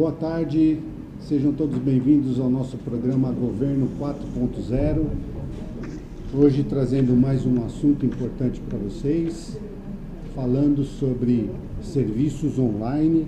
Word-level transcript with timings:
Boa 0.00 0.12
tarde, 0.12 0.78
sejam 1.20 1.52
todos 1.52 1.76
bem-vindos 1.76 2.40
ao 2.40 2.48
nosso 2.48 2.78
programa 2.78 3.30
Governo 3.32 3.86
4.0. 4.00 5.04
Hoje 6.32 6.62
trazendo 6.62 7.14
mais 7.14 7.44
um 7.44 7.62
assunto 7.66 8.06
importante 8.06 8.62
para 8.62 8.78
vocês, 8.78 9.58
falando 10.34 10.84
sobre 10.84 11.50
serviços 11.82 12.58
online. 12.58 13.26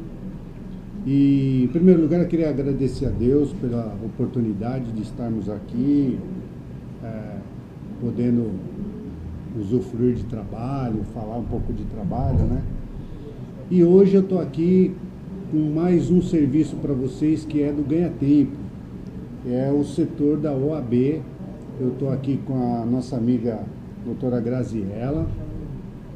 E, 1.07 1.65
em 1.65 1.69
primeiro 1.69 2.01
lugar, 2.01 2.23
eu 2.23 2.27
queria 2.27 2.49
agradecer 2.49 3.05
a 3.05 3.11
Deus 3.11 3.53
pela 3.53 3.95
oportunidade 4.03 4.91
de 4.93 5.03
estarmos 5.03 5.51
aqui, 5.51 6.19
é, 7.05 7.37
podendo 8.01 8.51
usufruir 9.61 10.15
de 10.15 10.25
trabalho, 10.25 11.05
falar 11.13 11.37
um 11.37 11.45
pouco 11.45 11.71
de 11.71 11.85
trabalho, 11.85 12.39
né? 12.47 12.63
E 13.71 13.85
hoje 13.85 14.15
eu 14.15 14.23
estou 14.23 14.41
aqui 14.41 14.95
com 15.53 15.59
mais 15.59 16.11
um 16.11 16.23
serviço 16.23 16.77
para 16.77 16.95
vocês 16.95 17.45
que 17.45 17.63
é 17.63 17.71
do 17.71 17.83
Ganha 17.83 18.11
Tempo. 18.19 18.53
É 19.47 19.71
o 19.71 19.85
setor 19.85 20.39
da 20.39 20.51
OAB. 20.51 21.21
Eu 21.79 21.89
estou 21.89 22.11
aqui 22.11 22.41
com 22.47 22.55
a 22.55 22.87
nossa 22.87 23.19
amiga 23.19 23.61
doutora 24.03 24.41
Graziella. 24.41 25.27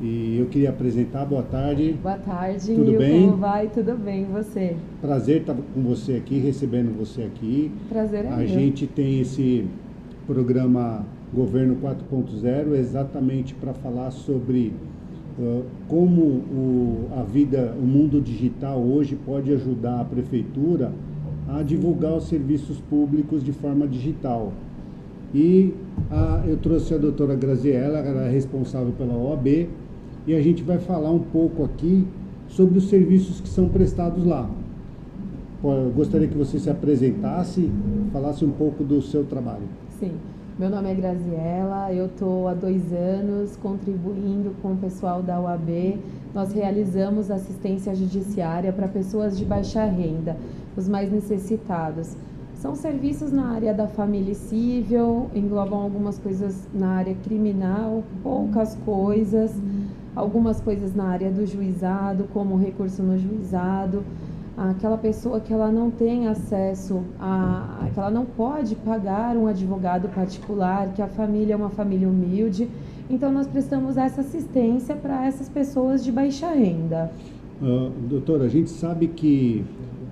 E 0.00 0.38
eu 0.38 0.46
queria 0.46 0.70
apresentar, 0.70 1.26
boa 1.26 1.42
tarde. 1.42 1.98
Boa 2.02 2.16
tarde, 2.16 2.74
Tudo 2.74 2.90
Nil, 2.92 2.98
bem? 2.98 3.26
como 3.26 3.36
vai? 3.36 3.68
Tudo 3.68 3.94
bem, 3.94 4.24
você? 4.24 4.74
Prazer 5.02 5.42
estar 5.42 5.54
com 5.54 5.82
você 5.82 6.14
aqui, 6.14 6.38
recebendo 6.38 6.96
você 6.96 7.22
aqui. 7.24 7.70
Prazer 7.90 8.24
é 8.24 8.28
A 8.28 8.36
meu. 8.36 8.46
gente 8.46 8.86
tem 8.86 9.20
esse 9.20 9.66
programa 10.26 11.04
Governo 11.34 11.76
4.0 11.76 12.74
exatamente 12.74 13.54
para 13.54 13.74
falar 13.74 14.10
sobre 14.12 14.72
como 15.88 16.22
o, 16.22 17.08
a 17.18 17.22
vida, 17.22 17.74
o 17.78 17.84
mundo 17.86 18.20
digital 18.20 18.78
hoje 18.80 19.16
pode 19.16 19.52
ajudar 19.52 20.00
a 20.00 20.04
prefeitura 20.04 20.92
a 21.48 21.62
divulgar 21.62 22.14
os 22.16 22.24
serviços 22.28 22.78
públicos 22.88 23.44
de 23.44 23.52
forma 23.52 23.86
digital. 23.86 24.52
E 25.34 25.74
a- 26.10 26.42
eu 26.46 26.56
trouxe 26.56 26.94
a 26.94 26.98
doutora 26.98 27.34
Graziella, 27.34 27.98
ela 27.98 28.22
é 28.22 28.30
responsável 28.30 28.92
pela 28.96 29.14
OAB, 29.14 29.68
e 30.26 30.34
a 30.34 30.40
gente 30.40 30.62
vai 30.62 30.78
falar 30.78 31.10
um 31.10 31.18
pouco 31.20 31.62
aqui 31.64 32.06
sobre 32.48 32.78
os 32.78 32.88
serviços 32.88 33.40
que 33.40 33.48
são 33.48 33.68
prestados 33.68 34.24
lá. 34.24 34.48
Eu 35.62 35.92
gostaria 35.94 36.28
que 36.28 36.36
você 36.36 36.58
se 36.58 36.70
apresentasse, 36.70 37.68
falasse 38.12 38.44
um 38.44 38.50
pouco 38.50 38.82
do 38.84 39.02
seu 39.02 39.24
trabalho. 39.24 39.64
Sim, 40.00 40.12
meu 40.58 40.70
nome 40.70 40.90
é 40.90 40.94
Graziella, 40.94 41.92
eu 41.92 42.06
estou 42.06 42.48
há 42.48 42.54
dois 42.54 42.90
anos 42.90 43.58
contribuindo 43.58 44.54
com 44.62 44.72
o 44.72 44.76
pessoal 44.76 45.22
da 45.22 45.38
UAB. 45.38 46.00
Nós 46.34 46.50
realizamos 46.50 47.30
assistência 47.30 47.94
judiciária 47.94 48.72
para 48.72 48.88
pessoas 48.88 49.36
de 49.36 49.44
baixa 49.44 49.84
renda, 49.84 50.34
os 50.74 50.88
mais 50.88 51.12
necessitados. 51.12 52.16
São 52.54 52.74
serviços 52.74 53.30
na 53.30 53.50
área 53.50 53.74
da 53.74 53.86
família 53.86 54.34
civil, 54.34 55.30
englobam 55.34 55.78
algumas 55.78 56.18
coisas 56.18 56.66
na 56.72 56.88
área 56.88 57.14
criminal, 57.22 58.02
poucas 58.22 58.74
coisas, 58.76 59.52
algumas 60.14 60.58
coisas 60.58 60.94
na 60.94 61.04
área 61.04 61.30
do 61.30 61.44
juizado, 61.44 62.24
como 62.32 62.56
recurso 62.56 63.02
no 63.02 63.18
juizado 63.18 64.02
aquela 64.56 64.96
pessoa 64.96 65.38
que 65.38 65.52
ela 65.52 65.70
não 65.70 65.90
tem 65.90 66.28
acesso 66.28 67.02
a, 67.20 67.88
que 67.92 67.98
ela 67.98 68.10
não 68.10 68.24
pode 68.24 68.74
pagar 68.74 69.36
um 69.36 69.46
advogado 69.46 70.08
particular, 70.08 70.92
que 70.94 71.02
a 71.02 71.06
família 71.06 71.52
é 71.52 71.56
uma 71.56 71.68
família 71.68 72.08
humilde. 72.08 72.68
Então 73.08 73.30
nós 73.30 73.46
prestamos 73.46 73.96
essa 73.96 74.22
assistência 74.22 74.94
para 74.96 75.26
essas 75.26 75.48
pessoas 75.48 76.02
de 76.02 76.10
baixa 76.10 76.50
renda. 76.50 77.10
Ah, 77.62 77.90
doutora, 78.08 78.44
a 78.44 78.48
gente 78.48 78.70
sabe 78.70 79.08
que 79.08 79.64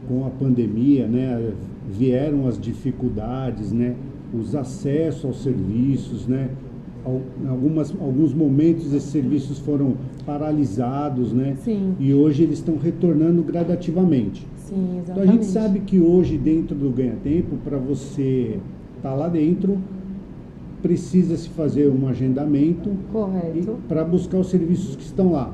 com 0.07 0.27
a 0.27 0.31
pandemia, 0.31 1.07
né, 1.07 1.53
vieram 1.89 2.47
as 2.47 2.61
dificuldades, 2.61 3.73
né, 3.73 3.95
os 4.33 4.55
acessos 4.55 5.25
aos 5.25 5.43
serviços, 5.43 6.27
né, 6.27 6.51
algumas, 7.49 7.95
alguns 8.01 8.33
momentos 8.33 8.87
esses 8.93 9.11
serviços 9.11 9.59
foram 9.59 9.95
paralisados, 10.25 11.33
né, 11.33 11.57
Sim, 11.63 11.95
e 12.01 12.15
hoje 12.15 12.43
eles 12.43 12.59
estão 12.59 12.77
retornando 12.79 13.43
gradativamente. 13.43 14.47
sim, 14.57 14.75
Então 15.03 15.17
a 15.17 15.25
exatamente. 15.25 15.33
gente 15.33 15.47
sabe 15.47 15.81
que 15.81 16.01
hoje 16.01 16.39
dentro 16.39 16.75
do 16.75 16.91
Ganha 16.91 17.17
Tempo, 17.23 17.57
para 17.63 17.77
você 17.77 18.59
estar 18.97 19.15
lá 19.15 19.29
dentro, 19.29 19.79
precisa 20.81 21.37
se 21.37 21.49
fazer 21.51 21.89
um 21.91 22.09
agendamento 22.09 22.91
Correto. 23.13 23.77
para 23.89 24.05
buscar 24.05 24.39
os 24.39 24.49
serviços 24.49 24.97
que 24.97 25.03
estão 25.03 25.33
lá. 25.33 25.53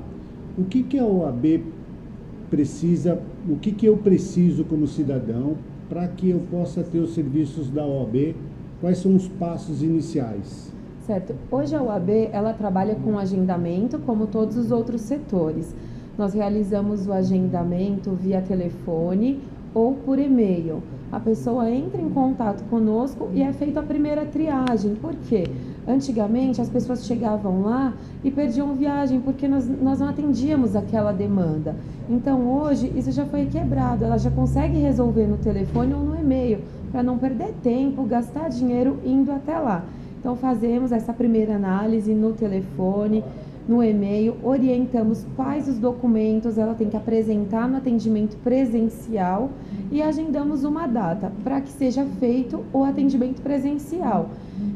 O 0.58 0.64
que, 0.64 0.82
que 0.82 0.98
a 0.98 1.04
OAB 1.06 1.62
precisa, 2.50 3.20
o 3.48 3.56
que, 3.56 3.70
que 3.72 3.86
eu 3.86 3.96
preciso 3.96 4.64
como 4.64 4.86
cidadão 4.86 5.54
para 5.88 6.06
que 6.08 6.30
eu 6.30 6.40
possa 6.50 6.82
ter 6.82 6.98
os 6.98 7.14
serviços 7.14 7.70
da 7.70 7.84
OAB? 7.86 8.34
Quais 8.80 8.98
são 8.98 9.14
os 9.14 9.28
passos 9.28 9.82
iniciais? 9.82 10.72
Certo. 11.06 11.34
Hoje 11.50 11.74
a 11.74 11.82
UAB 11.82 12.28
ela 12.30 12.52
trabalha 12.52 12.94
com 12.94 13.18
agendamento, 13.18 13.98
como 14.00 14.26
todos 14.26 14.56
os 14.56 14.70
outros 14.70 15.00
setores. 15.00 15.74
Nós 16.16 16.34
realizamos 16.34 17.06
o 17.06 17.12
agendamento 17.12 18.10
via 18.12 18.42
telefone 18.42 19.40
ou 19.72 19.94
por 19.94 20.18
e-mail. 20.18 20.82
A 21.10 21.18
pessoa 21.18 21.68
entra 21.70 22.00
em 22.00 22.08
contato 22.10 22.62
conosco 22.68 23.28
e 23.32 23.42
é 23.42 23.52
feita 23.52 23.80
a 23.80 23.82
primeira 23.82 24.24
triagem. 24.26 24.94
Por 24.94 25.14
quê? 25.28 25.44
Antigamente 25.88 26.60
as 26.60 26.68
pessoas 26.68 27.04
chegavam 27.04 27.62
lá 27.62 27.94
e 28.22 28.30
perdiam 28.30 28.74
viagem 28.74 29.20
porque 29.20 29.48
nós, 29.48 29.66
nós 29.66 29.98
não 29.98 30.08
atendíamos 30.08 30.76
aquela 30.76 31.12
demanda. 31.12 31.74
Então 32.08 32.46
hoje 32.46 32.92
isso 32.94 33.10
já 33.10 33.24
foi 33.24 33.46
quebrado, 33.46 34.04
ela 34.04 34.18
já 34.18 34.30
consegue 34.30 34.78
resolver 34.78 35.26
no 35.26 35.38
telefone 35.38 35.94
ou 35.94 36.04
no 36.04 36.16
e-mail, 36.16 36.60
para 36.92 37.02
não 37.02 37.18
perder 37.18 37.54
tempo, 37.62 38.04
gastar 38.04 38.48
dinheiro 38.48 38.98
indo 39.04 39.32
até 39.32 39.58
lá. 39.58 39.84
Então 40.20 40.36
fazemos 40.36 40.92
essa 40.92 41.14
primeira 41.14 41.56
análise 41.56 42.12
no 42.12 42.34
telefone, 42.34 43.24
no 43.66 43.82
e-mail, 43.82 44.36
orientamos 44.42 45.24
quais 45.34 45.66
os 45.66 45.78
documentos 45.78 46.58
ela 46.58 46.74
tem 46.74 46.90
que 46.90 46.96
apresentar 46.96 47.66
no 47.66 47.78
atendimento 47.78 48.36
presencial 48.38 49.50
e 49.90 50.02
agendamos 50.02 50.62
uma 50.62 50.86
data 50.86 51.32
para 51.42 51.60
que 51.62 51.70
seja 51.70 52.04
feito 52.18 52.62
o 52.72 52.84
atendimento 52.84 53.40
presencial. 53.40 54.28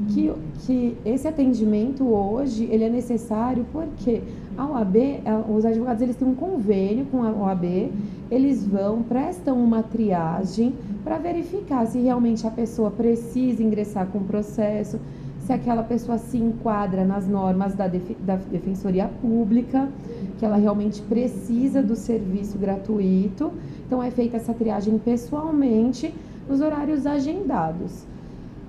Que, 0.09 0.33
que 0.61 0.97
esse 1.05 1.29
atendimento 1.29 2.05
hoje 2.05 2.69
ele 2.71 2.85
é 2.85 2.89
necessário 2.89 3.67
porque 3.71 4.23
a 4.57 4.67
OAB, 4.67 4.97
eh, 4.97 5.23
os 5.49 5.65
advogados 5.65 6.01
eles 6.01 6.17
têm 6.17 6.29
um 6.29 6.35
convênio 6.35 7.05
com 7.07 7.23
a 7.23 7.31
OAB, 7.31 7.91
eles 8.31 8.67
vão, 8.67 9.03
prestam 9.03 9.63
uma 9.63 9.83
triagem 9.83 10.73
para 11.03 11.19
verificar 11.19 11.85
se 11.87 11.99
realmente 11.99 12.47
a 12.47 12.51
pessoa 12.51 12.91
precisa 12.91 13.63
ingressar 13.63 14.07
com 14.07 14.19
o 14.19 14.25
processo, 14.25 14.99
se 15.45 15.53
aquela 15.53 15.83
pessoa 15.83 16.17
se 16.17 16.39
enquadra 16.39 17.05
nas 17.05 17.29
normas 17.29 17.75
da, 17.75 17.87
defe- 17.87 18.17
da 18.21 18.37
Defensoria 18.37 19.11
Pública, 19.21 19.89
que 20.39 20.45
ela 20.45 20.57
realmente 20.57 21.03
precisa 21.03 21.83
do 21.83 21.95
serviço 21.95 22.57
gratuito. 22.59 23.53
Então, 23.87 24.03
é 24.03 24.11
feita 24.11 24.39
essa 24.39 24.55
triagem 24.55 24.99
pessoalmente 24.99 26.15
nos 26.49 26.61
horários 26.61 27.07
agendados. 27.07 28.05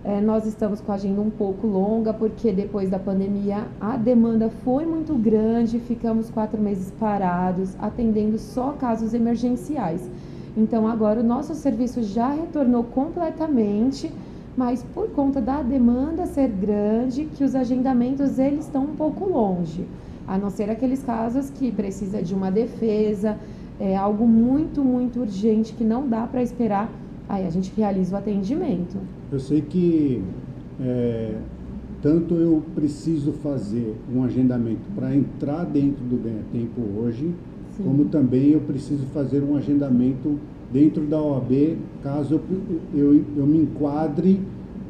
É, 0.04 0.22
nós 0.22 0.46
estamos 0.46 0.82
com 0.82 0.92
a 0.92 0.96
agenda 0.96 1.20
um 1.20 1.32
pouco 1.32 1.66
longa, 1.66 2.14
porque 2.14 2.52
depois 2.52 2.90
da 2.90 3.00
pandemia 3.00 3.64
a 3.82 3.98
demanda 3.98 4.52
foi 4.64 4.86
muito 4.86 5.16
grande, 5.16 5.80
ficamos 5.80 6.30
quatro 6.30 6.62
meses 6.62 6.92
parados, 7.00 7.76
atendendo 7.80 8.38
só 8.38 8.74
casos 8.74 9.14
emergenciais. 9.16 10.08
Então, 10.56 10.88
agora 10.88 11.22
o 11.22 11.24
nosso 11.24 11.56
serviço 11.56 12.04
já 12.04 12.30
retornou 12.30 12.84
completamente 12.84 14.12
mas 14.58 14.84
por 14.94 15.10
conta 15.10 15.42
da 15.42 15.62
demanda 15.62 16.26
ser 16.26 16.48
grande, 16.50 17.26
que 17.26 17.44
os 17.44 17.56
agendamentos 17.56 18.40
eles 18.40 18.66
estão 18.66 18.84
um 18.84 18.96
pouco 18.96 19.28
longe, 19.30 19.86
a 20.28 20.38
não 20.38 20.50
ser 20.50 20.70
aqueles 20.70 21.04
casos 21.04 21.50
que 21.50 21.72
precisa 21.72 22.22
de 22.22 22.34
uma 22.34 22.50
defesa, 22.50 23.38
é 23.80 23.96
algo 23.96 24.26
muito, 24.26 24.84
muito 24.84 25.20
urgente 25.20 25.74
que 25.74 25.84
não 25.84 26.08
dá 26.08 26.26
para 26.26 26.42
esperar, 26.42 26.90
aí 27.28 27.46
a 27.46 27.50
gente 27.50 27.72
realiza 27.76 28.16
o 28.16 28.18
atendimento. 28.18 28.98
Eu 29.32 29.40
sei 29.40 29.62
que 29.62 30.24
é, 30.80 31.36
tanto 32.02 32.36
eu 32.36 32.64
preciso 32.74 33.34
fazer 33.34 33.96
um 34.14 34.24
agendamento 34.24 34.88
para 34.96 35.14
entrar 35.16 35.66
dentro 35.66 36.04
do 36.06 36.22
Ganha 36.24 36.44
Tempo 36.52 36.82
hoje, 36.98 37.34
Sim. 37.76 37.84
como 37.84 38.06
também 38.06 38.52
eu 38.52 38.62
preciso 38.62 39.06
fazer 39.08 39.44
um 39.44 39.58
agendamento 39.58 40.40
dentro 40.72 41.04
da 41.06 41.22
OAB, 41.22 41.78
caso 42.04 42.36
eu, 42.36 42.42
eu, 42.94 43.22
eu 43.38 43.46
me 43.46 43.60
enquadre 43.60 44.40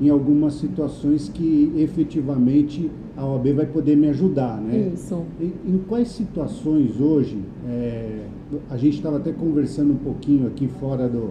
em 0.02 0.10
algumas 0.10 0.56
situações 0.56 1.30
que 1.30 1.72
efetivamente 1.78 2.90
a 3.16 3.26
OAB 3.26 3.48
vai 3.54 3.66
poder 3.66 3.96
me 3.96 4.10
ajudar, 4.10 4.60
né? 4.60 4.92
Isso. 4.94 5.24
Em, 5.40 5.54
em 5.74 5.78
quais 5.88 6.10
situações 6.10 7.00
hoje, 7.00 7.38
é, 7.68 8.26
a 8.70 8.76
gente 8.78 8.96
estava 8.98 9.18
até 9.18 9.32
conversando 9.32 9.94
um 9.94 9.98
pouquinho 9.98 10.48
aqui 10.48 10.68
fora 10.80 11.08
do, 11.08 11.30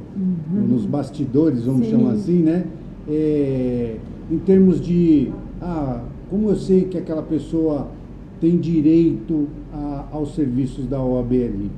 nos 0.66 0.86
bastidores, 0.86 1.64
vamos 1.64 1.86
Sim. 1.86 1.92
chamar 1.92 2.12
assim, 2.12 2.38
né? 2.38 2.64
É, 3.06 3.96
em 4.30 4.38
termos 4.38 4.80
de, 4.80 5.30
ah, 5.60 6.02
como 6.30 6.48
eu 6.48 6.56
sei 6.56 6.84
que 6.84 6.96
aquela 6.96 7.22
pessoa 7.22 7.88
tem 8.40 8.56
direito 8.56 9.46
a- 9.72 10.06
aos 10.10 10.34
serviços 10.34 10.86
da 10.86 11.02
OAB 11.02 11.32
ali? 11.32 11.70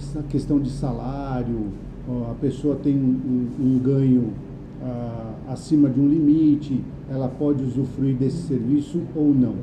Essa 0.00 0.22
questão 0.22 0.58
de 0.58 0.70
salário, 0.70 1.66
a 2.30 2.34
pessoa 2.40 2.74
tem 2.76 2.96
um, 2.96 3.48
um 3.60 3.78
ganho 3.78 4.32
ah, 4.82 5.34
acima 5.48 5.88
de 5.90 6.00
um 6.00 6.08
limite, 6.08 6.82
ela 7.10 7.28
pode 7.28 7.62
usufruir 7.62 8.16
desse 8.16 8.48
serviço 8.48 9.02
ou 9.14 9.34
não? 9.34 9.54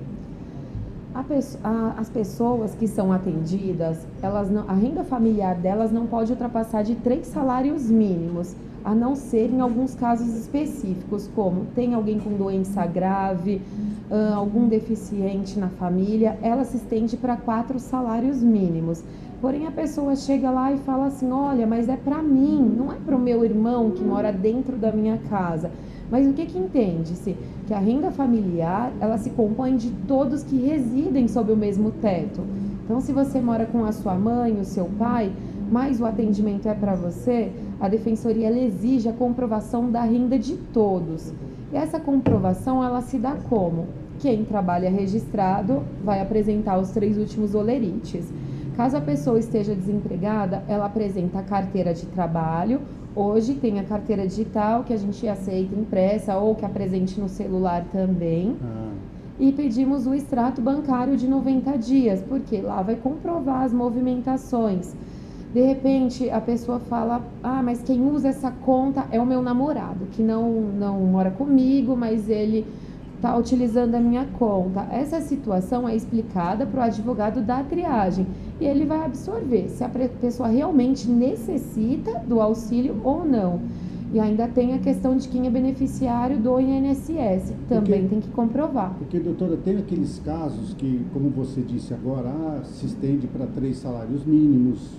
A, 1.13 1.95
as 1.97 2.09
pessoas 2.09 2.75
que 2.75 2.87
são 2.87 3.11
atendidas, 3.11 3.97
elas 4.21 4.51
não, 4.51 4.69
a 4.69 4.73
renda 4.73 5.03
familiar 5.03 5.55
delas 5.55 5.91
não 5.91 6.05
pode 6.05 6.31
ultrapassar 6.31 6.83
de 6.83 6.93
três 6.93 7.25
salários 7.25 7.89
mínimos, 7.89 8.55
a 8.85 8.93
não 8.93 9.15
ser 9.15 9.49
em 9.49 9.59
alguns 9.59 9.95
casos 9.95 10.29
específicos, 10.35 11.29
como 11.35 11.65
tem 11.75 11.93
alguém 11.93 12.19
com 12.19 12.29
doença 12.37 12.85
grave, 12.85 13.61
uh, 14.09 14.35
algum 14.35 14.67
deficiente 14.67 15.59
na 15.59 15.67
família, 15.69 16.37
ela 16.41 16.63
se 16.63 16.77
estende 16.77 17.17
para 17.17 17.35
quatro 17.35 17.79
salários 17.79 18.41
mínimos. 18.41 19.03
Porém, 19.39 19.67
a 19.67 19.71
pessoa 19.71 20.15
chega 20.15 20.49
lá 20.49 20.71
e 20.71 20.77
fala 20.79 21.07
assim: 21.07 21.31
olha, 21.31 21.67
mas 21.67 21.87
é 21.87 21.95
para 21.95 22.21
mim, 22.23 22.73
não 22.77 22.91
é 22.91 22.95
para 22.95 23.15
o 23.15 23.19
meu 23.19 23.45
irmão 23.45 23.91
que 23.91 24.03
mora 24.03 24.31
dentro 24.31 24.75
da 24.75 24.91
minha 24.91 25.17
casa. 25.29 25.71
Mas 26.09 26.25
o 26.25 26.33
que 26.33 26.45
que 26.45 26.57
entende-se? 26.57 27.35
Que 27.67 27.73
a 27.73 27.79
renda 27.79 28.09
familiar, 28.11 28.91
ela 28.99 29.17
se 29.17 29.29
compõe 29.31 29.75
de 29.75 29.91
todos 30.07 30.43
que 30.43 30.57
residem 30.57 31.27
sob 31.27 31.51
o 31.51 31.57
mesmo 31.57 31.91
teto. 31.91 32.41
Então, 32.83 33.01
se 33.01 33.11
você 33.11 33.39
mora 33.39 33.65
com 33.65 33.83
a 33.83 33.91
sua 33.91 34.15
mãe, 34.15 34.53
o 34.59 34.63
seu 34.65 34.85
pai, 34.97 35.31
mas 35.69 35.99
o 35.99 36.05
atendimento 36.05 36.67
é 36.67 36.73
para 36.73 36.95
você, 36.95 37.51
a 37.79 37.89
defensoria 37.89 38.49
exige 38.57 39.09
a 39.09 39.13
comprovação 39.13 39.91
da 39.91 40.01
renda 40.01 40.39
de 40.39 40.55
todos. 40.55 41.33
E 41.71 41.75
essa 41.75 41.99
comprovação 41.99 42.83
ela 42.83 43.01
se 43.01 43.17
dá 43.17 43.35
como? 43.49 43.87
Quem 44.19 44.45
trabalha 44.45 44.89
registrado 44.89 45.83
vai 46.03 46.21
apresentar 46.21 46.79
os 46.79 46.91
três 46.91 47.17
últimos 47.17 47.53
olerites. 47.53 48.25
Caso 48.77 48.95
a 48.95 49.01
pessoa 49.01 49.38
esteja 49.38 49.75
desempregada, 49.75 50.63
ela 50.68 50.85
apresenta 50.85 51.39
a 51.39 51.44
carteira 51.44 51.94
de 51.94 52.06
trabalho, 52.06 52.79
Hoje 53.19 53.56
tem 53.56 53.79
a 53.79 53.83
carteira 53.83 54.27
digital 54.27 54.83
que 54.83 54.94
a 54.94 54.97
gente 54.97 55.27
aceita 55.27 55.74
impressa 55.74 56.38
ou 56.38 56.53
que 56.53 56.63
apresente 56.63 57.19
no 57.19 57.27
celular 57.27 57.83
também. 57.91 58.56
Ah. 58.63 58.91
E 59.39 59.51
pedimos 59.51 60.06
o 60.06 60.13
extrato 60.13 60.62
bancário 60.62 61.18
de 61.18 61.27
90 61.27 61.79
dias, 61.79 62.21
porque 62.29 62.62
lá 62.62 62.83
vai 62.83 62.95
comprovar 62.95 63.63
as 63.63 63.74
movimentações. 63.74 64.95
De 65.51 65.62
repente 65.62 66.30
a 66.30 66.39
pessoa 66.39 66.80
fala: 66.80 67.23
"Ah, 67.41 67.63
mas 67.63 67.81
quem 67.81 68.07
usa 68.07 68.27
essa 68.27 68.51
conta 68.51 69.07
é 69.12 69.19
o 69.19 69.25
meu 69.25 69.41
namorado, 69.41 70.06
que 70.12 70.21
não 70.21 70.51
não 70.51 71.00
mora 71.00 71.31
comigo, 71.31 71.97
mas 71.97 72.30
ele 72.30 72.68
está 73.17 73.35
utilizando 73.35 73.95
a 73.95 73.99
minha 73.99 74.25
conta. 74.37 74.87
Essa 74.91 75.19
situação 75.19 75.89
é 75.89 75.95
explicada 75.95 76.65
para 76.65 76.79
o 76.79 76.83
advogado 76.83 77.41
da 77.41 77.63
triagem 77.63 78.25
e 78.61 78.65
ele 78.65 78.85
vai 78.85 79.03
absorver 79.03 79.69
se 79.69 79.83
a 79.83 79.89
pessoa 79.89 80.47
realmente 80.47 81.09
necessita 81.09 82.19
do 82.19 82.39
auxílio 82.39 82.95
ou 83.03 83.25
não. 83.25 83.59
E 84.13 84.19
ainda 84.19 84.47
tem 84.47 84.73
a 84.73 84.77
questão 84.77 85.17
de 85.17 85.27
quem 85.27 85.47
é 85.47 85.49
beneficiário 85.49 86.37
do 86.37 86.57
INSS, 86.61 87.53
também 87.67 88.01
porque, 88.01 88.07
tem 88.07 88.21
que 88.21 88.29
comprovar. 88.29 88.95
Porque, 88.97 89.19
doutora, 89.19 89.57
tem 89.57 89.77
aqueles 89.77 90.19
casos 90.19 90.73
que, 90.75 91.05
como 91.11 91.29
você 91.29 91.59
disse 91.59 91.93
agora, 91.93 92.29
ah, 92.29 92.61
se 92.63 92.85
estende 92.85 93.27
para 93.27 93.45
três 93.47 93.79
salários 93.79 94.23
mínimos, 94.25 94.91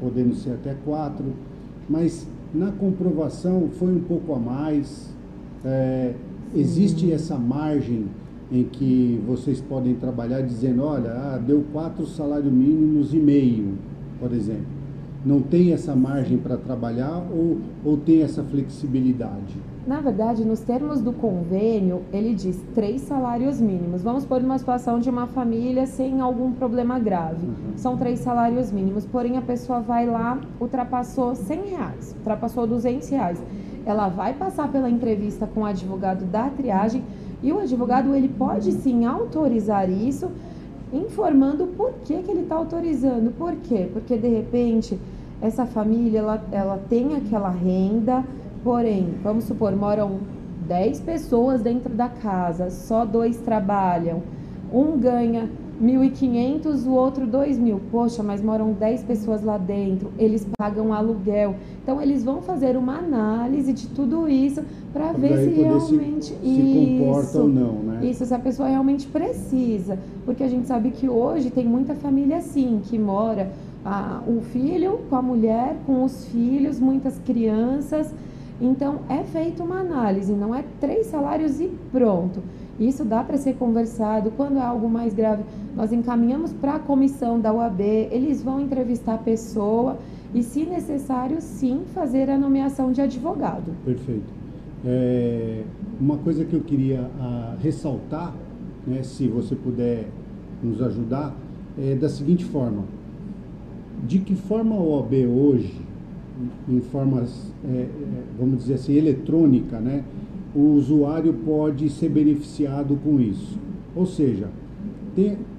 podendo 0.00 0.34
ser 0.34 0.52
até 0.52 0.74
quatro, 0.82 1.26
mas 1.90 2.26
na 2.54 2.72
comprovação 2.72 3.68
foi 3.78 3.94
um 3.94 4.00
pouco 4.00 4.32
a 4.32 4.38
mais. 4.38 5.12
É, 5.62 6.14
Existe 6.54 7.10
essa 7.10 7.36
margem 7.36 8.06
em 8.52 8.62
que 8.62 9.20
vocês 9.26 9.60
podem 9.60 9.94
trabalhar 9.94 10.40
dizendo, 10.40 10.84
olha, 10.84 11.10
ah, 11.10 11.38
deu 11.44 11.64
quatro 11.72 12.06
salários 12.06 12.52
mínimos 12.52 13.12
e 13.12 13.18
meio, 13.18 13.76
por 14.20 14.32
exemplo. 14.32 14.66
Não 15.26 15.40
tem 15.40 15.72
essa 15.72 15.96
margem 15.96 16.38
para 16.38 16.56
trabalhar 16.56 17.26
ou, 17.32 17.58
ou 17.84 17.96
tem 17.96 18.22
essa 18.22 18.44
flexibilidade? 18.44 19.56
Na 19.84 20.00
verdade, 20.00 20.44
nos 20.44 20.60
termos 20.60 21.00
do 21.00 21.12
convênio, 21.12 22.02
ele 22.12 22.32
diz 22.34 22.62
três 22.72 23.00
salários 23.00 23.60
mínimos. 23.60 24.02
Vamos 24.02 24.24
pôr 24.24 24.40
uma 24.40 24.56
situação 24.56 25.00
de 25.00 25.10
uma 25.10 25.26
família 25.26 25.86
sem 25.86 26.20
algum 26.20 26.52
problema 26.52 27.00
grave. 27.00 27.46
Uhum. 27.46 27.76
São 27.76 27.96
três 27.96 28.20
salários 28.20 28.70
mínimos, 28.70 29.04
porém 29.04 29.36
a 29.36 29.42
pessoa 29.42 29.80
vai 29.80 30.06
lá, 30.06 30.40
ultrapassou 30.60 31.34
100 31.34 31.60
reais, 31.66 32.14
ultrapassou 32.18 32.66
200 32.66 33.08
reais 33.08 33.42
ela 33.86 34.08
vai 34.08 34.34
passar 34.34 34.70
pela 34.70 34.88
entrevista 34.88 35.46
com 35.46 35.60
o 35.60 35.64
advogado 35.64 36.24
da 36.24 36.48
triagem 36.48 37.02
e 37.42 37.52
o 37.52 37.58
advogado 37.58 38.14
ele 38.14 38.28
pode 38.28 38.72
sim 38.72 39.04
autorizar 39.04 39.90
isso, 39.90 40.30
informando 40.92 41.66
por 41.76 41.92
que, 42.04 42.22
que 42.22 42.30
ele 42.30 42.40
está 42.40 42.54
autorizando. 42.54 43.30
Por 43.36 43.54
quê? 43.56 43.88
Porque 43.92 44.16
de 44.16 44.28
repente 44.28 44.98
essa 45.42 45.66
família 45.66 46.20
ela, 46.20 46.44
ela 46.50 46.78
tem 46.88 47.16
aquela 47.16 47.50
renda, 47.50 48.24
porém, 48.62 49.14
vamos 49.22 49.44
supor, 49.44 49.76
moram 49.76 50.20
10 50.66 51.00
pessoas 51.00 51.60
dentro 51.60 51.92
da 51.92 52.08
casa, 52.08 52.70
só 52.70 53.04
dois 53.04 53.36
trabalham, 53.36 54.22
um 54.72 54.98
ganha 54.98 55.50
1.500, 55.82 56.86
o 56.86 56.92
outro 56.92 57.26
2.000. 57.26 57.78
Poxa, 57.90 58.22
mas 58.22 58.42
moram 58.42 58.72
10 58.72 59.04
pessoas 59.04 59.42
lá 59.42 59.58
dentro, 59.58 60.10
eles 60.18 60.46
pagam 60.58 60.92
aluguel. 60.92 61.56
Então, 61.82 62.00
eles 62.00 62.24
vão 62.24 62.40
fazer 62.40 62.76
uma 62.76 62.98
análise 62.98 63.72
de 63.72 63.88
tudo 63.88 64.28
isso 64.28 64.62
para 64.92 65.12
ver 65.12 65.36
se 65.38 65.60
realmente 65.60 66.24
se, 66.26 66.34
se 66.34 66.98
comporta 66.98 67.38
ou 67.38 67.48
não, 67.48 67.72
né? 67.74 68.06
Isso, 68.06 68.24
se 68.24 68.34
a 68.34 68.38
pessoa 68.38 68.68
realmente 68.68 69.06
precisa. 69.06 69.98
Porque 70.24 70.42
a 70.42 70.48
gente 70.48 70.66
sabe 70.66 70.90
que 70.90 71.08
hoje 71.08 71.50
tem 71.50 71.66
muita 71.66 71.94
família 71.94 72.38
assim, 72.38 72.80
que 72.84 72.98
mora 72.98 73.50
ah, 73.84 74.22
o 74.26 74.40
filho 74.40 75.00
com 75.10 75.16
a 75.16 75.22
mulher, 75.22 75.76
com 75.86 76.04
os 76.04 76.26
filhos, 76.26 76.80
muitas 76.80 77.18
crianças. 77.18 78.12
Então, 78.60 79.00
é 79.08 79.22
feita 79.24 79.62
uma 79.62 79.80
análise, 79.80 80.32
não 80.32 80.54
é 80.54 80.64
três 80.80 81.06
salários 81.06 81.60
e 81.60 81.70
pronto. 81.90 82.40
Isso 82.78 83.04
dá 83.04 83.22
para 83.22 83.36
ser 83.36 83.54
conversado. 83.54 84.32
Quando 84.36 84.58
é 84.58 84.62
algo 84.62 84.88
mais 84.88 85.14
grave, 85.14 85.44
nós 85.76 85.92
encaminhamos 85.92 86.52
para 86.52 86.74
a 86.74 86.78
comissão 86.78 87.38
da 87.38 87.52
UAB, 87.52 87.80
eles 87.80 88.42
vão 88.42 88.60
entrevistar 88.60 89.14
a 89.14 89.18
pessoa 89.18 89.96
e, 90.34 90.42
se 90.42 90.64
necessário, 90.64 91.40
sim, 91.40 91.82
fazer 91.94 92.28
a 92.28 92.36
nomeação 92.36 92.90
de 92.90 93.00
advogado. 93.00 93.72
Perfeito. 93.84 94.32
É, 94.84 95.62
uma 96.00 96.18
coisa 96.18 96.44
que 96.44 96.54
eu 96.54 96.60
queria 96.60 97.08
ah, 97.18 97.56
ressaltar, 97.62 98.34
né, 98.86 99.02
se 99.02 99.28
você 99.28 99.54
puder 99.54 100.06
nos 100.62 100.82
ajudar, 100.82 101.34
é 101.78 101.94
da 101.94 102.08
seguinte 102.08 102.44
forma: 102.44 102.84
de 104.06 104.18
que 104.18 104.34
forma 104.34 104.74
a 104.74 104.80
OAB 104.80 105.12
hoje, 105.26 105.80
em 106.68 106.80
formas, 106.80 107.52
é, 107.64 107.76
é, 107.76 107.88
vamos 108.38 108.58
dizer 108.58 108.74
assim, 108.74 108.94
eletrônica, 108.94 109.78
né? 109.78 110.02
O 110.54 110.74
usuário 110.74 111.32
pode 111.44 111.88
ser 111.90 112.08
beneficiado 112.08 112.96
com 113.02 113.20
isso. 113.20 113.58
Ou 113.94 114.06
seja, 114.06 114.48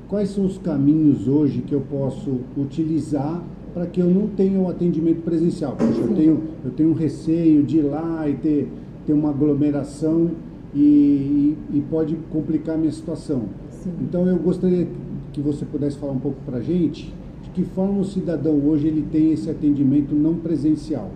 quais 0.08 0.30
são 0.30 0.46
os 0.46 0.58
caminhos 0.58 1.28
hoje 1.28 1.62
que 1.62 1.74
eu 1.74 1.82
posso 1.82 2.40
utilizar 2.58 3.44
para 3.74 3.86
que 3.86 4.00
eu 4.00 4.10
não 4.10 4.28
tenha 4.28 4.58
o 4.58 4.64
um 4.64 4.70
atendimento 4.70 5.22
presencial? 5.22 5.75
Poxa, 5.75 6.00
eu 6.00 6.16
tenho, 6.16 6.42
eu 6.64 6.72
tenho 6.72 6.90
um 6.90 6.94
receio 6.94 7.64
de 7.64 7.80
ir 7.80 7.82
lá 7.82 8.28
e 8.30 8.36
ter, 8.36 8.70
ter 9.06 9.14
uma 9.14 9.30
aglomeração 9.30 10.32
e, 10.74 10.80
e, 10.80 11.58
e 11.78 11.82
pode 11.90 12.16
complicar 12.32 12.75
a 12.75 12.78
minha 12.78 12.92
situação. 12.92 13.44
Sim. 13.72 13.92
Então 14.02 14.28
eu 14.28 14.38
gostaria 14.38 14.88
que 15.34 15.42
você 15.42 15.66
pudesse 15.66 15.98
falar 15.98 16.14
um 16.14 16.20
pouco 16.20 16.38
para 16.46 16.58
a 16.58 16.62
gente 16.62 17.14
de 17.44 17.50
que 17.50 17.64
forma 17.64 18.00
o 18.00 18.06
cidadão 18.06 18.60
hoje 18.66 18.88
ele 18.88 19.06
tem 19.12 19.32
esse 19.32 19.50
atendimento 19.50 20.16
não 20.16 20.36
presencial. 20.36 21.12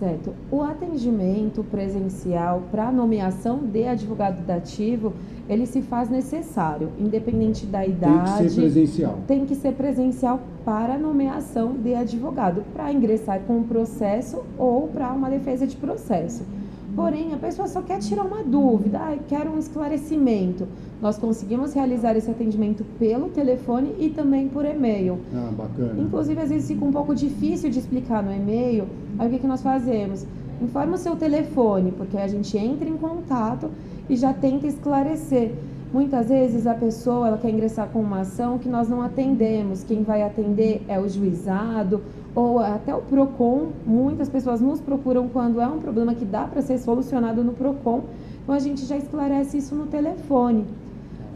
Certo. 0.00 0.32
O 0.50 0.62
atendimento 0.62 1.62
presencial 1.62 2.62
para 2.70 2.90
nomeação 2.90 3.58
de 3.58 3.86
advogado 3.86 4.42
dativo, 4.46 5.12
ele 5.46 5.66
se 5.66 5.82
faz 5.82 6.08
necessário, 6.08 6.88
independente 6.98 7.66
da 7.66 7.86
idade. 7.86 8.24
Tem 8.24 8.46
que 8.46 8.50
ser 8.50 8.60
presencial. 8.60 9.18
Tem 9.26 9.46
que 9.46 9.54
ser 9.54 9.72
presencial 9.74 10.40
para 10.64 10.96
nomeação 10.96 11.74
de 11.74 11.94
advogado, 11.94 12.64
para 12.72 12.90
ingressar 12.90 13.40
com 13.40 13.58
um 13.58 13.62
processo 13.62 14.42
ou 14.56 14.88
para 14.88 15.12
uma 15.12 15.28
defesa 15.28 15.66
de 15.66 15.76
processo. 15.76 16.44
Porém, 16.94 17.32
a 17.32 17.36
pessoa 17.36 17.68
só 17.68 17.80
quer 17.82 18.00
tirar 18.00 18.24
uma 18.24 18.42
dúvida, 18.42 18.98
ah, 18.98 19.16
quer 19.28 19.48
um 19.48 19.58
esclarecimento. 19.58 20.66
Nós 21.00 21.16
conseguimos 21.16 21.72
realizar 21.72 22.16
esse 22.16 22.30
atendimento 22.30 22.84
pelo 22.98 23.28
telefone 23.28 23.94
e 23.98 24.10
também 24.10 24.48
por 24.48 24.64
e-mail. 24.64 25.18
Ah, 25.34 25.50
bacana. 25.56 26.00
Inclusive, 26.00 26.40
às 26.40 26.50
vezes 26.50 26.68
fica 26.68 26.84
um 26.84 26.92
pouco 26.92 27.14
difícil 27.14 27.70
de 27.70 27.78
explicar 27.78 28.22
no 28.22 28.32
e-mail. 28.32 28.86
Aí 29.18 29.28
o 29.28 29.30
que, 29.30 29.38
que 29.38 29.46
nós 29.46 29.62
fazemos? 29.62 30.26
Informa 30.60 30.94
o 30.94 30.98
seu 30.98 31.16
telefone, 31.16 31.92
porque 31.92 32.18
a 32.18 32.28
gente 32.28 32.56
entra 32.58 32.88
em 32.88 32.96
contato 32.96 33.70
e 34.08 34.16
já 34.16 34.32
tenta 34.32 34.66
esclarecer. 34.66 35.52
Muitas 35.92 36.28
vezes 36.28 36.68
a 36.68 36.74
pessoa 36.74 37.26
ela 37.26 37.36
quer 37.36 37.50
ingressar 37.50 37.88
com 37.88 38.00
uma 38.00 38.20
ação 38.20 38.58
que 38.58 38.68
nós 38.68 38.88
não 38.88 39.02
atendemos. 39.02 39.82
Quem 39.82 40.04
vai 40.04 40.22
atender 40.22 40.84
é 40.86 41.00
o 41.00 41.08
juizado 41.08 42.00
ou 42.32 42.60
até 42.60 42.94
o 42.94 43.02
PROCON. 43.02 43.70
Muitas 43.84 44.28
pessoas 44.28 44.60
nos 44.60 44.80
procuram 44.80 45.28
quando 45.28 45.60
é 45.60 45.66
um 45.66 45.80
problema 45.80 46.14
que 46.14 46.24
dá 46.24 46.44
para 46.44 46.62
ser 46.62 46.78
solucionado 46.78 47.42
no 47.42 47.54
PROCON. 47.54 48.02
Então 48.40 48.54
a 48.54 48.60
gente 48.60 48.86
já 48.86 48.96
esclarece 48.96 49.58
isso 49.58 49.74
no 49.74 49.86
telefone, 49.86 50.64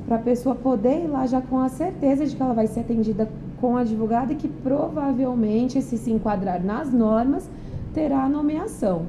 para 0.07 0.17
a 0.17 0.21
pessoa 0.21 0.55
poder 0.55 1.05
ir 1.05 1.09
lá 1.09 1.27
já 1.27 1.41
com 1.41 1.59
a 1.59 1.69
certeza 1.69 2.25
de 2.25 2.37
que 2.37 2.43
ela 2.43 2.55
vai 2.55 2.69
ser 2.69 2.81
atendida 2.81 3.29
com 3.61 3.77
advogado 3.77 4.33
e 4.33 4.37
que 4.37 4.47
provavelmente, 4.47 5.83
se 5.83 5.99
se 5.99 6.13
enquadrar 6.13 6.65
nas 6.65 6.93
normas, 6.93 7.51
terá 7.93 8.29
nomeação. 8.29 9.07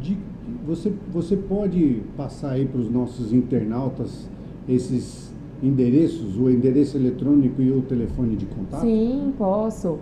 De, 0.00 0.16
você, 0.64 0.92
você 1.12 1.36
pode 1.36 2.02
passar 2.16 2.52
aí 2.52 2.66
para 2.66 2.80
os 2.80 2.88
nossos 2.88 3.32
internautas 3.32 4.28
esses 4.68 5.32
endereços, 5.62 6.38
o 6.38 6.50
endereço 6.50 6.96
eletrônico 6.96 7.62
e 7.62 7.70
o 7.70 7.82
telefone 7.82 8.36
de 8.36 8.46
contato? 8.46 8.82
Sim, 8.82 9.32
posso. 9.38 9.98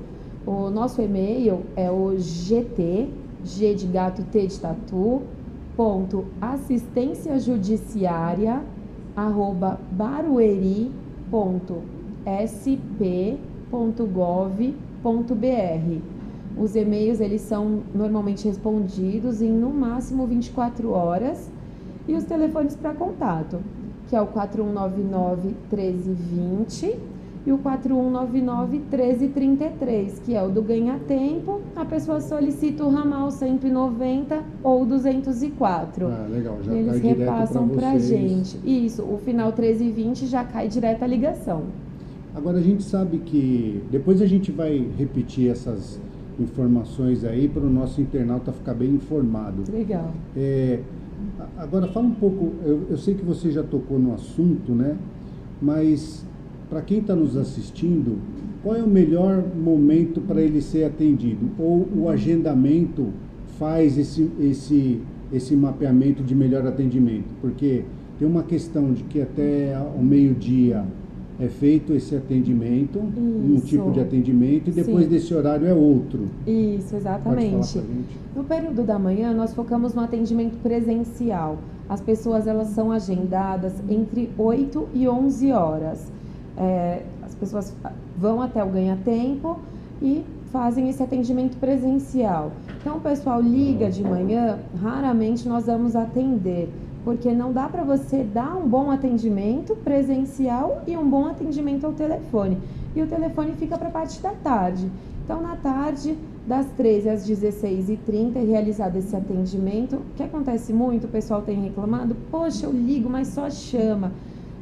O 0.47 0.68
nosso 0.71 1.00
e-mail 1.00 1.61
é 1.76 1.90
o 1.90 2.14
gt, 2.16 3.09
g 3.44 3.75
de 3.75 3.87
gato, 3.87 4.23
t 4.25 4.47
de 4.47 4.61
tatu, 4.61 5.23
ponto 5.76 6.25
assistência 6.40 7.38
judiciária, 7.38 8.62
arroba 9.16 9.80
barueri, 9.92 10.90
ponto 11.30 11.83
sp, 12.26 13.38
ponto 13.71 14.06
gov, 14.06 14.75
ponto 15.02 15.35
br. 15.35 16.00
Os 16.56 16.76
e-mails 16.76 17.21
eles 17.21 17.40
são 17.40 17.83
normalmente 17.94 18.47
respondidos 18.47 19.42
em 19.42 19.50
no 19.50 19.71
máximo 19.71 20.26
24 20.26 20.90
horas 20.90 21.50
e 22.06 22.14
os 22.14 22.25
telefones 22.25 22.76
para 22.76 22.94
contato, 22.94 23.59
que 24.14 24.18
é 24.18 24.23
o 24.23 24.28
4199 24.28 25.56
1320 25.73 26.97
e 27.44 27.50
o 27.50 27.59
4199 27.59 28.78
1333, 28.78 30.21
que 30.21 30.37
é 30.37 30.40
o 30.40 30.49
do 30.49 30.62
ganha 30.62 31.00
tempo. 31.00 31.61
A 31.75 31.85
pessoa 31.85 32.21
solicita 32.21 32.85
o 32.85 32.90
ramal 32.90 33.28
190 33.33 34.40
ou 34.62 34.87
204. 34.87 36.06
Ah, 36.06 36.26
legal, 36.30 36.59
já 36.62 36.73
Eles 36.73 37.02
repassam 37.02 37.68
para 37.71 37.90
a 37.90 37.99
gente. 37.99 38.56
Isso, 38.64 39.02
o 39.02 39.18
final 39.18 39.49
1320 39.49 40.26
já 40.26 40.44
cai 40.44 40.68
direto 40.68 41.02
a 41.02 41.09
ligação. 41.09 41.64
Agora 42.37 42.59
a 42.59 42.62
gente 42.62 42.85
sabe 42.85 43.18
que 43.18 43.83
depois 43.90 44.23
a 44.23 44.26
gente 44.26 44.52
vai 44.52 44.88
repetir 44.97 45.50
essas 45.50 45.99
informações 46.38 47.25
aí 47.25 47.49
para 47.49 47.62
o 47.62 47.71
nosso 47.71 48.00
internauta 48.00 48.52
ficar 48.52 48.75
bem 48.75 48.90
informado. 48.90 49.64
Legal. 49.73 50.12
É, 50.37 50.78
agora 51.57 51.87
fala 51.88 52.07
um 52.07 52.14
pouco, 52.14 52.52
eu, 52.64 52.87
eu 52.90 52.97
sei 52.97 53.14
que 53.14 53.25
você 53.25 53.50
já 53.50 53.62
tocou 53.62 53.99
no 53.99 54.14
assunto, 54.14 54.73
né? 54.73 54.97
Mas 55.61 56.25
para 56.69 56.83
quem 56.83 56.99
está 56.99 57.14
nos 57.14 57.37
assistindo, 57.37 58.19
qual 58.62 58.75
é 58.75 58.83
o 58.83 58.88
melhor 58.88 59.45
momento 59.54 60.21
para 60.21 60.40
ele 60.40 60.61
ser 60.61 60.85
atendido? 60.85 61.50
Ou 61.59 61.88
o 61.97 62.09
agendamento 62.09 63.09
faz 63.59 63.99
esse, 63.99 64.31
esse, 64.40 65.00
esse 65.33 65.54
mapeamento 65.54 66.23
de 66.23 66.35
melhor 66.35 66.66
atendimento? 66.66 67.28
Porque 67.40 67.85
tem 68.19 68.26
uma 68.26 68.43
questão 68.43 68.93
de 68.93 69.02
que 69.04 69.21
até 69.21 69.75
ao 69.75 70.02
meio-dia 70.02 70.85
é 71.41 71.49
feito 71.49 71.93
esse 71.93 72.14
atendimento, 72.14 72.99
um 72.99 73.55
Isso. 73.57 73.67
tipo 73.67 73.91
de 73.91 74.00
atendimento, 74.00 74.71
e 74.71 74.73
depois 74.73 75.05
Sim. 75.05 75.11
desse 75.11 75.35
horário 75.35 75.67
é 75.67 75.75
outro. 75.75 76.29
Isso, 76.47 76.95
exatamente. 76.95 77.81
No 78.35 78.45
período 78.45 78.83
da 78.85 78.99
manhã, 78.99 79.33
nós 79.33 79.53
focamos 79.53 79.95
no 79.95 80.03
atendimento 80.03 80.57
presencial. 80.62 81.59
As 81.88 82.00
pessoas 82.00 82.47
elas 82.47 82.69
são 82.69 82.93
agendadas 82.93 83.73
entre 83.88 84.31
8 84.38 84.88
e 84.95 85.09
11 85.09 85.53
horas. 85.53 86.12
É, 86.57 87.03
as 87.23 87.35
pessoas 87.35 87.75
vão 88.17 88.41
até 88.41 88.62
o 88.62 88.69
ganha-tempo 88.69 89.59
e 90.00 90.23
fazem 90.53 90.88
esse 90.88 91.03
atendimento 91.03 91.57
presencial. 91.57 92.53
Então, 92.81 92.99
o 92.99 93.00
pessoal 93.00 93.41
liga 93.41 93.91
de 93.91 94.05
manhã, 94.05 94.61
raramente 94.81 95.49
nós 95.49 95.67
vamos 95.67 95.97
atender, 95.97 96.71
porque 97.04 97.32
não 97.32 97.52
dá 97.52 97.68
para 97.68 97.84
você 97.84 98.25
dar 98.25 98.56
um 98.56 98.66
bom 98.66 98.90
atendimento 98.90 99.76
presencial 99.76 100.82
e 100.87 100.96
um 100.96 101.08
bom 101.08 101.26
atendimento 101.26 101.84
ao 101.84 101.92
telefone. 101.92 102.58
E 102.96 103.02
o 103.02 103.06
telefone 103.06 103.52
fica 103.52 103.76
para 103.76 103.88
a 103.88 103.92
parte 103.92 104.20
da 104.23 104.30
tarde. 104.30 104.90
Então, 105.25 105.40
na 105.40 105.56
tarde, 105.56 106.16
das 106.46 106.66
13 106.76 107.08
às 107.08 107.28
16h30 107.28 108.37
é 108.37 108.44
realizado 108.44 108.96
esse 108.96 109.14
atendimento. 109.14 109.96
O 109.96 110.14
que 110.16 110.23
acontece 110.23 110.73
muito, 110.73 111.06
o 111.06 111.11
pessoal 111.11 111.42
tem 111.42 111.61
reclamado, 111.62 112.16
poxa, 112.30 112.66
eu 112.66 112.73
ligo, 112.73 113.08
mas 113.08 113.28
só 113.28 113.50
chama. 113.50 114.12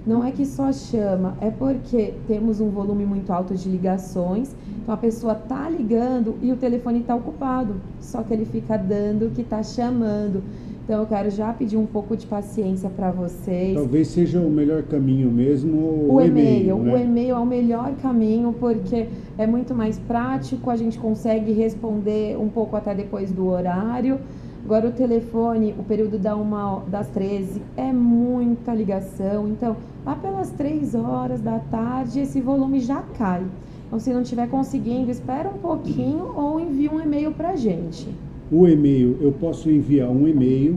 Não 0.04 0.24
é 0.24 0.32
que 0.32 0.44
só 0.44 0.72
chama, 0.72 1.36
é 1.40 1.48
porque 1.48 2.14
temos 2.26 2.60
um 2.60 2.70
volume 2.70 3.06
muito 3.06 3.32
alto 3.32 3.54
de 3.54 3.68
ligações. 3.68 4.54
Então 4.82 4.92
a 4.92 4.98
pessoa 4.98 5.34
tá 5.34 5.68
ligando 5.68 6.36
e 6.42 6.50
o 6.50 6.56
telefone 6.56 7.00
está 7.00 7.14
ocupado, 7.14 7.76
só 8.00 8.22
que 8.24 8.34
ele 8.34 8.44
fica 8.44 8.76
dando 8.76 9.32
que 9.32 9.44
tá 9.44 9.62
chamando. 9.62 10.42
Então 10.84 10.98
eu 10.98 11.06
quero 11.06 11.30
já 11.30 11.52
pedir 11.52 11.76
um 11.76 11.86
pouco 11.86 12.16
de 12.16 12.26
paciência 12.26 12.90
para 12.90 13.12
vocês. 13.12 13.74
Talvez 13.74 14.08
seja 14.08 14.40
o 14.40 14.50
melhor 14.50 14.82
caminho 14.82 15.30
mesmo 15.30 16.08
O 16.12 16.20
e-mail, 16.20 16.76
né? 16.78 16.92
o 16.92 16.98
e-mail 16.98 17.36
é 17.36 17.38
o 17.38 17.46
melhor 17.46 17.92
caminho 18.02 18.52
porque 18.58 19.06
é 19.38 19.46
muito 19.46 19.74
mais 19.74 19.98
prático, 20.00 20.70
a 20.70 20.76
gente 20.76 20.98
consegue 20.98 21.52
responder 21.52 22.36
um 22.36 22.48
pouco 22.48 22.74
até 22.74 22.94
depois 22.94 23.30
do 23.30 23.46
horário. 23.46 24.18
Agora 24.64 24.88
o 24.88 24.92
telefone, 24.92 25.72
o 25.78 25.84
período 25.84 26.18
da 26.18 26.34
uma, 26.34 26.82
das 26.88 27.08
13 27.08 27.62
é 27.76 27.92
muita 27.92 28.74
ligação, 28.74 29.48
então 29.48 29.76
lá 30.04 30.14
pelas 30.16 30.50
3 30.50 30.94
horas 30.96 31.40
da 31.40 31.58
tarde 31.58 32.20
esse 32.20 32.40
volume 32.40 32.80
já 32.80 33.02
cai. 33.16 33.44
Então 33.86 34.00
se 34.00 34.12
não 34.12 34.22
estiver 34.22 34.48
conseguindo, 34.48 35.12
espera 35.12 35.48
um 35.48 35.58
pouquinho 35.58 36.32
ou 36.36 36.58
envia 36.58 36.90
um 36.90 37.00
e-mail 37.00 37.32
pra 37.32 37.54
gente. 37.54 38.08
O 38.52 38.68
e-mail, 38.68 39.16
eu 39.22 39.32
posso 39.32 39.70
enviar 39.70 40.10
um 40.10 40.28
e-mail 40.28 40.76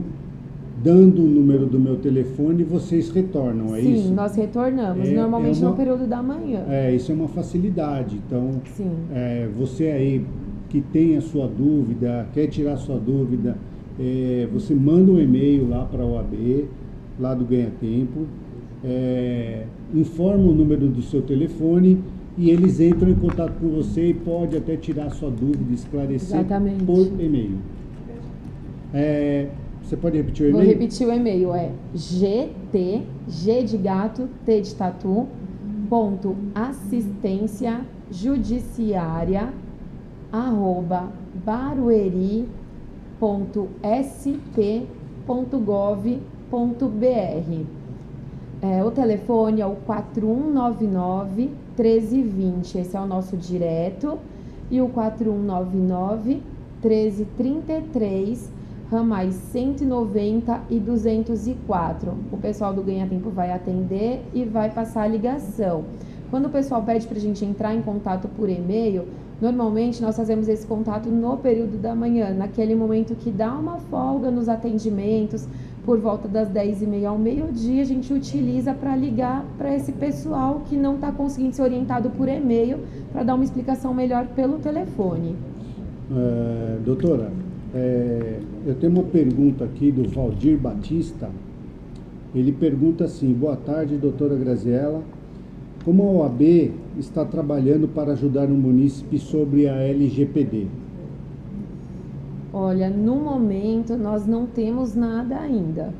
dando 0.82 1.22
o 1.22 1.26
número 1.26 1.66
do 1.66 1.78
meu 1.78 1.96
telefone 1.96 2.62
e 2.62 2.64
vocês 2.64 3.10
retornam, 3.10 3.74
é 3.74 3.82
Sim, 3.82 3.94
isso? 3.94 4.14
nós 4.14 4.34
retornamos, 4.34 5.06
É- 5.08 5.12
normalmente 5.14 5.58
é 5.58 5.62
uma- 5.62 5.70
no 5.72 5.76
período 5.76 6.06
da 6.06 6.22
manhã. 6.22 6.64
É, 6.70 6.94
isso 6.94 7.12
é 7.12 7.14
uma 7.14 7.28
facilidade. 7.28 8.16
Então, 8.26 8.52
Sim. 8.74 8.90
é, 9.12 9.46
você 9.58 9.88
aí 9.88 10.24
que 10.70 10.80
tem 10.80 11.16
a 11.16 11.20
sua 11.20 11.46
dúvida, 11.46 12.26
quer 12.32 12.46
tirar 12.46 12.74
a 12.74 12.76
sua 12.76 12.98
dúvida, 12.98 13.56
é, 14.00 14.48
você 14.52 14.74
manda 14.74 15.12
um 15.12 15.20
e-mail 15.20 15.68
lá 15.68 15.84
para 15.84 16.02
a 16.02 16.06
OAB, 16.06 16.64
lá 17.20 17.34
do 17.34 17.44
Ganha 17.44 17.70
Tempo, 17.80 18.26
é, 18.84 19.64
informa 19.94 20.44
o 20.50 20.54
número 20.54 20.86
do 20.88 21.02
seu 21.02 21.20
telefone 21.22 21.98
e 22.36 22.50
eles 22.50 22.80
entram 22.80 23.08
em 23.10 23.14
contato 23.14 23.54
com 23.58 23.68
você 23.70 24.08
e 24.10 24.14
pode 24.14 24.56
até 24.56 24.76
tirar 24.76 25.10
sua 25.10 25.30
dúvida, 25.30 25.72
esclarecer 25.72 26.38
Exatamente. 26.38 26.84
por 26.84 27.06
e-mail. 27.18 27.58
É, 28.92 29.48
você 29.82 29.96
pode 29.96 30.16
repetir 30.18 30.48
o 30.48 30.52
Vou 30.52 30.60
e-mail? 30.60 30.78
repetir 30.78 31.06
o 31.06 31.12
e-mail, 31.12 31.54
é 31.54 31.70
gt, 31.94 33.02
g 33.28 33.62
de 33.62 33.78
gato, 33.78 34.28
t 34.44 34.60
de 34.60 34.74
tatu, 34.74 35.26
ponto 35.88 36.36
assistência 36.54 37.80
judiciária, 38.10 39.52
arroba 40.30 41.10
barueri, 41.44 42.46
ponto 43.18 43.68
sp, 43.82 44.86
ponto 45.26 45.58
gov, 45.58 46.20
ponto 46.50 46.86
br. 46.86 47.64
É, 48.60 48.84
o 48.84 48.90
telefone 48.90 49.60
é 49.60 49.66
o 49.66 49.76
4199 49.86 51.65
1320, 51.78 52.78
esse 52.78 52.96
é 52.96 53.00
o 53.00 53.06
nosso 53.06 53.36
direto, 53.36 54.18
e 54.70 54.80
o 54.80 54.88
4199 54.88 56.42
1333, 56.82 58.50
ramais 58.90 59.34
190 59.34 60.60
e 60.70 60.78
204. 60.78 62.14
O 62.30 62.36
pessoal 62.36 62.72
do 62.72 62.82
Ganha 62.82 63.06
Tempo 63.06 63.30
vai 63.30 63.50
atender 63.50 64.22
e 64.32 64.44
vai 64.44 64.70
passar 64.70 65.02
a 65.02 65.08
ligação. 65.08 65.84
Quando 66.30 66.46
o 66.46 66.50
pessoal 66.50 66.82
pede 66.82 67.06
para 67.06 67.16
a 67.16 67.20
gente 67.20 67.44
entrar 67.44 67.74
em 67.74 67.82
contato 67.82 68.28
por 68.28 68.48
e-mail, 68.48 69.06
normalmente 69.40 70.02
nós 70.02 70.16
fazemos 70.16 70.48
esse 70.48 70.66
contato 70.66 71.08
no 71.08 71.36
período 71.36 71.78
da 71.78 71.94
manhã, 71.94 72.30
naquele 72.30 72.74
momento 72.74 73.14
que 73.14 73.30
dá 73.30 73.52
uma 73.52 73.78
folga 73.78 74.30
nos 74.30 74.48
atendimentos, 74.48 75.46
por 75.86 76.00
volta 76.00 76.26
das 76.26 76.50
10h30 76.50 77.04
ao 77.06 77.16
meio-dia, 77.16 77.80
a 77.80 77.84
gente 77.84 78.12
utiliza 78.12 78.74
para 78.74 78.96
ligar 78.96 79.46
para 79.56 79.74
esse 79.74 79.92
pessoal 79.92 80.62
que 80.68 80.76
não 80.76 80.96
está 80.96 81.12
conseguindo 81.12 81.54
ser 81.54 81.62
orientado 81.62 82.10
por 82.10 82.28
e-mail, 82.28 82.78
para 83.12 83.22
dar 83.22 83.36
uma 83.36 83.44
explicação 83.44 83.94
melhor 83.94 84.26
pelo 84.34 84.58
telefone. 84.58 85.36
É, 86.10 86.78
doutora, 86.84 87.30
é, 87.72 88.40
eu 88.66 88.74
tenho 88.74 88.92
uma 88.92 89.04
pergunta 89.04 89.64
aqui 89.64 89.92
do 89.92 90.08
Valdir 90.08 90.58
Batista. 90.58 91.30
Ele 92.34 92.50
pergunta 92.50 93.04
assim: 93.04 93.32
Boa 93.32 93.56
tarde, 93.56 93.96
doutora 93.96 94.34
Graziella. 94.34 95.02
Como 95.84 96.02
a 96.02 96.24
OAB 96.24 96.72
está 96.98 97.24
trabalhando 97.24 97.86
para 97.86 98.12
ajudar 98.12 98.46
o 98.46 98.54
munícipe 98.54 99.20
sobre 99.20 99.68
a 99.68 99.76
LGPD? 99.76 100.66
Olha, 102.58 102.88
no 102.88 103.16
momento 103.16 103.98
nós 103.98 104.26
não 104.26 104.46
temos 104.46 104.94
nada 104.94 105.38
ainda 105.38 105.92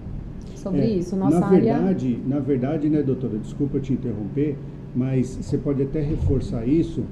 sobre 0.55 0.81
É, 0.81 0.87
isso. 0.87 1.15
Nossa 1.15 1.39
na 1.39 1.47
área. 1.49 1.75
verdade, 1.75 2.19
na 2.27 2.39
verdade, 2.41 2.89
né, 2.89 3.03
doutora? 3.03 3.37
Desculpa 3.37 3.79
te 3.79 3.93
interromper, 3.93 4.57
mas 4.95 5.27
você 5.39 5.59
pode 5.59 5.83
até 5.83 6.01
reforçar 6.01 6.67
isso. 6.67 7.03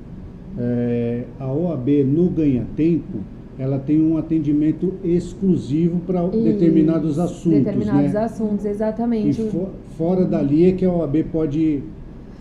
É, 0.59 1.25
a 1.39 1.53
OAB 1.53 2.05
no 2.05 2.31
Ganha 2.31 2.65
Tempo, 2.75 3.19
ela 3.59 3.79
tem 3.79 4.01
um 4.01 4.17
atendimento 4.17 4.95
exclusivo 5.05 6.01
para 6.07 6.27
determinados 6.29 7.19
assuntos, 7.19 7.59
Determinados 7.65 8.15
né? 8.15 8.21
assuntos, 8.25 8.65
E 8.65 8.69
exatamente. 8.69 9.43
fo- 9.51 9.69
fora 9.99 10.25
dali 10.25 10.65
é 10.65 10.73
que 10.73 10.87
a 10.87 10.91
OAB 10.91 11.23
pode 11.25 11.83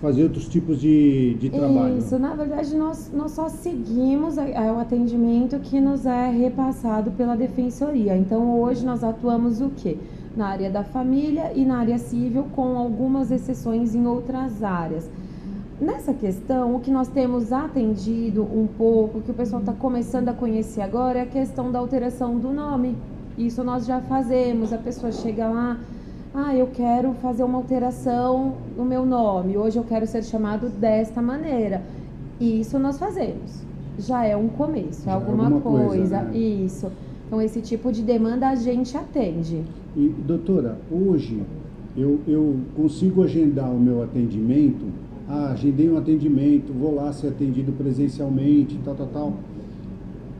fazer 0.04 0.24
outros 0.24 0.50
tipos 0.50 0.82
de, 0.82 1.36
de 1.36 1.50
trabalho. 1.50 1.98
Isso, 1.98 2.20
na 2.20 2.36
verdade, 2.36 2.76
nós, 2.76 3.10
nós 3.14 3.32
só 3.32 3.48
seguimos 3.48 4.38
a, 4.38 4.44
a, 4.44 4.74
o 4.74 4.80
atendimento 4.80 5.58
que 5.60 5.80
nos 5.80 6.06
é 6.06 6.30
repassado 6.30 7.12
pela 7.12 7.38
defensoria. 7.38 8.18
Então, 8.18 8.60
hoje 8.60 8.86
nós 8.86 9.02
atuamos 9.02 9.62
o 9.62 9.70
quê? 9.70 9.98
Na 10.36 10.48
área 10.48 10.70
da 10.70 10.84
família 10.84 11.54
e 11.56 11.64
na 11.64 11.78
área 11.78 11.98
civil, 11.98 12.48
com 12.54 12.78
algumas 12.78 13.32
exceções 13.32 13.96
em 13.96 14.06
outras 14.06 14.62
áreas. 14.62 15.10
Nessa 15.80 16.14
questão, 16.14 16.76
o 16.76 16.82
que 16.82 16.92
nós 16.92 17.08
temos 17.08 17.54
atendido 17.54 18.44
um 18.44 18.68
pouco, 18.68 19.22
que 19.22 19.32
o 19.32 19.34
pessoal 19.34 19.62
está 19.62 19.72
começando 19.72 20.28
a 20.28 20.34
conhecer 20.34 20.82
agora, 20.82 21.20
é 21.20 21.22
a 21.22 21.26
questão 21.26 21.72
da 21.72 21.80
alteração 21.80 22.38
do 22.38 22.52
nome. 22.52 22.98
Isso 23.38 23.64
nós 23.64 23.86
já 23.86 24.02
fazemos, 24.02 24.74
a 24.74 24.78
pessoa 24.78 25.14
chega 25.14 25.48
lá 25.48 25.80
ah, 26.34 26.56
eu 26.56 26.68
quero 26.68 27.14
fazer 27.16 27.44
uma 27.44 27.60
alteração 27.60 28.56
no 28.76 28.84
meu 28.84 29.06
nome, 29.06 29.56
hoje 29.56 29.78
eu 29.78 29.84
quero 29.84 30.08
ser 30.08 30.24
chamado 30.24 30.68
desta 30.68 31.22
maneira. 31.22 31.84
Isso 32.42 32.80
nós 32.80 32.98
fazemos. 32.98 33.64
Já 34.00 34.26
é 34.26 34.36
um 34.36 34.48
começo, 34.48 35.08
é 35.08 35.14
alguma, 35.14 35.46
alguma, 35.46 35.62
coisa. 35.62 35.88
coisa 35.88 36.22
né? 36.24 36.38
Isso. 36.38 36.92
Então, 37.28 37.40
esse 37.40 37.62
tipo 37.62 37.92
de 37.92 38.02
demanda 38.02 38.50
a 38.50 38.56
gente 38.56 38.98
atende. 38.98 39.62
E, 39.96 40.08
doutora, 40.26 40.80
hoje 40.92 41.42
eu, 41.96 42.20
eu 42.28 42.56
consigo 42.76 43.24
agendar 43.24 43.70
o 43.72 43.80
meu 43.80 44.02
atendimento. 44.02 44.86
Ah, 45.30 45.52
agendei 45.52 45.90
um 45.90 45.98
atendimento, 45.98 46.74
vou 46.74 46.96
lá 46.96 47.14
ser 47.14 47.28
atendido 47.28 47.72
presencialmente, 47.72 48.80
tal, 48.84 48.96
tal, 48.96 49.08
tal. 49.08 49.34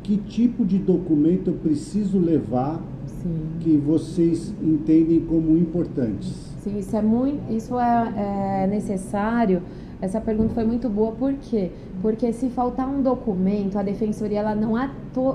Que 0.02 0.18
tipo 0.18 0.66
de 0.66 0.80
documento 0.80 1.52
eu 1.52 1.54
preciso 1.54 2.20
levar 2.20 2.82
Sim. 3.24 3.58
que 3.62 3.78
vocês 3.78 4.54
entendem 4.62 5.22
como 5.22 5.58
importantes? 5.58 6.54
Sim, 6.62 6.78
isso 6.78 6.96
é 6.96 7.02
muito, 7.02 7.54
isso 7.54 7.80
é, 7.80 8.64
é 8.64 8.68
necessário. 8.68 9.62
Essa 10.02 10.20
pergunta 10.20 10.54
foi 10.54 10.66
muito 10.66 10.90
boa, 10.90 11.14
por 11.14 11.34
quê? 11.34 11.72
Porque 12.02 12.34
se 12.34 12.50
faltar 12.50 12.90
um 12.90 13.02
documento, 13.02 13.80
a 13.80 13.84
defensoria 13.84 14.40
ela 14.40 14.54
não 14.54 14.74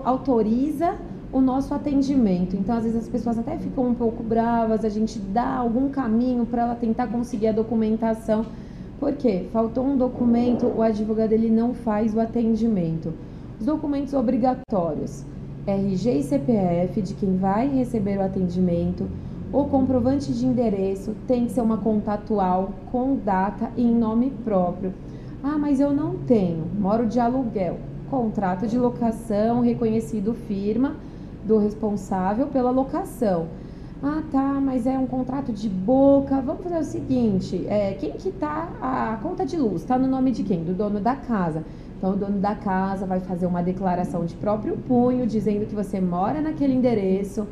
autoriza 0.05 0.97
o 1.33 1.41
nosso 1.41 1.73
atendimento. 1.73 2.55
Então, 2.55 2.77
às 2.77 2.85
vezes 2.85 2.99
as 2.99 3.09
pessoas 3.09 3.39
até 3.39 3.57
ficam 3.57 3.89
um 3.89 3.95
pouco 3.95 4.23
bravas, 4.23 4.85
a 4.85 4.91
gente 4.91 5.19
dá 5.19 5.57
algum 5.57 5.89
caminho 5.89 6.45
para 6.45 6.63
ela 6.63 6.75
tentar 6.75 7.07
conseguir 7.07 7.49
a 7.49 7.53
documentação. 7.53 8.45
Por 9.01 9.13
quê? 9.13 9.47
Faltou 9.53 9.87
um 9.87 9.97
documento, 9.97 10.67
o 10.67 10.83
advogado 10.83 11.33
ele 11.33 11.51
não 11.51 11.73
faz 11.73 12.15
o 12.15 12.21
atendimento. 12.21 13.15
Os 13.59 13.65
documentos 13.65 14.13
obrigatórios. 14.13 15.25
RG 15.69 16.21
e 16.21 16.23
CPF 16.23 17.03
de 17.03 17.13
quem 17.13 17.37
vai 17.37 17.69
receber 17.69 18.17
o 18.17 18.23
atendimento, 18.23 19.07
o 19.53 19.65
comprovante 19.65 20.33
de 20.33 20.47
endereço 20.47 21.15
tem 21.27 21.45
que 21.45 21.53
ser 21.53 21.61
uma 21.61 21.77
conta 21.77 22.15
atual, 22.15 22.71
com 22.91 23.17
data 23.17 23.71
e 23.77 23.83
em 23.83 23.95
nome 23.95 24.31
próprio. 24.45 24.95
Ah, 25.43 25.59
mas 25.59 25.79
eu 25.79 25.93
não 25.93 26.17
tenho, 26.17 26.65
moro 26.79 27.07
de 27.07 27.21
aluguel. 27.21 27.77
Contrato 28.11 28.67
de 28.67 28.79
locação 28.79 29.61
reconhecido 29.61 30.33
firma 30.33 30.97
do 31.45 31.59
responsável 31.59 32.47
pela 32.47 32.71
locação. 32.71 33.49
Ah, 34.03 34.23
tá, 34.31 34.61
mas 34.63 34.87
é 34.87 34.99
um 34.99 35.07
contrato 35.07 35.53
de 35.53 35.69
boca. 35.69 36.41
Vamos 36.41 36.63
fazer 36.63 36.79
o 36.79 36.85
seguinte: 36.85 37.67
é, 37.69 37.93
quem 37.95 38.13
que 38.13 38.31
tá 38.31 38.71
a 38.81 39.19
conta 39.23 39.45
de 39.45 39.57
luz? 39.59 39.85
Tá 39.85 39.99
no 39.99 40.07
nome 40.07 40.31
de 40.31 40.45
quem? 40.45 40.65
Do 40.65 40.73
dono 40.73 40.99
da 41.01 41.17
casa. 41.17 41.65
Então, 41.99 42.13
o 42.13 42.17
dono 42.17 42.39
da 42.39 42.55
casa 42.55 43.05
vai 43.05 43.19
fazer 43.19 43.45
uma 43.47 43.61
declaração 43.61 44.25
de 44.25 44.37
próprio 44.37 44.77
punho, 44.77 45.27
dizendo 45.27 45.67
que 45.67 45.75
você 45.75 46.01
mora 46.01 46.41
naquele 46.41 46.73
endereço, 46.73 47.45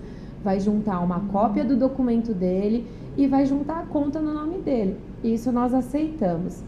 vai 0.43 0.61
juntar 0.61 1.01
uma 1.01 1.19
cópia 1.33 1.65
do 1.65 1.77
documento 1.77 2.33
dele 2.33 2.87
e 3.17 3.27
vai 3.27 3.45
juntar 3.45 3.81
a 3.81 3.87
conta 3.87 4.21
no 4.21 4.33
nome 4.33 4.59
dele. 4.59 4.97
Isso 5.25 5.51
nós 5.51 5.75
aceitamos. 5.75 6.63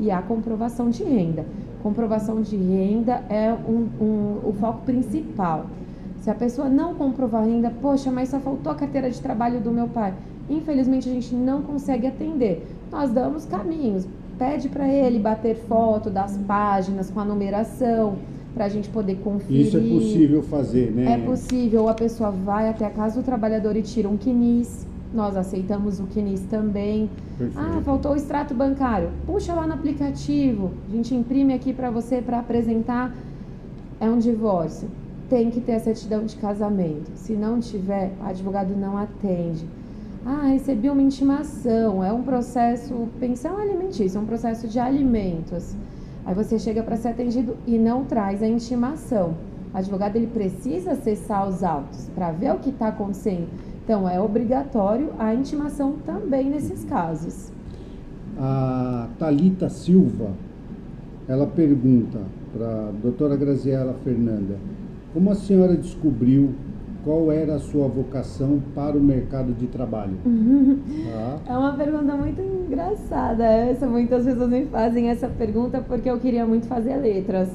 E 0.00 0.10
a 0.10 0.22
comprovação 0.22 0.88
de 0.88 1.04
renda. 1.04 1.44
Comprovação 1.82 2.40
de 2.40 2.56
renda 2.56 3.22
é 3.28 3.52
um, 3.52 3.88
um, 4.02 4.48
o 4.48 4.54
foco 4.58 4.86
principal. 4.86 5.66
Se 6.22 6.30
a 6.30 6.34
pessoa 6.34 6.70
não 6.70 6.94
comprovar 6.94 7.44
renda, 7.44 7.70
poxa, 7.82 8.10
mas 8.10 8.30
só 8.30 8.40
faltou 8.40 8.72
a 8.72 8.74
carteira 8.74 9.10
de 9.10 9.20
trabalho 9.20 9.60
do 9.60 9.70
meu 9.70 9.86
pai. 9.88 10.14
Infelizmente, 10.48 11.10
a 11.10 11.12
gente 11.12 11.34
não 11.34 11.60
consegue 11.60 12.06
atender. 12.06 12.66
Nós 12.90 13.10
damos 13.10 13.44
caminhos 13.44 14.08
pede 14.38 14.68
para 14.68 14.88
ele 14.88 15.18
bater 15.18 15.56
foto 15.56 16.08
das 16.08 16.36
páginas 16.38 17.10
com 17.10 17.20
a 17.20 17.24
numeração 17.24 18.16
para 18.54 18.64
a 18.64 18.68
gente 18.68 18.88
poder 18.88 19.16
conferir. 19.16 19.66
Isso 19.66 19.76
é 19.76 19.80
possível 19.80 20.42
fazer, 20.42 20.90
né? 20.92 21.12
É 21.14 21.18
possível. 21.18 21.88
A 21.88 21.94
pessoa 21.94 22.30
vai 22.30 22.68
até 22.68 22.86
a 22.86 22.90
casa 22.90 23.20
do 23.20 23.24
trabalhador 23.24 23.76
e 23.76 23.82
tira 23.82 24.08
um 24.08 24.16
quinis. 24.16 24.86
Nós 25.12 25.36
aceitamos 25.36 26.00
o 26.00 26.04
quinis 26.04 26.40
também. 26.42 27.10
Perfeito. 27.36 27.58
Ah, 27.58 27.80
faltou 27.82 28.12
o 28.12 28.16
extrato 28.16 28.54
bancário. 28.54 29.10
Puxa 29.26 29.54
lá 29.54 29.66
no 29.66 29.74
aplicativo. 29.74 30.72
A 30.88 30.92
gente 30.94 31.14
imprime 31.14 31.54
aqui 31.54 31.72
para 31.72 31.90
você 31.90 32.20
para 32.20 32.38
apresentar. 32.38 33.14
É 34.00 34.08
um 34.08 34.18
divórcio. 34.18 34.88
Tem 35.28 35.50
que 35.50 35.60
ter 35.60 35.74
a 35.74 35.80
certidão 35.80 36.24
de 36.24 36.36
casamento. 36.36 37.10
Se 37.14 37.34
não 37.34 37.60
tiver, 37.60 38.12
o 38.20 38.26
advogado 38.26 38.74
não 38.76 38.96
atende. 38.96 39.66
Ah, 40.30 40.48
recebi 40.48 40.90
uma 40.90 41.00
intimação, 41.00 42.04
é 42.04 42.12
um 42.12 42.22
processo, 42.22 43.08
pensão 43.18 43.56
alimentícia, 43.56 44.20
um 44.20 44.26
processo 44.26 44.68
de 44.68 44.78
alimentos. 44.78 45.74
Aí 46.26 46.34
você 46.34 46.58
chega 46.58 46.82
para 46.82 46.98
ser 46.98 47.08
atendido 47.08 47.56
e 47.66 47.78
não 47.78 48.04
traz 48.04 48.42
a 48.42 48.46
intimação. 48.46 49.32
O 49.72 49.78
advogado 49.78 50.16
ele 50.16 50.26
precisa 50.26 50.92
acessar 50.92 51.48
os 51.48 51.64
autos 51.64 52.10
para 52.14 52.30
ver 52.30 52.52
o 52.52 52.58
que 52.58 52.68
está 52.68 52.88
acontecendo. 52.88 53.48
Então 53.82 54.06
é 54.06 54.20
obrigatório 54.20 55.14
a 55.18 55.34
intimação 55.34 55.94
também 56.04 56.50
nesses 56.50 56.84
casos. 56.84 57.50
A 58.38 59.08
Talita 59.18 59.70
Silva, 59.70 60.32
ela 61.26 61.46
pergunta 61.46 62.18
para 62.52 62.88
a 62.88 62.92
doutora 63.02 63.34
Graziela 63.34 63.96
Fernanda, 64.04 64.58
como 65.14 65.30
a 65.30 65.34
senhora 65.34 65.74
descobriu 65.74 66.50
qual 67.04 67.30
era 67.30 67.54
a 67.54 67.58
sua 67.58 67.86
vocação 67.88 68.60
para 68.74 68.96
o 68.96 69.00
mercado 69.00 69.52
de 69.52 69.66
trabalho? 69.66 70.16
É 71.46 71.56
uma 71.56 71.72
pergunta 71.72 72.14
muito 72.14 72.40
engraçada 72.40 73.44
essa. 73.44 73.86
Muitas 73.86 74.24
pessoas 74.24 74.48
me 74.48 74.66
fazem 74.66 75.08
essa 75.08 75.28
pergunta 75.28 75.80
porque 75.80 76.08
eu 76.08 76.18
queria 76.18 76.46
muito 76.46 76.66
fazer 76.66 76.96
letras. 76.96 77.48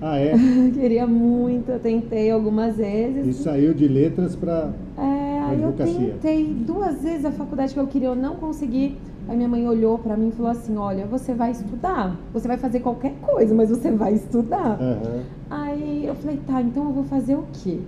Ah, 0.00 0.18
é? 0.18 0.32
queria 0.74 1.06
muito, 1.06 1.70
eu 1.70 1.78
tentei 1.78 2.30
algumas 2.30 2.76
vezes. 2.76 3.26
E 3.26 3.32
saiu 3.32 3.74
de 3.74 3.86
letras 3.86 4.34
para 4.34 4.72
é, 4.98 5.40
advocacia? 5.52 6.08
Eu 6.08 6.12
tentei 6.14 6.46
duas 6.46 7.02
vezes 7.02 7.24
a 7.24 7.32
faculdade 7.32 7.72
que 7.74 7.80
eu 7.80 7.86
queria, 7.86 8.08
eu 8.08 8.16
não 8.16 8.36
consegui. 8.36 8.96
Aí 9.28 9.36
minha 9.36 9.48
mãe 9.48 9.66
olhou 9.68 9.98
para 9.98 10.16
mim 10.16 10.28
e 10.28 10.32
falou 10.32 10.50
assim: 10.50 10.76
Olha, 10.76 11.06
você 11.06 11.32
vai 11.32 11.52
estudar, 11.52 12.16
você 12.32 12.48
vai 12.48 12.56
fazer 12.56 12.80
qualquer 12.80 13.14
coisa, 13.22 13.54
mas 13.54 13.70
você 13.70 13.90
vai 13.90 14.14
estudar. 14.14 14.80
Uhum. 14.80 15.22
Aí 15.48 16.06
eu 16.06 16.14
falei: 16.16 16.40
Tá, 16.46 16.60
então 16.60 16.84
eu 16.86 16.92
vou 16.92 17.04
fazer 17.04 17.36
o 17.36 17.44
quê? 17.52 17.78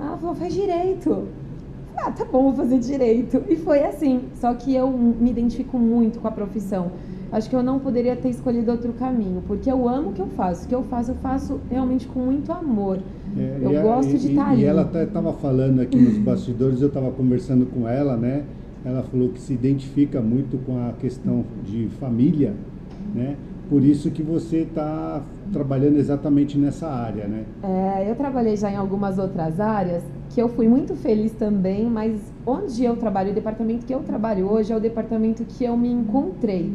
Ela 0.00 0.16
falou, 0.16 0.34
faz 0.34 0.54
direito. 0.54 1.28
Ah, 1.96 2.10
tá 2.10 2.24
bom, 2.24 2.44
vou 2.44 2.54
fazer 2.54 2.78
direito. 2.78 3.42
E 3.48 3.56
foi 3.56 3.84
assim. 3.84 4.22
Só 4.34 4.54
que 4.54 4.74
eu 4.74 4.90
me 4.90 5.30
identifico 5.30 5.78
muito 5.78 6.18
com 6.18 6.28
a 6.28 6.30
profissão. 6.30 6.92
Acho 7.32 7.48
que 7.48 7.54
eu 7.54 7.62
não 7.62 7.78
poderia 7.78 8.16
ter 8.16 8.30
escolhido 8.30 8.72
outro 8.72 8.92
caminho, 8.94 9.42
porque 9.46 9.70
eu 9.70 9.88
amo 9.88 10.10
o 10.10 10.12
que 10.12 10.20
eu 10.20 10.26
faço. 10.28 10.64
O 10.64 10.68
que 10.68 10.74
eu 10.74 10.82
faço, 10.84 11.12
eu 11.12 11.14
faço 11.16 11.60
realmente 11.70 12.08
com 12.08 12.20
muito 12.20 12.50
amor. 12.50 12.98
É, 13.36 13.58
eu 13.62 13.72
e, 13.72 13.82
gosto 13.82 14.18
de 14.18 14.30
estar 14.30 14.46
tá 14.46 14.50
ali. 14.50 14.62
E 14.62 14.64
ela 14.64 14.90
estava 15.02 15.32
falando 15.34 15.80
aqui 15.80 15.96
nos 15.96 16.18
bastidores, 16.18 16.80
eu 16.80 16.88
estava 16.88 17.10
conversando 17.12 17.66
com 17.66 17.88
ela, 17.88 18.16
né? 18.16 18.44
Ela 18.84 19.02
falou 19.02 19.28
que 19.28 19.40
se 19.40 19.52
identifica 19.52 20.20
muito 20.20 20.58
com 20.64 20.88
a 20.88 20.92
questão 20.94 21.44
de 21.64 21.88
família, 22.00 22.54
né? 23.14 23.36
Por 23.70 23.84
isso 23.84 24.10
que 24.10 24.20
você 24.20 24.62
está 24.62 25.22
trabalhando 25.52 25.96
exatamente 25.96 26.58
nessa 26.58 26.88
área, 26.88 27.28
né? 27.28 27.44
É, 27.62 28.10
eu 28.10 28.16
trabalhei 28.16 28.56
já 28.56 28.68
em 28.68 28.74
algumas 28.74 29.16
outras 29.16 29.60
áreas 29.60 30.02
que 30.30 30.42
eu 30.42 30.48
fui 30.48 30.66
muito 30.66 30.96
feliz 30.96 31.30
também, 31.32 31.84
mas 31.84 32.20
onde 32.44 32.84
eu 32.84 32.96
trabalho, 32.96 33.30
o 33.30 33.34
departamento 33.34 33.86
que 33.86 33.94
eu 33.94 34.00
trabalho 34.00 34.50
hoje 34.50 34.72
é 34.72 34.76
o 34.76 34.80
departamento 34.80 35.44
que 35.44 35.62
eu 35.64 35.76
me 35.76 35.88
encontrei. 35.88 36.74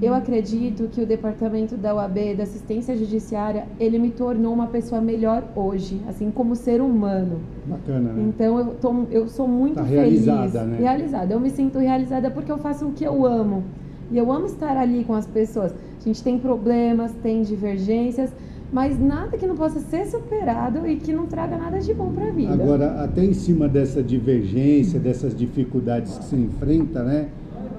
Eu 0.00 0.14
acredito 0.14 0.88
que 0.88 1.00
o 1.00 1.06
departamento 1.06 1.76
da 1.76 1.94
UAB, 1.94 2.36
da 2.36 2.44
assistência 2.44 2.96
judiciária, 2.96 3.66
ele 3.80 3.98
me 3.98 4.10
tornou 4.10 4.54
uma 4.54 4.68
pessoa 4.68 5.00
melhor 5.00 5.42
hoje, 5.56 6.00
assim 6.08 6.30
como 6.30 6.54
ser 6.54 6.80
humano. 6.80 7.40
Bacana, 7.66 8.12
né? 8.12 8.24
Então 8.28 8.58
eu, 8.58 8.66
tô, 8.74 8.94
eu 9.10 9.28
sou 9.28 9.48
muito 9.48 9.76
tá 9.76 9.84
feliz. 9.84 10.26
Realizada, 10.26 10.64
né? 10.64 10.78
Realizada. 10.78 11.34
Eu 11.34 11.40
me 11.40 11.50
sinto 11.50 11.78
realizada 11.78 12.30
porque 12.30 12.52
eu 12.52 12.58
faço 12.58 12.86
o 12.86 12.92
que 12.92 13.04
eu 13.04 13.26
amo. 13.26 13.64
E 14.10 14.18
eu 14.18 14.30
amo 14.30 14.46
estar 14.46 14.76
ali 14.76 15.04
com 15.04 15.14
as 15.14 15.26
pessoas. 15.26 15.72
A 16.00 16.04
gente 16.04 16.22
tem 16.22 16.38
problemas, 16.38 17.12
tem 17.22 17.42
divergências, 17.42 18.30
mas 18.72 18.98
nada 18.98 19.36
que 19.36 19.46
não 19.46 19.56
possa 19.56 19.80
ser 19.80 20.06
superado 20.06 20.86
e 20.86 20.96
que 20.96 21.12
não 21.12 21.26
traga 21.26 21.56
nada 21.56 21.78
de 21.78 21.92
bom 21.94 22.12
para 22.12 22.28
a 22.28 22.30
vida. 22.30 22.52
Agora, 22.52 23.02
até 23.02 23.24
em 23.24 23.32
cima 23.32 23.68
dessa 23.68 24.02
divergência, 24.02 24.98
dessas 24.98 25.36
dificuldades 25.36 26.18
que 26.18 26.24
se 26.24 26.36
enfrenta, 26.36 27.02
né? 27.02 27.28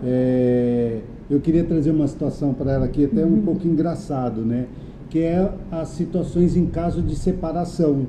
É, 0.04 1.00
eu 1.30 1.40
queria 1.40 1.63
trazer 1.63 1.92
uma 1.92 2.08
situação 2.08 2.54
para 2.54 2.72
ela 2.72 2.86
aqui 2.86 3.06
até 3.06 3.26
um 3.26 3.30
uhum. 3.30 3.42
pouco 3.42 3.68
engraçado, 3.68 4.42
né? 4.42 4.68
Que 5.10 5.20
é 5.20 5.52
as 5.72 5.90
situações 5.90 6.56
em 6.56 6.66
caso 6.68 7.02
de 7.02 7.16
separação. 7.16 8.06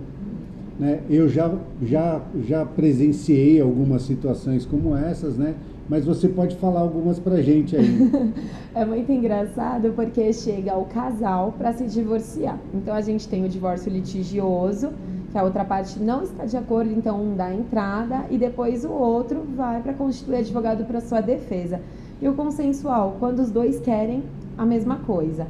Né? 0.78 1.00
Eu 1.10 1.28
já, 1.28 1.52
já, 1.82 2.20
já 2.46 2.64
presenciei 2.64 3.60
algumas 3.60 4.02
situações 4.02 4.64
como 4.64 4.94
essas, 4.94 5.36
né? 5.36 5.54
Mas 5.88 6.04
você 6.04 6.28
pode 6.28 6.56
falar 6.56 6.80
algumas 6.80 7.18
pra 7.18 7.40
gente 7.40 7.74
aí. 7.74 8.34
é 8.74 8.84
muito 8.84 9.10
engraçado 9.10 9.92
porque 9.94 10.32
chega 10.32 10.76
o 10.76 10.84
casal 10.84 11.54
para 11.56 11.72
se 11.72 11.86
divorciar. 11.86 12.58
Então 12.74 12.94
a 12.94 13.00
gente 13.00 13.26
tem 13.26 13.44
o 13.44 13.48
divórcio 13.48 13.90
litigioso, 13.90 14.90
que 15.32 15.38
a 15.38 15.42
outra 15.42 15.64
parte 15.64 15.98
não 15.98 16.22
está 16.22 16.44
de 16.44 16.56
acordo, 16.56 16.92
então 16.92 17.20
um 17.20 17.34
dá 17.34 17.52
entrada 17.52 18.24
e 18.30 18.36
depois 18.36 18.84
o 18.84 18.90
outro 18.90 19.42
vai 19.56 19.80
para 19.80 19.94
constituir 19.94 20.36
advogado 20.36 20.84
para 20.84 21.00
sua 21.00 21.20
defesa. 21.20 21.80
E 22.20 22.28
o 22.28 22.34
consensual, 22.34 23.16
quando 23.18 23.38
os 23.40 23.50
dois 23.50 23.80
querem 23.80 24.22
a 24.56 24.66
mesma 24.66 24.96
coisa. 24.96 25.46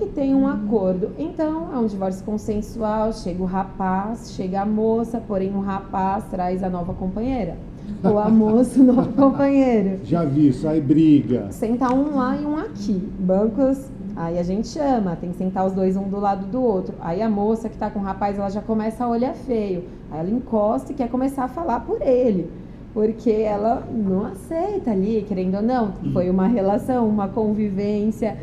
E 0.00 0.06
tem 0.06 0.34
um 0.34 0.46
acordo. 0.46 1.12
Então, 1.18 1.72
é 1.72 1.78
um 1.78 1.86
divórcio 1.86 2.24
consensual, 2.24 3.12
chega 3.12 3.42
o 3.42 3.46
rapaz, 3.46 4.32
chega 4.34 4.60
a 4.60 4.66
moça, 4.66 5.22
porém 5.26 5.54
o 5.54 5.60
rapaz 5.60 6.24
traz 6.30 6.62
a 6.62 6.68
nova 6.68 6.92
companheira 6.92 7.56
o 8.02 8.18
almoço 8.18 8.82
no 8.82 9.06
companheiro. 9.12 10.00
Já 10.04 10.24
vi 10.24 10.48
isso, 10.48 10.66
aí 10.68 10.80
briga. 10.80 11.50
Sentar 11.50 11.92
um 11.92 12.16
lá 12.16 12.36
e 12.36 12.44
um 12.44 12.56
aqui. 12.56 12.94
Bancos, 13.18 13.86
aí 14.16 14.38
a 14.38 14.42
gente 14.42 14.68
chama, 14.68 15.16
tem 15.16 15.30
que 15.30 15.36
sentar 15.36 15.66
os 15.66 15.72
dois 15.72 15.96
um 15.96 16.08
do 16.08 16.18
lado 16.18 16.46
do 16.46 16.62
outro. 16.62 16.94
Aí 17.00 17.22
a 17.22 17.28
moça 17.28 17.68
que 17.68 17.76
tá 17.76 17.90
com 17.90 18.00
o 18.00 18.02
rapaz, 18.02 18.38
ela 18.38 18.50
já 18.50 18.60
começa 18.60 19.04
a 19.04 19.08
olhar 19.08 19.34
feio. 19.34 19.84
Aí 20.10 20.20
ela 20.20 20.30
encosta 20.30 20.92
e 20.92 20.94
quer 20.94 21.08
começar 21.08 21.44
a 21.44 21.48
falar 21.48 21.80
por 21.80 22.00
ele. 22.02 22.50
Porque 22.92 23.30
ela 23.30 23.82
não 23.90 24.26
aceita 24.26 24.90
ali, 24.90 25.24
querendo 25.26 25.56
ou 25.56 25.62
não. 25.62 25.92
Foi 26.12 26.28
uma 26.28 26.46
relação, 26.46 27.08
uma 27.08 27.28
convivência. 27.28 28.36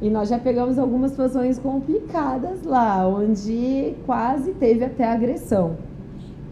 E 0.00 0.08
nós 0.08 0.28
já 0.28 0.38
pegamos 0.38 0.78
algumas 0.78 1.10
situações 1.10 1.58
complicadas 1.58 2.62
lá, 2.62 3.04
onde 3.08 3.94
quase 4.06 4.52
teve 4.52 4.84
até 4.84 5.10
agressão. 5.10 5.76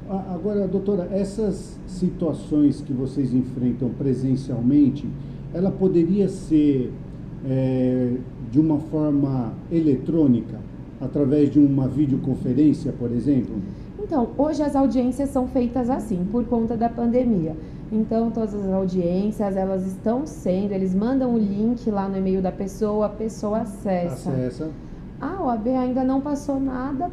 Agora, 0.09 0.69
doutora, 0.69 1.09
essas 1.11 1.79
situações 1.87 2.81
que 2.81 2.93
vocês 2.93 3.35
enfrentam 3.35 3.89
presencialmente, 3.91 5.09
ela 5.53 5.71
poderia 5.71 6.29
ser 6.29 6.93
é, 7.45 8.13
de 8.51 8.61
uma 8.61 8.79
forma 8.79 9.53
eletrônica, 9.71 10.61
através 11.01 11.51
de 11.51 11.59
uma 11.59 11.89
videoconferência, 11.89 12.93
por 12.93 13.11
exemplo? 13.11 13.57
Então, 13.99 14.29
hoje 14.39 14.63
as 14.63 14.77
audiências 14.77 15.31
são 15.31 15.49
feitas 15.49 15.91
assim, 15.91 16.25
por 16.31 16.45
conta 16.45 16.77
da 16.77 16.89
pandemia. 16.89 17.57
Então, 17.91 18.31
todas 18.31 18.55
as 18.55 18.73
audiências, 18.73 19.57
elas 19.57 19.87
estão 19.87 20.27
sendo, 20.27 20.73
eles 20.73 20.95
mandam 20.95 21.35
o 21.35 21.39
link 21.39 21.89
lá 21.91 22.09
no 22.09 22.17
e-mail 22.17 22.41
da 22.41 22.53
pessoa, 22.53 23.07
a 23.07 23.09
pessoa 23.09 23.59
acessa. 23.59 24.31
Acessa. 24.31 24.71
A 25.21 25.43
OAB 25.43 25.69
ainda 25.69 26.05
não 26.05 26.21
passou 26.21 26.61
nada 26.61 27.11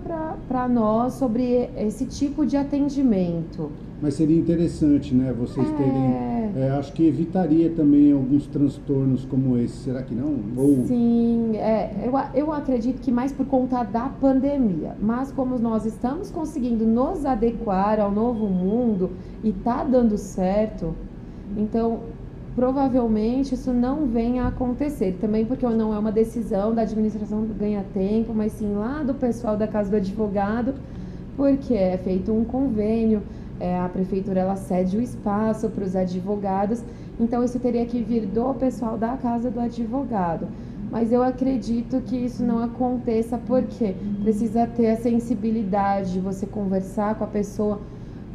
para 0.48 0.68
nós 0.68 1.13
sobre 1.13 1.70
esse 1.78 2.06
tipo 2.06 2.46
de 2.46 2.58
atendimento. 2.58 3.72
Mas 4.02 4.16
seria 4.16 4.38
interessante, 4.38 5.16
né? 5.16 5.32
Vocês 5.32 5.66
é... 5.66 5.72
terem. 5.72 6.34
É, 6.56 6.70
acho 6.78 6.92
que 6.92 7.08
evitaria 7.08 7.70
também 7.70 8.12
alguns 8.12 8.46
transtornos 8.48 9.24
como 9.24 9.58
esse. 9.58 9.78
Será 9.78 10.04
que 10.04 10.13
não? 10.13 10.36
Ou... 10.58 10.86
Sim, 10.86 11.56
é, 11.56 11.89
eu, 12.06 12.13
eu 12.36 12.52
acredito 12.52 13.00
que 13.02 13.12
mais 13.12 13.32
por 13.32 13.46
conta 13.46 13.82
da 13.84 14.10
pandemia. 14.10 14.98
Mas 15.02 15.32
como 15.32 15.58
nós 15.58 15.86
estamos 15.86 16.30
conseguindo 16.30 16.86
nos 16.86 17.26
adequar 17.26 18.02
ao 18.02 18.12
novo 18.12 18.46
mundo 18.48 19.12
e 19.42 19.54
tá 19.54 19.86
dando 19.86 20.18
certo, 20.18 20.94
então 21.56 22.02
provavelmente 22.56 23.56
isso 23.56 23.74
não 23.74 24.06
venha 24.06 24.44
a 24.44 24.48
acontecer. 24.48 25.18
Também 25.20 25.46
porque 25.46 25.68
não 25.68 25.94
é 25.94 25.98
uma 25.98 26.12
decisão 26.12 26.74
da 26.74 26.84
administração 26.84 27.46
ganha 27.46 27.84
tempo, 27.94 28.34
mas 28.34 28.54
sim 28.54 28.74
lá 28.74 29.04
do 29.04 29.13
pessoal 29.13 29.58
da 29.58 29.68
casa 29.68 29.89
do 29.89 29.98
advogado, 29.98 30.74
porque 31.36 31.74
é 31.74 31.98
feito 31.98 32.32
um 32.32 32.44
convênio, 32.44 33.24
é, 33.60 33.80
a 33.80 33.89
prefeitura 33.89 34.42
ela 34.42 34.56
cede 34.56 34.98
o 34.98 35.02
espaço 35.02 35.70
para 35.70 35.84
os 35.84 35.96
advogados, 35.96 36.84
então 37.20 37.44
isso 37.44 37.60
teria 37.60 37.86
que 37.86 38.02
vir 38.02 38.26
do 38.26 38.54
pessoal 38.54 38.98
da 38.98 39.18
casa 39.18 39.50
do 39.50 39.60
advogado. 39.60 40.48
Mas 40.92 41.12
eu 41.12 41.24
acredito 41.24 42.02
que 42.02 42.16
isso 42.16 42.44
não 42.44 42.63
aconteça 42.63 43.36
porque 43.36 43.96
precisa 44.22 44.68
ter 44.68 44.92
a 44.92 44.98
sensibilidade 44.98 46.13
de 46.13 46.20
você 46.20 46.46
conversar 46.46 47.16
com 47.16 47.24
a 47.24 47.28
pessoa 47.28 47.82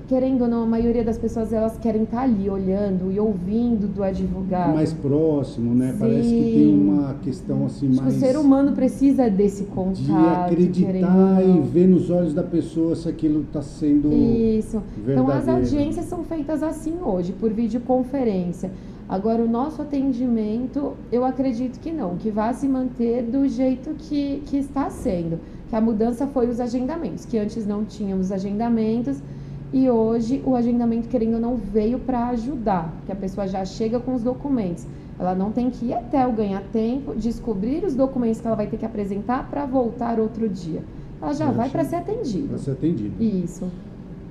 querendo 0.08 0.42
ou 0.42 0.48
não, 0.48 0.62
a 0.62 0.66
maioria 0.66 1.04
das 1.04 1.18
pessoas 1.18 1.52
elas 1.52 1.76
querem 1.76 2.04
estar 2.04 2.16
tá 2.16 2.22
ali 2.22 2.48
olhando 2.48 3.12
e 3.12 3.20
ouvindo 3.20 3.86
do 3.86 4.02
advogado. 4.02 4.74
Mais 4.74 4.92
próximo, 4.92 5.74
né? 5.74 5.92
Sim. 5.92 5.98
Parece 5.98 6.28
que 6.28 6.52
tem 6.54 6.80
uma 6.80 7.14
questão 7.22 7.66
assim 7.66 7.90
Acho 7.90 8.02
mais. 8.02 8.16
o 8.16 8.18
ser 8.18 8.38
humano 8.38 8.72
precisa 8.72 9.28
desse 9.28 9.64
contato. 9.64 10.00
De 10.00 10.12
acreditar 10.12 11.42
e 11.44 11.60
ver 11.60 11.86
nos 11.86 12.08
olhos 12.08 12.32
da 12.32 12.42
pessoa 12.42 12.96
se 12.96 13.06
aquilo 13.06 13.42
está 13.42 13.60
sendo. 13.60 14.10
Isso. 14.10 14.82
Verdadeiro. 14.96 15.22
Então 15.22 15.28
as 15.28 15.46
audiências 15.46 16.06
são 16.06 16.24
feitas 16.24 16.62
assim 16.62 16.94
hoje, 17.02 17.32
por 17.32 17.52
videoconferência. 17.52 18.70
Agora, 19.06 19.42
o 19.42 19.48
nosso 19.48 19.80
atendimento, 19.80 20.94
eu 21.12 21.24
acredito 21.24 21.80
que 21.80 21.90
não, 21.90 22.16
que 22.16 22.30
vai 22.30 22.52
se 22.52 22.68
manter 22.68 23.22
do 23.22 23.46
jeito 23.48 23.94
que, 23.94 24.42
que 24.46 24.56
está 24.56 24.90
sendo. 24.90 25.38
Que 25.68 25.76
a 25.76 25.80
mudança 25.80 26.26
foi 26.26 26.48
os 26.48 26.60
agendamentos, 26.60 27.26
que 27.26 27.38
antes 27.38 27.66
não 27.66 27.84
tínhamos 27.84 28.32
agendamentos 28.32 29.22
e 29.72 29.88
hoje 29.90 30.42
o 30.46 30.56
agendamento, 30.56 31.08
querendo 31.08 31.34
ou 31.34 31.40
não, 31.40 31.56
veio 31.56 31.98
para 31.98 32.28
ajudar, 32.28 32.94
que 33.04 33.12
a 33.12 33.16
pessoa 33.16 33.46
já 33.46 33.64
chega 33.64 34.00
com 34.00 34.14
os 34.14 34.22
documentos. 34.22 34.86
Ela 35.18 35.34
não 35.34 35.50
tem 35.50 35.68
que 35.68 35.86
ir 35.86 35.94
até 35.94 36.26
o 36.26 36.32
ganhar 36.32 36.62
tempo, 36.72 37.14
descobrir 37.14 37.84
os 37.84 37.94
documentos 37.94 38.40
que 38.40 38.46
ela 38.46 38.56
vai 38.56 38.66
ter 38.66 38.76
que 38.76 38.86
apresentar 38.86 39.50
para 39.50 39.66
voltar 39.66 40.18
outro 40.18 40.48
dia. 40.48 40.82
Ela 41.20 41.32
já 41.32 41.50
vai 41.50 41.68
para 41.68 41.84
ser 41.84 41.96
atendida. 41.96 42.48
Para 42.48 42.58
ser 42.58 42.70
atendida. 42.70 43.22
Isso. 43.22 43.68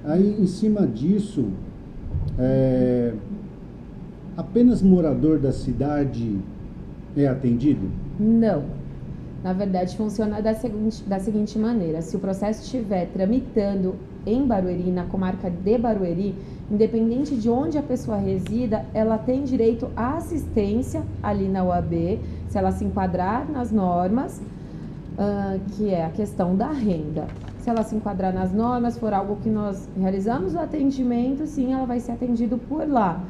Aí, 0.06 0.38
em 0.40 0.48
cima 0.48 0.88
disso, 0.88 1.46
é, 2.40 3.14
apenas 4.38 4.82
morador 4.82 5.38
da 5.38 5.52
cidade 5.52 6.40
é 7.16 7.28
atendido? 7.28 7.92
Não. 8.18 8.64
Na 9.44 9.54
verdade, 9.54 9.96
funciona 9.96 10.42
da 10.42 10.54
seguinte, 10.54 11.04
da 11.04 11.20
seguinte 11.20 11.60
maneira: 11.60 12.02
se 12.02 12.16
o 12.16 12.20
processo 12.20 12.64
estiver 12.64 13.08
tramitando 13.08 13.96
em 14.28 14.46
Barueri, 14.46 14.92
na 14.92 15.06
comarca 15.06 15.50
de 15.50 15.78
Barueri, 15.78 16.36
independente 16.70 17.36
de 17.36 17.50
onde 17.50 17.78
a 17.78 17.82
pessoa 17.82 18.18
resida, 18.18 18.86
ela 18.94 19.18
tem 19.18 19.44
direito 19.44 19.90
à 19.96 20.18
assistência 20.18 21.02
ali 21.24 21.48
na 21.48 21.64
UAB, 21.64 22.20
se 22.50 22.58
ela 22.58 22.72
se 22.72 22.84
enquadrar 22.84 23.50
nas 23.50 23.72
normas, 23.72 24.42
uh, 25.18 25.60
que 25.72 25.90
é 25.90 26.06
a 26.06 26.10
questão 26.10 26.56
da 26.56 26.72
renda. 26.72 27.26
Se 27.60 27.70
ela 27.70 27.84
se 27.84 27.96
enquadrar 27.96 28.34
nas 28.34 28.54
normas, 28.54 28.98
for 28.98 29.14
algo 29.14 29.38
que 29.38 29.50
nós 29.50 29.90
realizamos 29.98 30.54
o 30.54 30.60
atendimento, 30.60 31.46
sim, 31.46 31.74
ela 31.74 31.86
vai 31.86 32.00
ser 32.00 32.12
atendido 32.12 32.58
por 32.58 32.88
lá. 32.88 33.22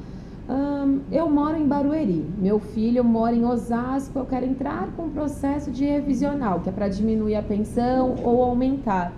Um, 0.50 1.02
eu 1.12 1.30
moro 1.30 1.58
em 1.58 1.68
Barueri, 1.68 2.26
meu 2.38 2.58
filho 2.58 3.04
mora 3.04 3.36
em 3.36 3.44
Osasco, 3.46 4.18
eu 4.18 4.26
quero 4.26 4.46
entrar 4.46 4.88
com 4.96 5.04
um 5.04 5.10
processo 5.10 5.70
de 5.70 5.86
revisional, 5.86 6.62
que 6.62 6.70
é 6.70 6.72
para 6.72 6.88
diminuir 6.88 7.36
a 7.36 7.44
pensão 7.44 8.16
ou 8.24 8.42
aumentar 8.42 9.12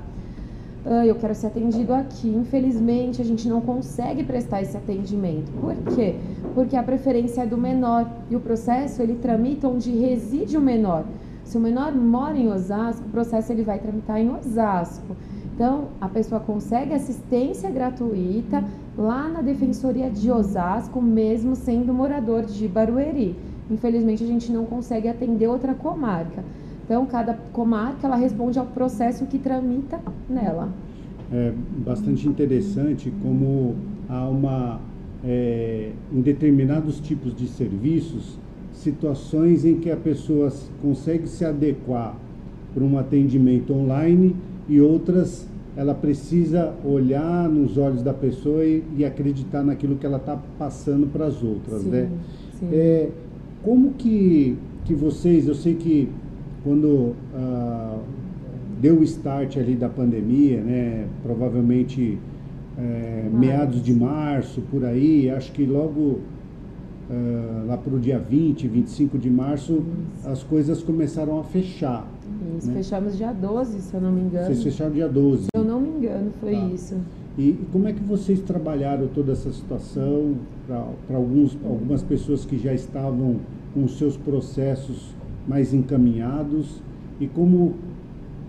ah, 0.86 1.06
eu 1.06 1.16
quero 1.16 1.36
ser 1.36 1.48
atendido 1.48 1.94
aqui. 1.94 2.30
Infelizmente, 2.30 3.22
a 3.22 3.26
gente 3.26 3.48
não 3.48 3.62
consegue 3.62 4.24
prestar 4.24 4.62
esse 4.62 4.78
atendimento. 4.78 5.52
Por 5.60 5.76
quê? 5.96 6.16
Porque 6.54 6.76
a 6.76 6.84
preferência 6.84 7.42
é 7.42 7.46
do 7.46 7.58
menor 7.58 8.10
e 8.30 8.36
o 8.36 8.40
processo 8.40 9.02
ele 9.02 9.16
tramita 9.16 9.68
onde 9.68 9.92
reside 9.92 10.58
o 10.58 10.62
menor. 10.62 11.04
Se 11.44 11.58
o 11.58 11.60
menor 11.60 11.94
mora 11.94 12.38
em 12.38 12.48
Osasco, 12.48 13.06
o 13.08 13.10
processo 13.10 13.52
ele 13.52 13.64
vai 13.64 13.80
tramitar 13.80 14.20
em 14.20 14.30
Osasco. 14.30 15.16
Então, 15.54 15.90
a 16.00 16.08
pessoa 16.08 16.40
consegue 16.40 16.94
assistência 16.94 17.70
gratuita 17.70 18.64
lá 18.98 19.28
na 19.28 19.42
Defensoria 19.42 20.10
de 20.10 20.32
Osasco, 20.32 21.02
mesmo 21.02 21.56
sendo 21.56 21.94
morador 21.94 22.46
de 22.46 22.68
Barueri. 22.68 23.36
Infelizmente, 23.70 24.24
a 24.24 24.28
gente 24.28 24.52
não 24.52 24.66
consegue 24.66 25.10
atender 25.10 25.48
outra 25.48 25.74
comarca. 25.74 26.44
Então, 26.90 27.06
cada 27.06 27.36
comarca 27.54 28.08
ela 28.08 28.16
responde 28.16 28.58
ao 28.58 28.66
processo 28.66 29.24
que 29.28 29.38
tramita 29.38 30.02
nela. 30.28 30.70
É 31.32 31.54
bastante 31.86 32.28
interessante 32.28 33.14
como 33.22 33.76
há 34.10 34.28
uma, 34.28 34.80
é, 35.24 35.92
em 36.12 36.20
determinados 36.20 37.00
tipos 37.00 37.36
de 37.36 37.46
serviços, 37.46 38.40
situações 38.74 39.66
em 39.66 39.76
que 39.76 39.92
a 39.92 39.96
pessoa 39.96 40.52
consegue 40.82 41.28
se 41.28 41.46
adequar 41.46 42.16
para 42.74 42.84
um 42.84 42.98
atendimento 42.98 43.72
online 43.72 44.36
e 44.68 44.82
outras 44.82 45.48
ela 45.78 45.94
precisa 45.94 46.74
olhar 46.84 47.48
nos 47.48 47.78
olhos 47.78 48.02
da 48.02 48.16
pessoa 48.16 48.66
e, 48.66 48.84
e 48.98 49.06
acreditar 49.06 49.62
naquilo 49.62 49.96
que 49.96 50.08
ela 50.08 50.18
está 50.18 50.40
passando 50.58 51.06
para 51.06 51.28
as 51.28 51.44
outras, 51.44 51.84
sim, 51.84 51.90
né? 51.92 52.10
Sim. 52.60 52.70
É, 52.74 53.10
como 53.62 53.92
que, 53.94 54.58
que 54.86 54.96
vocês, 54.96 55.48
eu 55.48 55.54
sei 55.54 55.76
que 55.76 56.10
quando 56.64 57.16
ah, 57.34 57.98
deu 58.82 59.00
o 59.00 59.04
start 59.04 59.58
ali 59.58 59.76
da 59.76 59.90
pandemia, 59.90 60.62
né, 60.62 61.08
provavelmente 61.22 62.18
é, 62.78 63.30
meados 63.32 63.84
de 63.84 63.94
março, 63.94 64.62
por 64.72 64.86
aí, 64.86 65.30
acho 65.30 65.52
que 65.52 65.66
logo 65.66 66.20
ah, 67.10 67.64
lá 67.68 67.78
para 67.78 67.94
o 67.94 68.00
dia 68.00 68.20
20, 68.20 68.68
25 68.68 69.18
de 69.18 69.30
março, 69.30 69.84
Isso. 70.18 70.30
as 70.30 70.44
coisas 70.44 70.82
começaram 70.84 71.40
a 71.40 71.44
fechar. 71.44 72.08
Isso, 72.58 72.68
né? 72.68 72.76
fechamos 72.76 73.18
dia 73.18 73.34
12, 73.34 73.82
se 73.82 73.94
eu 73.94 74.02
não 74.02 74.12
me 74.12 74.22
engano. 74.22 74.46
Vocês 74.46 74.64
fecharam 74.64 74.92
dia 74.92 75.08
12. 75.08 75.44
Se 75.44 75.50
eu 75.54 75.64
não 75.64 75.82
me 75.82 75.90
engano. 75.90 76.32
foi 76.40 76.54
tá. 76.54 76.66
isso. 76.68 76.96
E, 77.38 77.58
como 77.72 77.88
é 77.88 77.94
que 77.94 78.04
vocês 78.04 78.42
trabalharam 78.42 79.08
toda 79.08 79.32
essa 79.32 79.52
situação 79.52 80.36
para 80.68 81.16
algumas 81.16 82.04
pessoas 82.04 82.44
que 82.46 82.58
já 82.58 82.74
estavam 82.74 83.38
com 83.74 83.88
seus 83.88 84.18
processos 84.18 85.16
mais 85.48 85.74
encaminhados 85.74 86.82
e 87.20 87.28
como, 87.28 87.76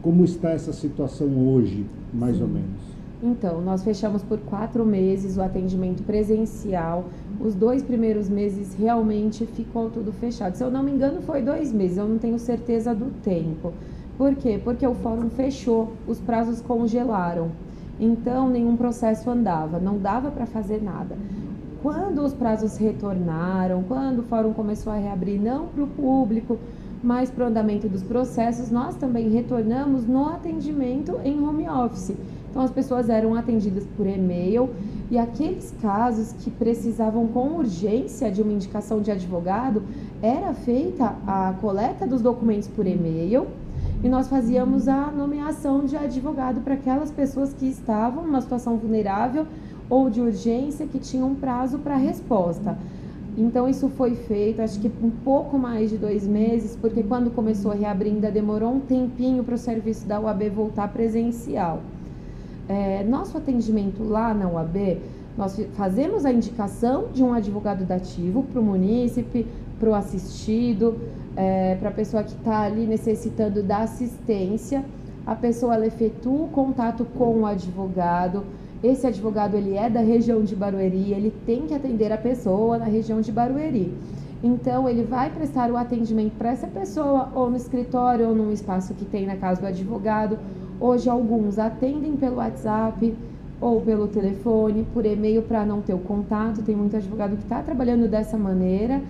como 0.03 0.25
está 0.25 0.51
essa 0.51 0.73
situação 0.73 1.29
hoje, 1.49 1.87
mais 2.13 2.37
Sim. 2.37 2.43
ou 2.43 2.49
menos? 2.49 2.91
Então, 3.23 3.61
nós 3.61 3.85
fechamos 3.85 4.23
por 4.23 4.39
quatro 4.39 4.85
meses 4.87 5.37
o 5.37 5.43
atendimento 5.43 6.03
presencial. 6.03 7.05
Os 7.39 7.55
dois 7.55 7.83
primeiros 7.83 8.31
meses 8.31 8.75
realmente 8.75 9.45
ficou 9.45 9.91
tudo 9.91 10.11
fechado. 10.11 10.55
Se 10.55 10.65
eu 10.65 10.71
não 10.71 10.83
me 10.83 10.91
engano, 10.91 11.21
foi 11.21 11.43
dois 11.43 11.71
meses, 11.71 11.99
eu 11.99 12.09
não 12.09 12.17
tenho 12.17 12.39
certeza 12.39 12.95
do 12.95 13.11
tempo. 13.23 13.75
Por 14.17 14.35
quê? 14.35 14.59
Porque 14.63 14.87
o 14.87 14.95
fórum 14.95 15.29
fechou, 15.29 15.93
os 16.09 16.19
prazos 16.19 16.63
congelaram. 16.63 17.51
Então, 17.99 18.49
nenhum 18.49 18.75
processo 18.75 19.29
andava, 19.29 19.79
não 19.79 19.99
dava 19.99 20.31
para 20.31 20.47
fazer 20.47 20.83
nada. 20.83 21.17
Quando 21.83 22.23
os 22.23 22.33
prazos 22.33 22.79
retornaram, 22.79 23.83
quando 23.83 24.21
o 24.21 24.23
fórum 24.23 24.55
começou 24.55 24.93
a 24.93 24.97
reabrir, 24.97 25.39
não 25.39 25.67
para 25.67 25.85
o 25.85 25.87
público, 25.87 26.59
mas 27.03 27.31
para 27.31 27.45
o 27.45 27.49
andamento 27.49 27.89
dos 27.89 28.03
processos, 28.03 28.71
nós 28.71 28.95
também 28.97 29.31
retornamos 29.31 30.07
no 30.07 30.27
atendimento 30.29 31.19
em 31.25 31.43
home 31.43 31.69
office. 31.69 32.15
Então, 32.51 32.63
as 32.63 32.71
pessoas 32.71 33.09
eram 33.09 33.35
atendidas 33.35 33.85
por 33.97 34.07
e-mail 34.07 34.71
e 35.11 35.17
aqueles 35.17 35.73
casos 35.81 36.33
que 36.33 36.51
precisavam 36.51 37.27
com 37.29 37.57
urgência 37.57 38.31
de 38.31 38.43
uma 38.43 38.53
indicação 38.53 39.01
de 39.01 39.11
advogado, 39.11 39.83
era 40.21 40.53
feita 40.53 41.15
a 41.27 41.55
coleta 41.61 42.07
dos 42.07 42.21
documentos 42.21 42.69
por 42.69 42.87
e-mail 42.87 43.47
e 44.03 44.09
nós 44.09 44.29
fazíamos 44.29 44.89
a 44.89 45.11
nomeação 45.11 45.85
de 45.85 45.97
advogado 45.97 46.61
para 46.63 46.75
aquelas 46.75 47.11
pessoas 47.11 47.53
que 47.53 47.67
estavam 47.67 48.25
numa 48.25 48.41
situação 48.41 48.77
vulnerável 48.77 49.47
ou 49.89 50.09
de 50.11 50.21
urgência 50.21 50.87
que 50.87 50.99
tinham 50.99 51.35
prazo 51.35 51.79
para 51.79 51.97
resposta. 51.97 52.77
Então 53.41 53.67
isso 53.67 53.89
foi 53.89 54.15
feito, 54.15 54.61
acho 54.61 54.79
que 54.79 54.93
um 55.03 55.09
pouco 55.09 55.59
mais 55.59 55.89
de 55.89 55.97
dois 55.97 56.27
meses, 56.27 56.77
porque 56.79 57.03
quando 57.03 57.31
começou 57.31 57.73
a 57.73 57.75
reabrir 57.75 58.13
ainda 58.13 58.31
demorou 58.31 58.71
um 58.71 58.81
tempinho 58.81 59.43
para 59.43 59.55
o 59.55 59.59
serviço 59.59 60.07
da 60.07 60.21
UAB 60.21 60.51
voltar 60.51 60.89
presencial. 60.89 61.81
É, 62.69 63.03
nosso 63.03 63.39
atendimento 63.39 64.05
lá 64.05 64.35
na 64.35 64.47
UAB, 64.47 64.99
nós 65.39 65.59
fazemos 65.73 66.27
a 66.27 66.33
indicação 66.33 67.07
de 67.15 67.25
um 67.25 67.33
advogado 67.33 67.83
dativo 67.87 68.43
para 68.43 68.61
o 68.61 68.63
munícipe, 68.63 69.47
para 69.79 69.89
o 69.89 69.95
assistido, 69.95 70.99
é, 71.35 71.77
para 71.77 71.89
a 71.89 71.93
pessoa 71.93 72.23
que 72.23 72.35
está 72.35 72.61
ali 72.61 72.87
necessitando 72.87 73.63
da 73.63 73.79
assistência. 73.79 74.85
A 75.27 75.35
pessoa 75.35 75.87
efetua 75.87 76.45
o 76.45 76.49
contato 76.49 77.07
com 77.17 77.41
o 77.41 77.47
advogado. 77.47 78.45
Esse 78.83 79.07
advogado 79.07 79.57
ele 79.57 79.77
é 79.77 79.91
da 79.91 80.01
região 80.01 80.43
de 80.43 80.57
Barueri, 80.57 81.13
ele 81.13 81.33
tem 81.45 81.67
que 81.67 81.75
atender 81.75 82.13
a 82.13 82.19
pessoa 82.19 82.79
na 82.79 82.87
região 82.87 83.21
de 83.21 83.31
Barueri. 83.31 83.93
Então, 84.43 84.89
ele 84.89 85.05
vai 85.05 85.31
prestar 85.31 85.71
o 85.71 85.77
atendimento 85.77 86.33
para 86.39 86.51
essa 86.51 86.67
pessoa, 86.67 87.31
ou 87.35 87.51
no 87.51 87.57
escritório, 87.57 88.29
ou 88.29 88.35
num 88.35 88.51
espaço 88.51 88.95
que 88.95 89.05
tem 89.05 89.27
na 89.27 89.37
casa 89.37 89.61
do 89.61 89.67
advogado, 89.67 90.39
Hoje 90.81 91.11
alguns 91.11 91.59
atendem 91.59 92.17
pelo 92.17 92.37
WhatsApp 92.37 93.15
ou 93.61 93.83
pelo 93.83 94.09
telefone, 94.09 94.87
por 94.95 95.05
e-mail 95.05 95.43
para 95.43 95.67
não 95.67 95.83
ter 95.83 95.93
o 95.93 95.99
contato. 95.99 96.63
Tem 96.63 96.75
muito 96.75 96.97
advogado 96.97 97.37
que 97.37 97.43
está 97.43 97.63
trabalhando 97.63 98.09
dessa 98.09 98.39
maneira. 98.39 99.03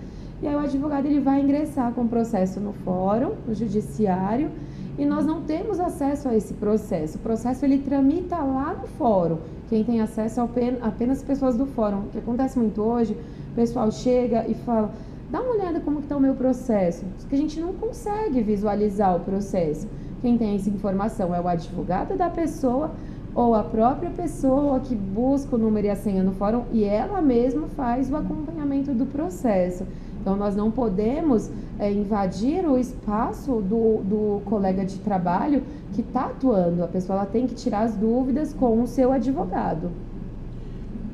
E 0.42 0.48
aí 0.48 0.54
o 0.56 0.58
advogado 0.58 1.06
ele 1.06 1.20
vai 1.20 1.40
ingressar 1.40 1.92
com 1.92 2.00
o 2.00 2.08
processo 2.08 2.58
no 2.58 2.72
fórum, 2.72 3.34
no 3.46 3.54
judiciário, 3.54 4.50
e 4.98 5.04
nós 5.04 5.24
não 5.24 5.42
temos 5.42 5.80
acesso 5.80 6.28
a 6.28 6.36
esse 6.36 6.54
processo. 6.54 7.16
O 7.16 7.20
processo 7.20 7.64
ele 7.64 7.78
tramita 7.78 8.36
lá 8.36 8.74
no 8.74 8.86
fórum. 8.86 9.38
Quem 9.68 9.84
tem 9.84 10.00
acesso 10.00 10.40
é 10.40 10.78
apenas 10.80 11.22
pessoas 11.22 11.56
do 11.56 11.66
fórum. 11.66 12.00
O 12.00 12.08
que 12.08 12.18
acontece 12.18 12.58
muito 12.58 12.82
hoje, 12.82 13.16
o 13.52 13.54
pessoal 13.54 13.90
chega 13.90 14.46
e 14.48 14.54
fala: 14.54 14.90
"Dá 15.30 15.40
uma 15.40 15.54
olhada 15.54 15.80
como 15.80 16.00
está 16.00 16.16
o 16.16 16.20
meu 16.20 16.34
processo". 16.34 17.04
Porque 17.18 17.34
a 17.34 17.38
gente 17.38 17.60
não 17.60 17.72
consegue 17.74 18.42
visualizar 18.42 19.16
o 19.16 19.20
processo. 19.20 19.86
Quem 20.20 20.36
tem 20.36 20.54
essa 20.54 20.68
informação 20.68 21.34
é 21.34 21.40
o 21.40 21.48
advogado 21.48 22.16
da 22.16 22.28
pessoa 22.28 22.90
ou 23.34 23.54
a 23.54 23.62
própria 23.62 24.10
pessoa 24.10 24.80
que 24.80 24.94
busca 24.94 25.54
o 25.54 25.58
número 25.58 25.86
e 25.86 25.90
a 25.90 25.96
senha 25.96 26.22
no 26.22 26.32
fórum 26.32 26.64
e 26.72 26.84
ela 26.84 27.22
mesma 27.22 27.68
faz 27.68 28.10
o 28.10 28.16
acompanhamento 28.16 28.92
do 28.92 29.06
processo. 29.06 29.86
Então, 30.20 30.36
nós 30.36 30.54
não 30.54 30.70
podemos 30.70 31.50
é, 31.78 31.90
invadir 31.90 32.68
o 32.68 32.78
espaço 32.78 33.60
do, 33.62 34.02
do 34.04 34.42
colega 34.44 34.84
de 34.84 34.98
trabalho 34.98 35.62
que 35.94 36.02
está 36.02 36.26
atuando. 36.26 36.84
A 36.84 36.88
pessoa 36.88 37.20
ela 37.20 37.26
tem 37.26 37.46
que 37.46 37.54
tirar 37.54 37.82
as 37.82 37.96
dúvidas 37.96 38.52
com 38.52 38.82
o 38.82 38.86
seu 38.86 39.12
advogado. 39.12 39.90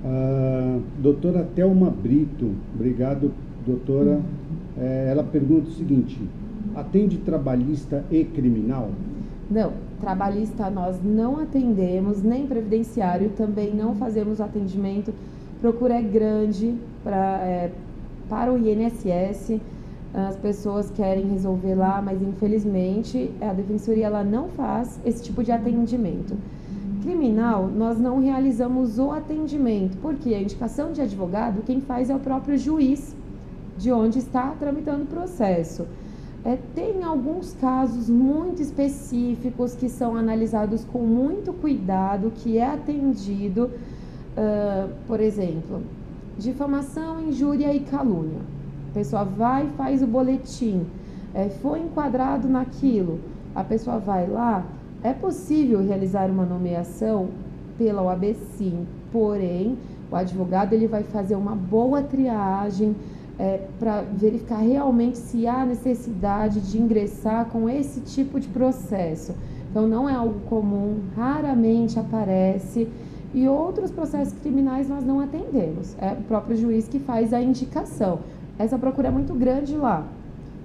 A 0.05 0.79
doutora 0.99 1.47
Thelma 1.55 1.90
Brito, 1.90 2.53
obrigado, 2.75 3.33
doutora. 3.64 4.21
É, 4.79 5.09
ela 5.11 5.25
pergunta 5.25 5.69
o 5.69 5.73
seguinte: 5.73 6.21
atende 6.75 7.19
trabalhista 7.19 8.05
e 8.11 8.25
criminal? 8.25 8.90
Não, 9.51 9.73
trabalhista 10.01 10.69
nós 10.69 10.99
não 11.03 11.40
atendemos, 11.40 12.23
nem 12.23 12.47
previdenciário 12.47 13.31
também 13.37 13.75
não 13.75 13.95
fazemos 13.95 14.40
atendimento. 14.40 15.12
Procura 15.61 15.95
é 15.95 16.03
grande 16.03 16.75
pra, 17.03 17.38
é, 17.42 17.71
para 18.28 18.52
o 18.52 18.58
INSS. 18.58 19.60
As 20.14 20.36
pessoas 20.36 20.90
querem 20.90 21.28
resolver 21.28 21.74
lá, 21.74 22.00
mas 22.00 22.22
infelizmente 22.22 23.30
a 23.40 23.52
defensoria 23.52 24.06
ela 24.06 24.24
não 24.24 24.48
faz 24.48 24.98
esse 25.04 25.22
tipo 25.22 25.44
de 25.44 25.52
atendimento. 25.52 26.36
Criminal, 27.02 27.68
nós 27.68 27.98
não 27.98 28.18
realizamos 28.18 28.98
o 28.98 29.10
atendimento, 29.10 29.96
porque 29.98 30.34
a 30.34 30.40
indicação 30.40 30.92
de 30.92 31.02
advogado, 31.02 31.62
quem 31.66 31.80
faz 31.80 32.08
é 32.08 32.14
o 32.16 32.18
próprio 32.18 32.56
juiz 32.56 33.14
de 33.76 33.92
onde 33.92 34.18
está 34.18 34.52
tramitando 34.58 35.04
o 35.04 35.06
processo. 35.06 35.86
É, 36.44 36.56
tem 36.74 37.02
alguns 37.02 37.52
casos 37.54 38.08
muito 38.08 38.62
específicos 38.62 39.74
que 39.74 39.88
são 39.88 40.16
analisados 40.16 40.84
com 40.84 41.00
muito 41.00 41.52
cuidado, 41.52 42.32
que 42.36 42.56
é 42.56 42.66
atendido, 42.66 43.64
uh, 43.64 44.88
por 45.08 45.20
exemplo, 45.20 45.82
difamação, 46.38 47.20
injúria 47.22 47.72
e 47.75 47.81
calúnia. 47.81 48.40
A 48.90 48.94
pessoa 48.94 49.25
vai 49.25 49.66
e 49.66 49.77
faz 49.77 50.03
o 50.03 50.07
boletim, 50.07 50.87
é, 51.35 51.49
foi 51.49 51.81
enquadrado 51.81 52.49
naquilo, 52.49 53.20
a 53.55 53.62
pessoa 53.62 53.99
vai 53.99 54.27
lá, 54.27 54.64
é 55.03 55.12
possível 55.12 55.85
realizar 55.85 56.31
uma 56.31 56.44
nomeação 56.44 57.29
pela 57.77 58.03
OAB 58.03 58.35
sim, 58.57 58.87
porém 59.12 59.77
o 60.11 60.16
advogado 60.16 60.72
ele 60.72 60.87
vai 60.87 61.03
fazer 61.03 61.35
uma 61.35 61.55
boa 61.55 62.03
triagem, 62.03 62.94
é, 63.38 63.61
para 63.79 64.01
verificar 64.01 64.59
realmente 64.59 65.18
se 65.18 65.46
há 65.46 65.64
necessidade 65.64 66.61
de 66.61 66.79
ingressar 66.81 67.46
com 67.46 67.68
esse 67.68 68.01
tipo 68.01 68.40
de 68.40 68.49
processo. 68.49 69.35
Então, 69.70 69.87
não 69.87 70.09
é 70.09 70.14
algo 70.14 70.40
comum, 70.49 71.01
raramente 71.14 71.99
aparece. 71.99 72.88
E 73.37 73.46
outros 73.46 73.90
processos 73.90 74.33
criminais 74.40 74.88
nós 74.88 75.05
não 75.05 75.20
atendemos. 75.20 75.94
É 76.01 76.12
o 76.12 76.22
próprio 76.22 76.57
juiz 76.57 76.88
que 76.88 76.99
faz 76.99 77.35
a 77.35 77.42
indicação. 77.42 78.20
Essa 78.59 78.79
procura 78.79 79.09
é 79.09 79.11
muito 79.11 79.35
grande 79.35 79.77
lá, 79.77 80.09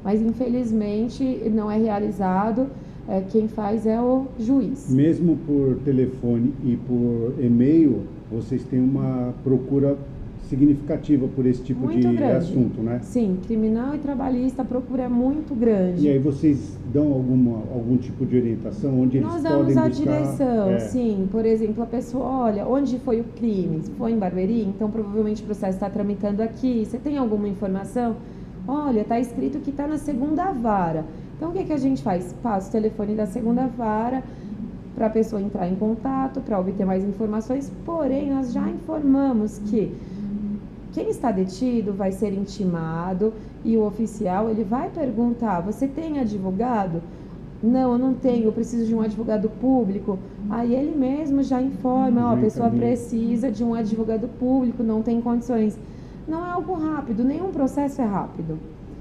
mas 0.02 0.22
infelizmente 0.22 1.22
não 1.54 1.70
é 1.70 1.78
realizado. 1.78 2.68
É, 3.10 3.20
quem 3.30 3.50
faz 3.50 3.86
é 3.86 4.00
o 4.00 4.28
juiz. 4.40 4.90
Mesmo 4.90 5.36
por 5.46 5.80
telefone 5.84 6.54
e 6.64 6.78
por 6.88 7.44
e-mail, 7.44 8.04
vocês 8.32 8.64
têm 8.64 8.80
uma 8.80 9.34
procura 9.44 9.98
significativa 10.52 11.28
por 11.30 11.46
esse 11.46 11.64
tipo 11.64 11.86
muito 11.86 12.06
de 12.06 12.16
grande. 12.16 12.34
assunto, 12.34 12.82
né? 12.82 13.00
Sim, 13.04 13.38
criminal 13.48 13.96
e 13.96 14.00
trabalhista 14.00 14.62
a 14.62 14.66
procura 14.66 15.04
é 15.04 15.08
muito 15.08 15.56
grande. 15.56 16.06
E 16.06 16.10
aí 16.10 16.20
vocês 16.20 16.78
dão 16.94 17.14
alguma, 17.14 17.60
algum 17.74 17.96
tipo 17.96 18.26
de 18.26 18.36
orientação 18.36 19.02
onde 19.02 19.22
Nós 19.22 19.36
eles 19.36 19.44
podem 19.44 19.76
Nós 19.76 19.76
damos 19.76 19.78
a 19.78 20.04
direção, 20.04 20.72
é. 20.72 20.80
sim. 20.80 21.28
Por 21.32 21.46
exemplo, 21.46 21.82
a 21.82 21.86
pessoa, 21.88 22.26
olha, 22.26 22.68
onde 22.68 23.00
foi 23.00 23.22
o 23.22 23.24
crime? 23.24 23.82
Foi 23.98 24.12
em 24.12 24.20
Barueri? 24.20 24.64
Então 24.66 24.92
provavelmente 24.92 25.42
o 25.42 25.46
processo 25.46 25.76
está 25.78 25.90
tramitando 25.90 26.44
aqui. 26.44 26.86
Você 26.86 26.98
tem 26.98 27.18
alguma 27.18 27.48
informação? 27.48 28.18
Olha, 28.68 29.02
está 29.02 29.20
escrito 29.20 29.60
que 29.60 29.70
está 29.70 29.88
na 29.88 29.98
segunda 29.98 30.52
vara. 30.52 31.06
Então 31.38 31.50
o 31.50 31.54
que, 31.54 31.64
que 31.64 31.74
a 31.74 31.78
gente 31.78 32.04
faz? 32.04 32.36
Passa 32.44 32.68
o 32.68 32.72
telefone 32.74 33.16
da 33.16 33.26
segunda 33.26 33.68
vara 33.68 34.22
para 34.96 35.08
a 35.08 35.10
pessoa 35.10 35.42
entrar 35.42 35.68
em 35.70 35.76
contato, 35.76 36.42
para 36.42 36.60
obter 36.60 36.86
mais 36.86 37.04
informações. 37.06 37.72
Porém, 37.86 38.30
nós 38.32 38.52
já 38.52 38.70
informamos 38.70 39.58
que 39.60 39.92
quem 40.94 41.10
está 41.10 41.32
detido 41.32 41.94
vai 41.94 42.12
ser 42.12 42.34
intimado 42.34 43.34
e 43.64 43.78
o 43.78 43.86
oficial 43.86 44.50
ele 44.50 44.64
vai 44.64 44.90
perguntar: 44.90 45.62
você 45.62 45.88
tem 45.88 46.20
advogado? 46.20 47.02
Não, 47.64 47.94
eu 47.94 47.98
não 47.98 48.14
tenho, 48.14 48.46
eu 48.46 48.52
preciso 48.52 48.88
de 48.88 48.96
um 48.96 49.02
advogado 49.02 49.48
público. 49.48 50.18
Aí 50.50 50.74
ele 50.74 50.96
mesmo 50.96 51.44
já 51.44 51.62
informa, 51.62 52.32
ó, 52.32 52.34
a 52.34 52.38
pessoa 52.38 52.70
precisa 52.70 53.52
de 53.52 53.64
um 53.64 53.76
advogado 53.76 54.28
público, 54.40 54.82
não 54.82 55.04
tem 55.04 55.22
condições. 55.22 55.78
Não 56.28 56.46
é 56.46 56.50
algo 56.50 56.74
rápido, 56.74 57.24
nenhum 57.24 57.52
processo 57.52 58.02
é 58.02 58.06
rápido. 58.06 58.58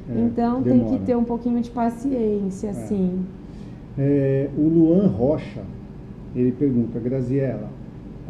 É, 0.08 0.20
então 0.20 0.60
demora. 0.60 0.90
tem 0.90 0.98
que 0.98 1.04
ter 1.06 1.16
um 1.16 1.24
pouquinho 1.24 1.60
de 1.60 1.70
paciência, 1.70 2.68
é. 2.68 2.72
sim. 2.72 3.24
É, 3.98 4.48
o 4.56 4.68
Luan 4.68 5.08
Rocha, 5.08 5.62
ele 6.34 6.52
pergunta, 6.52 6.98
Graziela, 6.98 7.68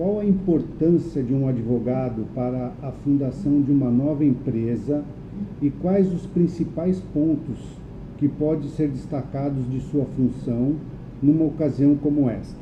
qual 0.01 0.21
a 0.21 0.25
importância 0.25 1.23
de 1.23 1.35
um 1.35 1.47
advogado 1.47 2.27
para 2.35 2.73
a 2.83 2.91
fundação 3.05 3.61
de 3.61 3.71
uma 3.71 3.91
nova 3.91 4.25
empresa 4.25 5.05
e 5.61 5.69
quais 5.69 6.11
os 6.11 6.25
principais 6.25 6.99
pontos 7.13 7.59
que 8.17 8.27
podem 8.27 8.71
ser 8.71 8.89
destacados 8.89 9.71
de 9.71 9.79
sua 9.79 10.07
função 10.17 10.77
numa 11.23 11.45
ocasião 11.45 11.97
como 11.97 12.31
esta? 12.31 12.57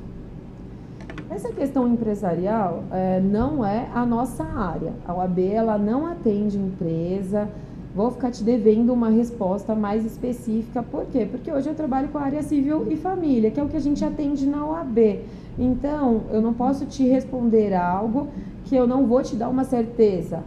Essa 1.31 1.53
questão 1.53 1.87
empresarial 1.87 2.83
é, 2.91 3.21
não 3.21 3.65
é 3.65 3.89
a 3.95 4.05
nossa 4.05 4.43
área. 4.43 4.93
A 5.07 5.15
OAB 5.15 5.39
ela 5.39 5.79
não 5.79 6.09
atende 6.09 6.59
empresa. 6.59 7.49
Vou 7.95 8.11
ficar 8.11 8.31
te 8.31 8.45
devendo 8.45 8.93
uma 8.93 9.09
resposta 9.09 9.75
mais 9.75 10.05
específica. 10.05 10.83
Por 10.83 11.07
quê? 11.07 11.27
Porque 11.31 11.51
hoje 11.51 11.69
eu 11.69 11.75
trabalho 11.75 12.09
com 12.09 12.19
a 12.19 12.23
área 12.23 12.43
civil 12.43 12.87
e 12.91 12.97
família, 12.97 13.51
que 13.51 13.59
é 13.59 13.63
o 13.63 13.69
que 13.69 13.77
a 13.77 13.81
gente 13.81 14.05
atende 14.05 14.47
na 14.47 14.65
OAB. 14.67 15.21
Então, 15.59 16.23
eu 16.31 16.41
não 16.41 16.53
posso 16.53 16.87
te 16.87 17.03
responder 17.05 17.75
algo 17.75 18.29
que 18.65 18.77
eu 18.77 18.87
não 18.87 19.07
vou 19.07 19.23
te 19.23 19.35
dar 19.35 19.49
uma 19.49 19.65
certeza. 19.65 20.43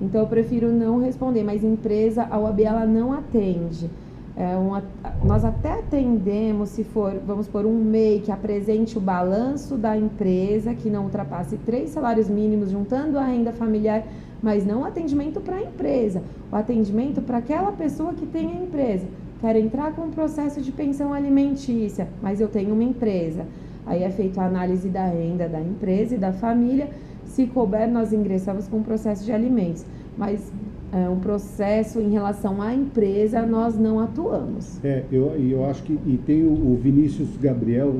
Então, 0.00 0.20
eu 0.20 0.26
prefiro 0.26 0.70
não 0.70 1.00
responder. 1.00 1.42
Mas 1.42 1.64
empresa, 1.64 2.26
a 2.30 2.38
OAB 2.38 2.60
ela 2.60 2.86
não 2.86 3.12
atende. 3.12 3.90
É 4.36 4.56
uma, 4.56 4.82
nós 5.24 5.44
até 5.44 5.72
atendemos 5.72 6.70
se 6.70 6.84
for, 6.84 7.20
vamos 7.26 7.48
por 7.48 7.66
um 7.66 7.74
MEI 7.74 8.20
que 8.20 8.32
apresente 8.32 8.96
o 8.96 9.00
balanço 9.00 9.76
da 9.76 9.96
empresa, 9.96 10.72
que 10.72 10.88
não 10.88 11.04
ultrapasse 11.04 11.56
três 11.58 11.90
salários 11.90 12.28
mínimos, 12.28 12.70
juntando 12.70 13.18
a 13.18 13.24
renda 13.24 13.52
familiar, 13.52 14.04
mas 14.42 14.66
não 14.66 14.84
atendimento 14.84 15.40
para 15.40 15.56
a 15.56 15.62
empresa, 15.62 16.22
o 16.50 16.56
atendimento 16.56 17.20
para 17.20 17.38
aquela 17.38 17.72
pessoa 17.72 18.12
que 18.14 18.26
tem 18.26 18.50
a 18.50 18.62
empresa. 18.62 19.06
Quero 19.40 19.58
entrar 19.58 19.94
com 19.94 20.02
um 20.02 20.10
processo 20.10 20.60
de 20.60 20.70
pensão 20.70 21.14
alimentícia, 21.14 22.08
mas 22.22 22.40
eu 22.40 22.48
tenho 22.48 22.74
uma 22.74 22.84
empresa. 22.84 23.46
Aí 23.86 24.02
é 24.02 24.10
feita 24.10 24.42
a 24.42 24.46
análise 24.46 24.88
da 24.88 25.06
renda 25.06 25.48
da 25.48 25.60
empresa 25.60 26.14
e 26.14 26.18
da 26.18 26.32
família. 26.32 26.90
Se 27.24 27.46
couber, 27.46 27.90
nós 27.90 28.12
ingressamos 28.12 28.68
com 28.68 28.78
um 28.78 28.82
processo 28.82 29.24
de 29.24 29.32
alimentos. 29.32 29.84
Mas 30.18 30.52
é, 30.92 31.08
um 31.08 31.18
processo 31.20 32.00
em 32.00 32.10
relação 32.10 32.60
à 32.60 32.74
empresa, 32.74 33.46
nós 33.46 33.78
não 33.78 33.98
atuamos. 34.00 34.84
É, 34.84 35.04
eu, 35.10 35.28
eu 35.36 35.64
acho 35.64 35.82
que, 35.84 35.98
e 36.06 36.18
tem 36.18 36.42
o, 36.42 36.52
o 36.52 36.78
Vinícius 36.82 37.36
Gabriel 37.40 37.96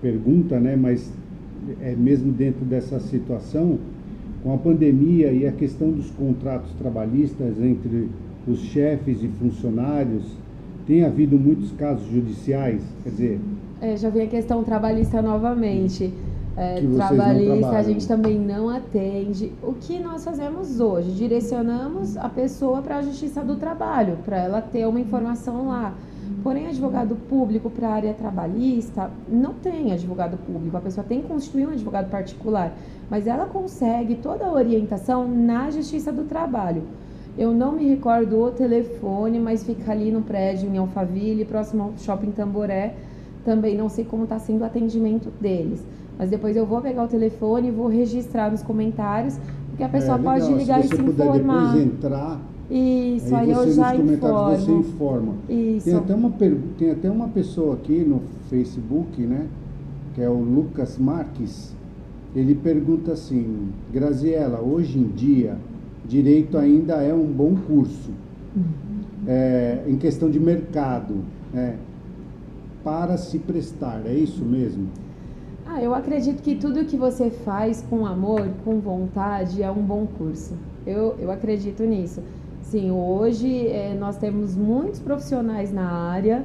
pergunta, 0.00 0.58
né, 0.58 0.76
mas 0.76 1.10
é 1.80 1.94
mesmo 1.94 2.32
dentro 2.32 2.64
dessa 2.64 2.98
situação, 2.98 3.78
com 4.42 4.54
a 4.54 4.58
pandemia 4.58 5.32
e 5.32 5.46
a 5.46 5.52
questão 5.52 5.90
dos 5.90 6.10
contratos 6.10 6.72
trabalhistas 6.72 7.60
entre 7.60 8.08
os 8.46 8.58
chefes 8.58 9.22
e 9.22 9.28
funcionários, 9.28 10.24
tem 10.86 11.04
havido 11.04 11.38
muitos 11.38 11.70
casos 11.72 12.04
judiciais, 12.10 12.82
quer 13.04 13.10
dizer... 13.10 13.40
É, 13.80 13.96
já 13.96 14.10
vem 14.10 14.22
a 14.22 14.26
questão 14.26 14.64
trabalhista 14.64 15.22
novamente. 15.22 16.12
É, 16.56 16.82
trabalhista 16.96 17.70
a 17.70 17.82
gente 17.82 18.06
também 18.06 18.38
não 18.38 18.68
atende. 18.68 19.52
O 19.62 19.72
que 19.72 19.98
nós 19.98 20.24
fazemos 20.24 20.80
hoje? 20.80 21.12
Direcionamos 21.12 22.16
a 22.16 22.28
pessoa 22.28 22.82
para 22.82 22.98
a 22.98 23.02
Justiça 23.02 23.42
do 23.42 23.56
Trabalho, 23.56 24.18
para 24.24 24.38
ela 24.38 24.60
ter 24.60 24.86
uma 24.86 25.00
informação 25.00 25.68
lá. 25.68 25.94
Porém, 26.42 26.66
advogado 26.66 27.14
público 27.28 27.70
para 27.70 27.88
a 27.88 27.92
área 27.92 28.14
trabalhista 28.14 29.10
não 29.28 29.54
tem 29.54 29.92
advogado 29.92 30.36
público. 30.36 30.76
A 30.76 30.80
pessoa 30.80 31.06
tem 31.06 31.22
que 31.22 31.28
constituir 31.28 31.68
um 31.68 31.70
advogado 31.70 32.10
particular, 32.10 32.72
mas 33.08 33.26
ela 33.26 33.46
consegue 33.46 34.16
toda 34.16 34.46
a 34.46 34.52
orientação 34.52 35.28
na 35.28 35.70
Justiça 35.70 36.10
do 36.10 36.24
Trabalho. 36.24 36.82
Eu 37.36 37.52
não 37.52 37.72
me 37.72 37.88
recordo 37.88 38.42
o 38.42 38.50
telefone, 38.50 39.38
mas 39.38 39.64
fica 39.64 39.92
ali 39.92 40.10
no 40.10 40.22
prédio 40.22 40.68
em 40.68 40.76
Alphaville, 40.76 41.44
próximo 41.44 41.84
ao 41.84 41.92
Shopping 41.96 42.32
Tamboré. 42.32 42.94
Também 43.44 43.76
não 43.76 43.88
sei 43.88 44.04
como 44.04 44.24
está 44.24 44.38
sendo 44.38 44.62
o 44.62 44.64
atendimento 44.64 45.30
deles. 45.40 45.84
Mas 46.18 46.28
depois 46.28 46.56
eu 46.56 46.66
vou 46.66 46.80
pegar 46.80 47.04
o 47.04 47.08
telefone 47.08 47.68
e 47.68 47.70
vou 47.70 47.88
registrar 47.88 48.50
nos 48.50 48.62
comentários, 48.62 49.38
porque 49.68 49.82
a 49.82 49.88
pessoa 49.88 50.18
é, 50.18 50.22
pode 50.22 50.52
ligar 50.52 50.82
se 50.82 50.92
e 50.92 50.96
se 50.96 51.02
informar. 51.02 51.72
Depois 51.72 51.86
entrar, 51.86 52.40
isso, 52.72 53.34
aí, 53.34 53.52
aí 53.52 53.58
eu 53.58 53.72
já 53.72 53.94
informo. 53.94 54.56
Você 54.56 54.72
informa. 54.72 55.34
Isso. 55.48 55.84
Tem 55.84 55.94
até, 55.94 56.14
uma, 56.14 56.30
tem 56.78 56.90
até 56.90 57.10
uma 57.10 57.28
pessoa 57.28 57.74
aqui 57.74 57.98
no 57.98 58.22
Facebook, 58.48 59.20
né? 59.20 59.46
Que 60.14 60.22
é 60.22 60.28
o 60.28 60.40
Lucas 60.40 60.96
Marques. 60.98 61.74
Ele 62.34 62.54
pergunta 62.54 63.12
assim, 63.12 63.68
Graziela, 63.92 64.60
hoje 64.60 64.98
em 64.98 65.08
dia, 65.08 65.58
direito 66.06 66.56
ainda 66.56 66.94
é 67.02 67.12
um 67.12 67.26
bom 67.26 67.54
curso. 67.56 68.10
Uhum. 68.56 68.64
É, 69.26 69.84
em 69.86 69.96
questão 69.96 70.30
de 70.30 70.40
mercado, 70.40 71.16
é, 71.54 71.74
para 72.82 73.18
se 73.18 73.38
prestar, 73.38 74.02
é 74.06 74.14
isso 74.14 74.42
mesmo? 74.42 74.88
Ah, 75.66 75.82
eu 75.82 75.94
acredito 75.94 76.42
que 76.42 76.54
tudo 76.54 76.84
que 76.84 76.96
você 76.96 77.30
faz 77.30 77.84
com 77.88 78.04
amor, 78.04 78.48
com 78.64 78.80
vontade, 78.80 79.62
é 79.62 79.70
um 79.70 79.82
bom 79.82 80.06
curso. 80.18 80.54
Eu, 80.86 81.16
eu 81.18 81.30
acredito 81.30 81.82
nisso. 81.84 82.20
Sim, 82.72 82.90
hoje 82.90 83.66
é, 83.66 83.94
nós 84.00 84.16
temos 84.16 84.56
muitos 84.56 84.98
profissionais 84.98 85.70
na 85.70 85.92
área, 85.92 86.42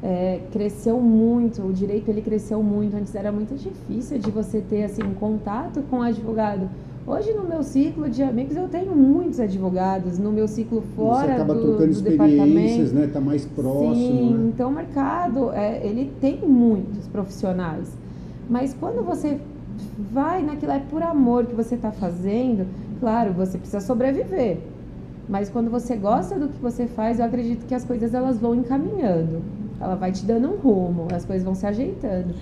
é, 0.00 0.42
cresceu 0.52 1.00
muito, 1.00 1.60
o 1.62 1.72
direito 1.72 2.08
ele 2.08 2.22
cresceu 2.22 2.62
muito. 2.62 2.96
Antes 2.96 3.12
era 3.16 3.32
muito 3.32 3.56
difícil 3.56 4.20
de 4.20 4.30
você 4.30 4.60
ter 4.60 4.84
assim 4.84 5.02
contato 5.18 5.82
com 5.90 6.02
advogado. 6.02 6.68
Hoje 7.04 7.32
no 7.32 7.42
meu 7.42 7.64
ciclo 7.64 8.08
de 8.08 8.22
amigos 8.22 8.56
eu 8.56 8.68
tenho 8.68 8.94
muitos 8.94 9.40
advogados, 9.40 10.20
no 10.20 10.30
meu 10.30 10.46
ciclo 10.46 10.84
fora 10.94 11.26
você 11.26 11.32
acaba 11.32 11.54
do, 11.54 11.62
trocando 11.62 11.94
do 11.94 12.00
departamento. 12.00 12.94
né? 12.94 13.10
Tá 13.12 13.20
mais 13.20 13.44
próximo. 13.44 13.94
Sim, 13.96 14.30
né? 14.32 14.50
então 14.54 14.70
o 14.70 14.72
mercado 14.72 15.50
é, 15.50 15.84
ele 15.84 16.12
tem 16.20 16.38
muitos 16.42 17.08
profissionais. 17.08 17.88
Mas 18.48 18.72
quando 18.72 19.04
você 19.04 19.40
vai 20.12 20.44
naquilo, 20.44 20.70
é 20.70 20.78
por 20.78 21.02
amor 21.02 21.44
que 21.44 21.56
você 21.56 21.74
está 21.74 21.90
fazendo, 21.90 22.68
claro, 23.00 23.32
você 23.32 23.58
precisa 23.58 23.80
sobreviver. 23.80 24.58
Mas 25.30 25.48
quando 25.48 25.70
você 25.70 25.94
gosta 25.94 26.36
do 26.36 26.48
que 26.48 26.60
você 26.60 26.88
faz, 26.88 27.20
eu 27.20 27.24
acredito 27.24 27.64
que 27.64 27.74
as 27.74 27.84
coisas 27.84 28.12
elas 28.12 28.40
vão 28.40 28.52
encaminhando. 28.52 29.40
Ela 29.80 29.94
vai 29.94 30.10
te 30.10 30.26
dando 30.26 30.48
um 30.48 30.56
rumo, 30.56 31.06
as 31.14 31.24
coisas 31.24 31.44
vão 31.44 31.54
se 31.54 31.64
ajeitando. 31.64 32.34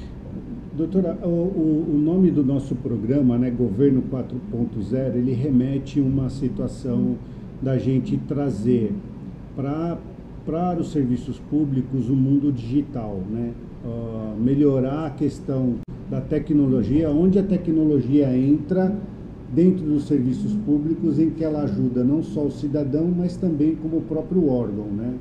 Doutora, 0.74 1.18
o, 1.22 1.26
o, 1.26 1.86
o 1.94 1.98
nome 1.98 2.30
do 2.30 2.42
nosso 2.42 2.74
programa, 2.74 3.36
né, 3.36 3.50
Governo 3.50 4.02
4.0, 4.10 5.16
ele 5.16 5.32
remete 5.32 6.00
a 6.00 6.02
uma 6.02 6.30
situação 6.30 7.16
da 7.60 7.76
gente 7.76 8.16
trazer 8.16 8.94
para 9.54 9.98
para 10.46 10.80
os 10.80 10.92
serviços 10.92 11.38
públicos 11.38 12.08
o 12.08 12.16
mundo 12.16 12.50
digital, 12.50 13.20
né? 13.30 13.52
Uh, 13.84 14.40
melhorar 14.40 15.04
a 15.04 15.10
questão 15.10 15.74
da 16.08 16.22
tecnologia, 16.22 17.10
onde 17.10 17.38
a 17.38 17.42
tecnologia 17.42 18.34
entra 18.34 18.96
dentro 19.54 19.84
dos 19.84 20.06
serviços 20.06 20.52
públicos, 20.66 21.18
em 21.18 21.30
que 21.30 21.42
ela 21.42 21.62
ajuda 21.62 22.04
não 22.04 22.22
só 22.22 22.42
o 22.42 22.50
cidadão, 22.50 23.10
mas 23.16 23.36
também 23.36 23.74
como 23.76 23.98
o 23.98 24.02
próprio 24.02 24.48
órgão, 24.48 24.86
né? 24.86 25.14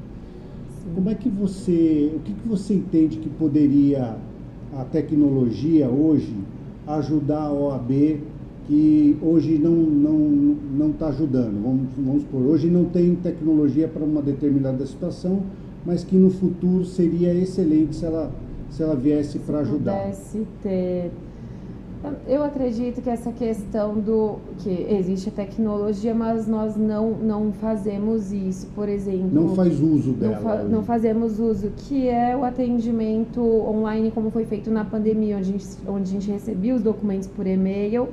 Sim. 0.83 0.89
Como 0.95 1.09
é 1.09 1.15
que 1.15 1.29
você, 1.29 2.11
o 2.15 2.19
que, 2.19 2.33
que 2.33 2.47
você 2.47 2.73
entende 2.73 3.17
que 3.17 3.29
poderia 3.29 4.17
a 4.75 4.83
tecnologia 4.83 5.87
hoje 5.89 6.35
ajudar 6.85 7.43
a 7.43 7.53
OAB 7.53 8.19
que 8.67 9.17
hoje 9.21 9.57
não 9.57 9.71
não 9.71 10.17
não 10.77 10.89
está 10.89 11.07
ajudando. 11.07 11.63
Vamos 11.63 11.87
vamos 11.97 12.23
por 12.25 12.41
hoje 12.41 12.69
não 12.69 12.85
tem 12.85 13.15
tecnologia 13.15 13.87
para 13.87 14.03
uma 14.03 14.21
determinada 14.21 14.85
situação, 14.85 15.41
mas 15.85 16.03
que 16.03 16.15
no 16.15 16.29
futuro 16.29 16.83
seria 16.83 17.33
excelente 17.33 17.95
se 17.95 18.05
ela 18.05 18.31
se 18.69 18.83
ela 18.83 18.95
viesse 18.95 19.39
para 19.39 19.59
ajudar. 19.59 19.97
Pudesse 19.97 20.45
ter 20.61 21.11
eu 22.27 22.43
acredito 22.43 23.01
que 23.01 23.10
essa 23.10 23.31
questão 23.31 23.95
do 23.95 24.38
que 24.60 24.88
existe 24.89 25.29
a 25.29 25.31
tecnologia, 25.31 26.13
mas 26.13 26.47
nós 26.47 26.75
não, 26.75 27.12
não 27.12 27.51
fazemos 27.51 28.31
isso, 28.31 28.67
por 28.75 28.88
exemplo. 28.88 29.29
Não 29.31 29.55
faz 29.55 29.79
uso 29.79 30.13
dela. 30.13 30.36
Não, 30.36 30.41
fa 30.41 30.55
né? 30.55 30.69
não 30.69 30.83
fazemos 30.83 31.39
uso, 31.39 31.71
que 31.75 32.07
é 32.07 32.36
o 32.36 32.43
atendimento 32.43 33.41
online, 33.41 34.12
como 34.12 34.29
foi 34.29 34.45
feito 34.45 34.69
na 34.69 34.85
pandemia, 34.85 35.37
onde 35.37 35.50
a 35.50 35.52
gente, 35.52 35.67
onde 35.87 36.10
a 36.10 36.13
gente 36.13 36.31
recebia 36.31 36.75
os 36.75 36.81
documentos 36.81 37.27
por 37.27 37.48
e-mail 37.48 38.08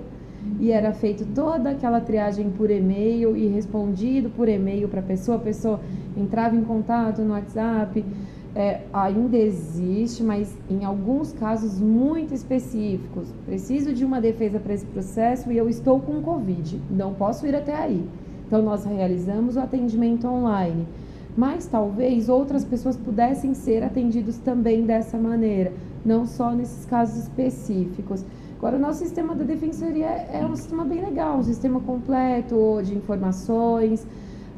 e 0.61 0.71
era 0.71 0.93
feito 0.93 1.25
toda 1.35 1.71
aquela 1.71 2.01
triagem 2.01 2.51
por 2.51 2.71
e-mail 2.71 3.37
e 3.37 3.47
respondido 3.49 4.31
por 4.31 4.49
e-mail 4.49 4.89
para 4.89 5.01
a 5.01 5.03
pessoa, 5.03 5.37
a 5.37 5.41
pessoa 5.41 5.81
entrava 6.17 6.55
em 6.55 6.63
contato 6.63 7.23
no 7.23 7.33
WhatsApp 7.33 8.05
é, 8.55 8.83
ainda 8.93 9.37
existe, 9.37 10.23
mas 10.23 10.57
em 10.71 10.85
alguns 10.85 11.33
casos 11.33 11.81
muito 11.81 12.33
específicos. 12.33 13.29
Preciso 13.45 13.93
de 13.93 14.05
uma 14.05 14.21
defesa 14.21 14.61
para 14.61 14.75
esse 14.75 14.87
processo 14.87 15.51
e 15.51 15.59
eu 15.59 15.69
estou 15.69 16.01
com 16.01 16.23
Covid, 16.23 16.81
não 16.91 17.15
posso 17.15 17.47
ir 17.47 17.55
até 17.55 17.75
aí. 17.75 18.07
Então, 18.47 18.63
nós 18.63 18.85
realizamos 18.85 19.57
o 19.57 19.61
atendimento 19.61 20.29
online. 20.29 20.87
Mas 21.37 21.67
talvez 21.67 22.29
outras 22.29 22.65
pessoas 22.65 22.97
pudessem 22.97 23.55
ser 23.55 23.83
atendidos 23.83 24.39
também 24.39 24.85
dessa 24.85 25.19
maneira, 25.19 25.73
não 26.05 26.25
só 26.27 26.53
nesses 26.53 26.85
casos 26.85 27.25
específicos. 27.25 28.25
Agora, 28.57 28.77
o 28.77 28.81
nosso 28.81 29.01
sistema 29.01 29.35
da 29.35 29.43
defensoria 29.43 30.07
é 30.07 30.47
um 30.47 30.55
sistema 30.55 30.85
bem 30.85 31.05
legal, 31.05 31.39
um 31.39 31.43
sistema 31.43 31.81
completo 31.81 32.81
de 32.85 32.95
informações 32.95 34.07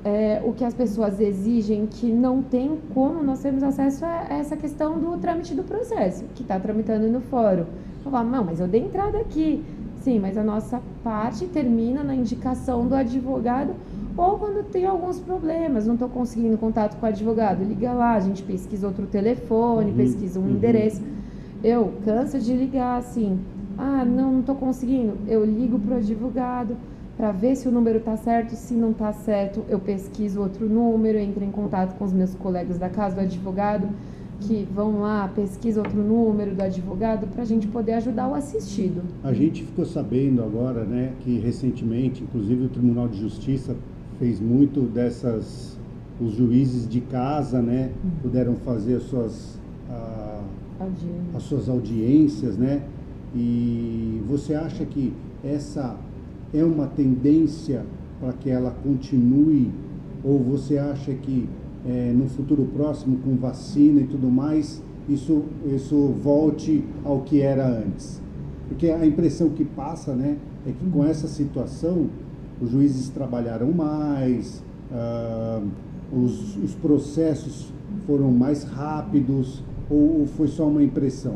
é, 0.07 0.41
o 0.45 0.53
que 0.53 0.65
as 0.65 0.73
pessoas 0.73 1.19
exigem 1.19 1.85
que 1.85 2.13
não 2.13 2.41
tem 2.41 2.79
como 2.95 3.25
nós 3.25 3.41
temos 3.41 3.65
acesso 3.65 4.05
a 4.05 4.29
essa 4.31 4.57
questão 4.57 5.01
do 5.01 5.19
trâmite 5.19 5.53
do 5.53 5.65
processo, 5.65 6.25
que 6.33 6.43
está 6.43 6.61
tramitando 6.61 7.09
no 7.09 7.21
fórum. 7.21 7.65
Eu 8.05 8.13
falo, 8.13 8.31
não, 8.31 8.45
mas 8.45 8.61
eu 8.61 8.69
dei 8.69 8.83
entrada 8.83 9.19
aqui. 9.19 9.65
Sim, 9.97 10.21
mas 10.21 10.39
a 10.39 10.45
nossa 10.45 10.81
parte 11.03 11.47
termina 11.47 12.05
na 12.05 12.15
indicação 12.15 12.87
do 12.87 12.95
advogado 12.95 13.75
ou 14.17 14.39
quando 14.39 14.65
tem 14.71 14.87
alguns 14.87 15.19
problemas, 15.19 15.89
não 15.89 15.95
estou 15.95 16.09
conseguindo 16.09 16.57
contato 16.57 16.97
com 17.01 17.05
o 17.05 17.09
advogado, 17.09 17.65
liga 17.65 17.93
lá, 17.93 18.15
a 18.15 18.21
gente 18.21 18.45
pesquisa 18.45 18.87
outro 18.87 19.07
telefone, 19.07 19.91
uhum, 19.91 19.97
pesquisa 19.97 20.39
um 20.39 20.45
uhum. 20.45 20.51
endereço. 20.51 21.03
Eu 21.65 21.95
canso 22.05 22.39
de 22.39 22.53
ligar 22.53 22.99
assim, 22.99 23.41
ah, 23.77 24.05
não, 24.05 24.35
não 24.35 24.41
estou 24.41 24.55
conseguindo. 24.55 25.17
Eu 25.27 25.45
ligo 25.45 25.81
para 25.81 25.97
o 25.97 25.99
advogado 25.99 26.77
para 27.17 27.33
ver 27.33 27.57
se 27.57 27.67
o 27.67 27.71
número 27.71 27.99
está 27.99 28.17
certo. 28.17 28.55
Se 28.55 28.75
não 28.75 28.91
está 28.91 29.12
certo, 29.12 29.64
eu 29.69 29.79
pesquiso 29.79 30.41
outro 30.41 30.69
número, 30.69 31.19
entro 31.19 31.43
em 31.43 31.51
contato 31.51 31.97
com 31.97 32.05
os 32.05 32.12
meus 32.12 32.35
colegas 32.35 32.79
da 32.79 32.89
casa 32.89 33.17
do 33.17 33.21
advogado 33.23 33.89
que 34.41 34.69
vão 34.75 35.01
lá, 35.01 35.29
pesquisa 35.29 35.81
outro 35.81 36.03
número 36.03 36.55
do 36.55 36.62
advogado 36.62 37.27
para 37.27 37.43
a 37.43 37.45
gente 37.45 37.67
poder 37.67 37.95
ajudar 37.95 38.29
o 38.29 38.35
assistido. 38.35 39.03
A 39.25 39.33
gente 39.33 39.62
ficou 39.64 39.85
sabendo 39.85 40.43
agora, 40.43 40.85
né, 40.85 41.12
que 41.21 41.39
recentemente, 41.39 42.23
inclusive 42.23 42.67
o 42.67 42.69
Tribunal 42.69 43.09
de 43.09 43.19
Justiça 43.19 43.75
fez 44.19 44.41
muito 44.41 44.83
dessas, 44.83 45.79
os 46.21 46.33
juízes 46.35 46.89
de 46.89 47.01
casa, 47.01 47.61
né, 47.62 47.91
uhum. 48.05 48.11
puderam 48.23 48.55
fazer 48.57 48.97
as 48.97 49.05
suas, 49.05 49.59
a, 49.89 50.41
as 51.35 51.43
suas 51.43 51.69
audiências, 51.69 52.57
né, 52.57 52.83
e 53.35 54.23
você 54.29 54.55
acha 54.55 54.85
que 54.85 55.12
essa 55.43 55.97
é 56.53 56.64
uma 56.64 56.86
tendência 56.86 57.84
para 58.20 58.32
que 58.32 58.51
ela 58.51 58.70
continue 58.82 59.70
ou 60.24 60.38
você 60.38 60.78
acha 60.78 61.12
que 61.14 61.49
é, 61.86 62.12
no 62.12 62.26
futuro 62.28 62.64
próximo, 62.74 63.18
com 63.18 63.36
vacina 63.36 64.01
e 64.01 64.07
tudo 64.07 64.28
mais, 64.28 64.82
isso, 65.09 65.44
isso 65.66 66.14
volte 66.20 66.84
ao 67.05 67.20
que 67.20 67.40
era 67.40 67.66
antes. 67.66 68.20
Porque 68.68 68.90
a 68.90 69.07
impressão 69.07 69.51
que 69.51 69.64
passa 69.64 70.14
né, 70.14 70.36
é 70.66 70.72
que 70.72 70.90
com 70.90 71.05
essa 71.05 71.28
situação 71.28 72.09
os 72.61 72.70
juízes 72.70 73.09
trabalharam 73.09 73.70
mais, 73.70 74.64
uh, 74.90 75.64
os, 76.12 76.57
os 76.57 76.74
processos 76.74 77.72
foram 78.07 78.32
mais 78.32 78.64
rápidos, 78.64 79.62
ou 79.91 80.26
foi 80.26 80.49
só 80.49 80.66
uma 80.66 80.82
impressão? 80.82 81.34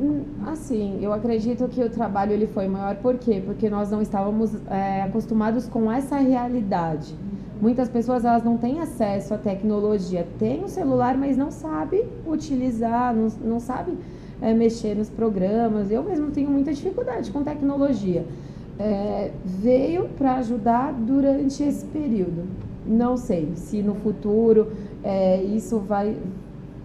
Hum, 0.00 0.22
assim, 0.46 0.98
eu 1.02 1.12
acredito 1.12 1.68
que 1.68 1.82
o 1.82 1.90
trabalho 1.90 2.32
ele 2.32 2.46
foi 2.46 2.66
maior, 2.66 2.96
por 2.96 3.18
quê? 3.18 3.42
Porque 3.44 3.68
nós 3.68 3.90
não 3.90 4.00
estávamos 4.00 4.50
é, 4.68 5.02
acostumados 5.02 5.68
com 5.68 5.90
essa 5.90 6.16
realidade. 6.16 7.14
Muitas 7.60 7.90
pessoas 7.90 8.24
elas 8.24 8.42
não 8.42 8.56
têm 8.56 8.80
acesso 8.80 9.34
à 9.34 9.38
tecnologia, 9.38 10.26
tem 10.38 10.64
o 10.64 10.68
celular, 10.68 11.16
mas 11.16 11.36
não 11.36 11.50
sabe 11.50 12.02
utilizar, 12.26 13.14
não, 13.14 13.28
não 13.44 13.60
sabe 13.60 13.92
é, 14.40 14.54
mexer 14.54 14.94
nos 14.96 15.10
programas. 15.10 15.90
Eu 15.90 16.02
mesmo 16.02 16.30
tenho 16.30 16.50
muita 16.50 16.72
dificuldade 16.72 17.30
com 17.30 17.42
tecnologia. 17.42 18.24
É, 18.78 19.30
veio 19.44 20.08
para 20.16 20.36
ajudar 20.36 20.94
durante 20.94 21.62
esse 21.62 21.84
período. 21.84 22.44
Não 22.86 23.18
sei 23.18 23.50
se 23.56 23.82
no 23.82 23.94
futuro 23.94 24.68
é, 25.04 25.42
isso, 25.42 25.78
vai, 25.78 26.16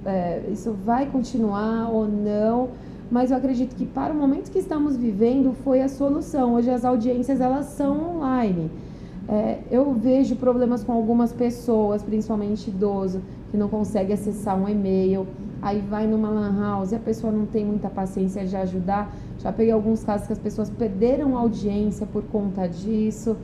é, 0.06 0.43
isso 0.51 0.72
vai 0.86 1.08
continuar 1.08 1.89
ou 1.91 2.08
não, 2.08 2.70
mas 3.10 3.32
eu 3.32 3.38
acredito 3.38 3.76
que 3.76 3.86
para 3.86 4.14
o 4.14 4.16
momento 4.16 4.51
que 4.51 4.60
estamos 4.60 4.95
vivendo 4.95 5.53
foi 5.64 5.82
a 5.82 5.88
solução. 5.88 6.56
Hoje 6.56 6.70
as 6.70 6.86
audiências 6.86 7.41
elas 7.41 7.68
são 7.68 8.16
online. 8.16 8.70
É, 9.28 9.60
eu 9.72 9.91
vejo 9.93 10.36
problemas 10.36 10.84
com 10.84 10.91
algumas 10.91 11.34
pessoas, 11.34 12.03
principalmente 12.03 12.70
idoso, 12.70 13.22
que 13.49 13.58
não 13.58 13.68
consegue 13.68 14.14
acessar 14.14 14.56
um 14.56 14.70
e-mail, 14.70 15.26
aí 15.62 15.82
vai 15.82 16.06
numa 16.06 16.30
lan 16.30 16.56
house 16.60 16.91
e 16.91 16.95
a 16.95 16.99
pessoa 16.99 17.34
não 17.34 17.45
tem 17.47 17.66
muita 17.66 17.89
paciência 17.89 18.45
de 18.45 18.56
ajudar. 18.56 19.12
Já 19.39 19.51
peguei 19.51 19.72
alguns 19.72 20.03
casos 20.03 20.28
que 20.28 20.34
as 20.34 20.39
pessoas 20.39 20.70
perderam 20.70 21.36
audiência 21.36 22.06
por 22.06 22.24
conta 22.24 22.68
disso. 22.68 23.36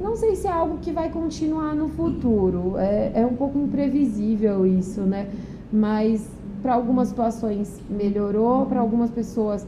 Não 0.00 0.14
sei 0.14 0.36
se 0.36 0.46
é 0.46 0.52
algo 0.52 0.78
que 0.78 0.92
vai 0.92 1.10
continuar 1.10 1.74
no 1.74 1.88
futuro. 1.88 2.76
É, 2.76 3.12
é 3.14 3.26
um 3.26 3.34
pouco 3.34 3.58
imprevisível 3.58 4.64
isso, 4.66 5.00
né? 5.00 5.28
Mas 5.72 6.28
para 6.62 6.74
algumas 6.74 7.08
situações 7.08 7.80
melhorou, 7.88 8.66
para 8.66 8.80
algumas 8.80 9.10
pessoas 9.10 9.66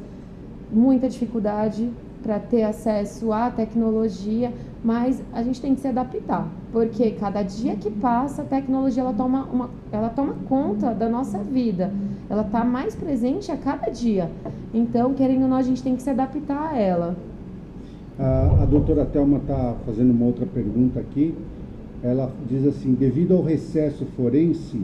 muita 0.72 1.09
dificuldade 1.09 1.90
para 2.22 2.38
ter 2.38 2.62
acesso 2.62 3.32
à 3.32 3.51
tecnologia 3.51 4.53
mas 4.82 5.20
a 5.32 5.42
gente 5.42 5.61
tem 5.61 5.74
que 5.74 5.80
se 5.80 5.88
adaptar, 5.88 6.46
porque 6.72 7.11
cada 7.12 7.42
dia 7.42 7.74
que 7.74 7.90
passa 7.90 8.42
a 8.42 8.44
tecnologia 8.44 9.03
ela 9.03 9.12
toma, 9.12 9.44
uma, 9.53 9.70
ela 9.90 10.09
toma 10.09 10.34
conta 10.49 10.94
da 10.94 11.09
nossa 11.09 11.38
vida, 11.38 11.92
ela 12.30 12.42
está 12.42 12.64
mais 12.64 12.94
presente 12.94 13.51
a 13.51 13.57
cada 13.57 13.90
dia. 13.90 14.30
Então, 14.72 15.14
querendo 15.14 15.42
ou 15.42 15.49
não, 15.49 15.57
a 15.57 15.62
gente 15.62 15.82
tem 15.82 15.96
que 15.96 16.03
se 16.03 16.11
adaptar 16.11 16.72
a 16.72 16.78
ela. 16.78 17.16
A, 18.18 18.62
a 18.62 18.66
doutora 18.66 19.05
Thelma 19.05 19.38
está 19.38 19.74
fazendo 19.84 20.11
uma 20.12 20.26
outra 20.26 20.46
pergunta 20.46 21.01
aqui. 21.01 21.34
Ela 22.03 22.30
diz 22.49 22.64
assim: 22.66 22.94
devido 22.94 23.34
ao 23.34 23.42
recesso 23.42 24.05
forense, 24.16 24.80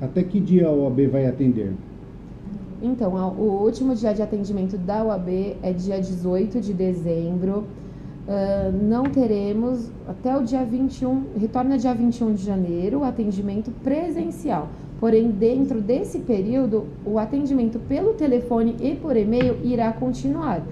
até 0.00 0.22
que 0.22 0.40
dia 0.40 0.68
a 0.68 0.72
OAB 0.72 1.06
vai 1.08 1.26
atender? 1.26 1.72
Então, 2.82 3.14
o 3.38 3.62
último 3.64 3.94
dia 3.94 4.12
de 4.12 4.22
atendimento 4.22 4.76
da 4.76 5.02
OAB 5.04 5.56
é 5.62 5.72
dia 5.72 6.00
18 6.00 6.60
de 6.60 6.74
dezembro. 6.74 7.64
Uh, 8.26 8.72
não 8.82 9.04
teremos 9.04 9.90
até 10.08 10.36
o 10.36 10.42
dia 10.42 10.64
21, 10.64 11.24
retorna 11.38 11.76
dia 11.76 11.94
21 11.94 12.34
de 12.34 12.42
janeiro, 12.42 13.00
o 13.00 13.04
atendimento 13.04 13.70
presencial. 13.82 14.68
Porém, 14.98 15.30
dentro 15.30 15.80
desse 15.80 16.20
período, 16.20 16.86
o 17.04 17.18
atendimento 17.18 17.78
pelo 17.78 18.14
telefone 18.14 18.76
e 18.80 18.94
por 18.94 19.16
e-mail 19.16 19.58
irá 19.62 19.92
continuar. 19.92 20.62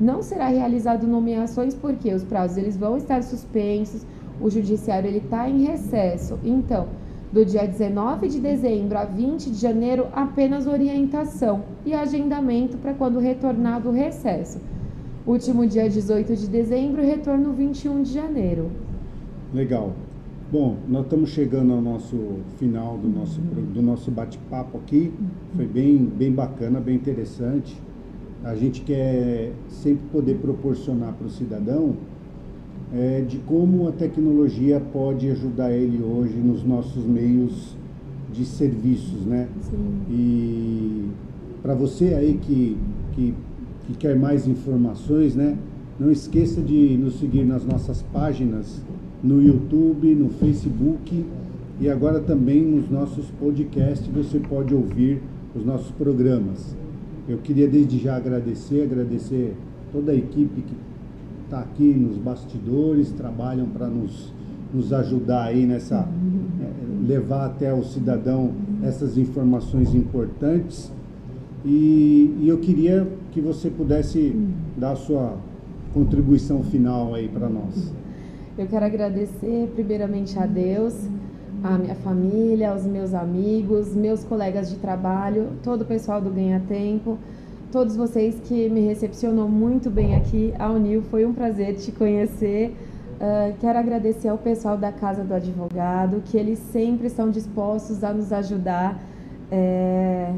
Não 0.00 0.22
será 0.22 0.48
realizado 0.48 1.06
nomeações 1.06 1.74
porque 1.74 2.12
os 2.12 2.24
prazos 2.24 2.56
eles 2.56 2.76
vão 2.76 2.96
estar 2.96 3.22
suspensos, 3.22 4.06
o 4.40 4.50
judiciário 4.50 5.08
ele 5.08 5.18
está 5.18 5.48
em 5.48 5.64
recesso. 5.64 6.38
Então, 6.42 6.88
do 7.32 7.44
dia 7.46 7.66
19 7.66 8.28
de 8.28 8.38
dezembro 8.38 8.98
a 8.98 9.04
20 9.04 9.50
de 9.50 9.56
janeiro, 9.56 10.06
apenas 10.12 10.66
orientação 10.66 11.64
e 11.84 11.94
agendamento 11.94 12.76
para 12.76 12.92
quando 12.92 13.18
retornar 13.18 13.80
do 13.80 13.90
recesso. 13.90 14.60
Último 15.26 15.66
dia 15.66 15.88
18 15.88 16.36
de 16.36 16.46
dezembro, 16.46 17.00
retorno 17.00 17.52
21 17.52 18.02
de 18.02 18.12
janeiro. 18.12 18.70
Legal. 19.54 19.92
Bom, 20.50 20.76
nós 20.86 21.04
estamos 21.04 21.30
chegando 21.30 21.72
ao 21.72 21.80
nosso 21.80 22.18
final 22.58 22.98
do 22.98 23.08
nosso, 23.08 23.40
do 23.40 23.80
nosso 23.80 24.10
bate-papo 24.10 24.76
aqui. 24.76 25.10
Foi 25.56 25.66
bem, 25.66 25.96
bem 25.96 26.30
bacana, 26.30 26.78
bem 26.78 26.96
interessante. 26.96 27.80
A 28.44 28.54
gente 28.54 28.82
quer 28.82 29.52
sempre 29.68 30.04
poder 30.12 30.34
proporcionar 30.34 31.14
para 31.14 31.26
o 31.26 31.30
cidadão 31.30 31.96
é, 32.94 33.22
de 33.22 33.38
como 33.38 33.88
a 33.88 33.92
tecnologia 33.92 34.80
pode 34.92 35.28
ajudar 35.30 35.72
ele 35.72 36.02
hoje 36.02 36.36
nos 36.36 36.62
nossos 36.64 37.04
meios 37.04 37.76
de 38.32 38.44
serviços, 38.44 39.24
né? 39.26 39.48
Sim. 39.60 40.02
E 40.10 41.08
para 41.62 41.74
você 41.74 42.14
aí 42.14 42.38
que, 42.42 42.76
que 43.12 43.34
que 43.86 43.94
quer 43.94 44.16
mais 44.16 44.46
informações, 44.46 45.34
né? 45.34 45.56
Não 45.98 46.10
esqueça 46.10 46.60
de 46.60 46.96
nos 46.96 47.18
seguir 47.18 47.44
nas 47.44 47.64
nossas 47.64 48.02
páginas 48.12 48.80
no 49.22 49.42
YouTube, 49.42 50.14
no 50.14 50.30
Facebook 50.30 51.24
e 51.80 51.88
agora 51.88 52.20
também 52.20 52.62
nos 52.62 52.90
nossos 52.90 53.26
podcasts 53.38 54.06
você 54.08 54.38
pode 54.38 54.74
ouvir 54.74 55.20
os 55.54 55.64
nossos 55.64 55.90
programas. 55.92 56.74
Eu 57.28 57.38
queria 57.38 57.68
desde 57.68 57.98
já 57.98 58.16
agradecer, 58.16 58.82
agradecer 58.82 59.54
toda 59.92 60.12
a 60.12 60.14
equipe 60.14 60.62
que 60.62 60.74
está 61.52 61.60
aqui 61.60 61.92
nos 61.92 62.16
bastidores, 62.16 63.12
trabalham 63.12 63.66
para 63.66 63.86
nos, 63.86 64.32
nos 64.72 64.90
ajudar 64.90 65.44
aí 65.44 65.66
nessa, 65.66 65.96
é, 65.98 67.06
levar 67.06 67.44
até 67.44 67.74
o 67.74 67.84
cidadão 67.84 68.52
essas 68.82 69.18
informações 69.18 69.94
importantes. 69.94 70.90
E, 71.62 72.34
e 72.40 72.48
eu 72.48 72.56
queria 72.56 73.06
que 73.32 73.40
você 73.42 73.68
pudesse 73.68 74.34
dar 74.78 74.92
a 74.92 74.96
sua 74.96 75.36
contribuição 75.92 76.62
final 76.62 77.14
aí 77.14 77.28
para 77.28 77.50
nós. 77.50 77.92
Eu 78.56 78.66
quero 78.66 78.86
agradecer 78.86 79.70
primeiramente 79.74 80.38
a 80.38 80.46
Deus, 80.46 81.06
a 81.62 81.76
minha 81.76 81.94
família, 81.96 82.70
aos 82.70 82.86
meus 82.86 83.12
amigos, 83.12 83.94
meus 83.94 84.24
colegas 84.24 84.70
de 84.70 84.76
trabalho, 84.76 85.48
todo 85.62 85.82
o 85.82 85.84
pessoal 85.84 86.18
do 86.18 86.30
Ganha 86.30 86.62
Tempo, 86.66 87.18
todos 87.72 87.96
vocês 87.96 88.38
que 88.44 88.68
me 88.68 88.80
recepcionou 88.82 89.48
muito 89.48 89.90
bem 89.90 90.14
aqui. 90.14 90.54
A 90.58 90.70
Unil, 90.70 91.02
foi 91.02 91.24
um 91.24 91.32
prazer 91.32 91.74
te 91.74 91.90
conhecer. 91.90 92.76
Uh, 93.14 93.56
quero 93.58 93.78
agradecer 93.78 94.28
ao 94.28 94.38
pessoal 94.38 94.76
da 94.76 94.92
Casa 94.92 95.24
do 95.24 95.32
Advogado, 95.32 96.22
que 96.24 96.36
eles 96.36 96.58
sempre 96.70 97.06
estão 97.06 97.30
dispostos 97.30 98.04
a 98.04 98.12
nos 98.12 98.32
ajudar. 98.32 99.00
É 99.50 100.32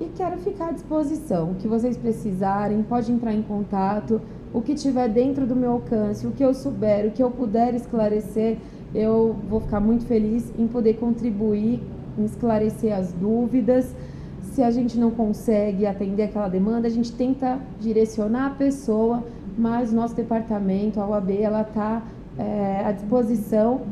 e 0.00 0.06
quero 0.16 0.38
ficar 0.38 0.68
à 0.68 0.72
disposição. 0.72 1.52
O 1.52 1.54
que 1.54 1.68
vocês 1.68 1.96
precisarem, 1.96 2.82
pode 2.82 3.12
entrar 3.12 3.32
em 3.32 3.42
contato. 3.42 4.20
O 4.52 4.60
que 4.60 4.74
tiver 4.74 5.08
dentro 5.08 5.46
do 5.46 5.54
meu 5.54 5.72
alcance, 5.72 6.26
o 6.26 6.32
que 6.32 6.44
eu 6.44 6.52
souber, 6.54 7.06
o 7.06 7.10
que 7.10 7.22
eu 7.22 7.30
puder 7.30 7.74
esclarecer, 7.74 8.58
eu 8.94 9.36
vou 9.48 9.60
ficar 9.60 9.80
muito 9.80 10.04
feliz 10.06 10.52
em 10.58 10.66
poder 10.66 10.94
contribuir, 10.94 11.80
em 12.18 12.24
esclarecer 12.24 12.92
as 12.96 13.12
dúvidas. 13.12 13.94
Se 14.54 14.62
a 14.62 14.70
gente 14.70 14.98
não 14.98 15.10
consegue 15.10 15.84
atender 15.84 16.22
aquela 16.24 16.48
demanda, 16.48 16.86
a 16.86 16.90
gente 16.90 17.12
tenta 17.12 17.58
direcionar 17.80 18.46
a 18.46 18.50
pessoa 18.50 19.22
mas 19.56 19.92
nosso 19.92 20.14
departamento, 20.14 21.00
a 21.00 21.08
UAB, 21.08 21.30
ela 21.40 21.62
está 21.62 22.02
é, 22.36 22.84
à 22.84 22.92
disposição 22.92 23.82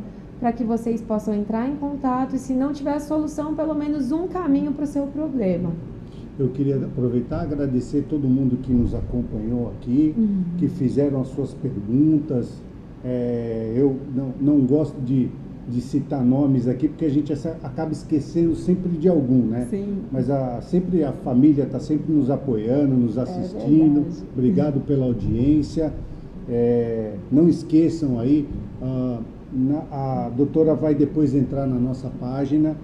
para 0.41 0.53
que 0.53 0.65
vocês 0.65 1.01
possam 1.01 1.35
entrar 1.35 1.69
em 1.69 1.77
contato 1.77 2.35
e 2.35 2.39
se 2.39 2.53
não 2.53 2.73
tiver 2.73 2.99
solução, 2.99 3.55
pelo 3.55 3.75
menos 3.75 4.11
um 4.11 4.27
caminho 4.27 4.73
para 4.73 4.85
o 4.85 4.87
seu 4.87 5.07
problema. 5.07 5.71
Eu 6.39 6.49
queria 6.49 6.77
aproveitar 6.77 7.43
e 7.45 7.53
agradecer 7.53 8.07
todo 8.09 8.27
mundo 8.27 8.57
que 8.57 8.73
nos 8.73 8.95
acompanhou 8.95 9.69
aqui, 9.69 10.15
uhum. 10.17 10.43
que 10.59 10.67
fizeram 10.67 11.21
as 11.21 11.29
suas 11.29 11.55
perguntas. 11.55 12.61
É, 13.05 13.73
eu 13.77 13.97
não, 14.15 14.33
não 14.41 14.67
gosto 14.67 15.01
de, 15.01 15.29
de 15.69 15.81
citar 15.81 16.25
nomes 16.25 16.67
aqui, 16.67 16.89
porque 16.89 17.05
a 17.05 17.11
gente 17.11 17.33
acaba 17.63 17.93
esquecendo 17.93 18.55
sempre 18.57 18.91
de 18.99 19.09
algum, 19.09 19.47
né? 19.47 19.67
Sim. 19.71 19.99
Mas 20.11 20.29
a, 20.29 20.61
sempre 20.61 21.05
a 21.05 21.13
família 21.13 21.65
está 21.65 21.79
sempre 21.79 22.13
nos 22.13 22.31
apoiando, 22.31 22.95
nos 22.95 23.17
é 23.17 23.23
assistindo. 23.23 24.01
É 24.01 24.25
Obrigado 24.37 24.81
pela 24.81 25.07
audiência. 25.07 25.93
É, 26.49 27.15
não 27.31 27.49
esqueçam 27.49 28.19
aí, 28.19 28.49
a, 28.83 29.21
a 30.27 30.29
doutora 30.31 30.75
vai 30.75 30.95
depois 30.95 31.35
entrar 31.35 31.67
na 31.67 31.79
nossa 31.79 32.11
página 32.21 32.77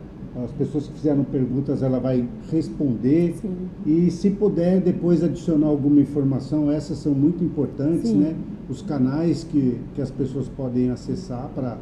as 0.44 0.52
pessoas 0.52 0.86
que 0.86 0.94
fizeram 0.94 1.24
perguntas, 1.24 1.82
ela 1.82 1.98
vai 1.98 2.26
responder. 2.50 3.34
Sim. 3.40 3.56
E 3.84 4.10
se 4.10 4.30
puder 4.30 4.80
depois 4.80 5.22
adicionar 5.24 5.66
alguma 5.66 6.00
informação, 6.00 6.70
essas 6.70 6.98
são 6.98 7.12
muito 7.12 7.42
importantes, 7.42 8.10
Sim. 8.10 8.18
né? 8.18 8.34
Os 8.68 8.82
canais 8.82 9.44
que, 9.44 9.78
que 9.94 10.02
as 10.02 10.10
pessoas 10.10 10.48
podem 10.48 10.90
acessar 10.90 11.50
para 11.54 11.78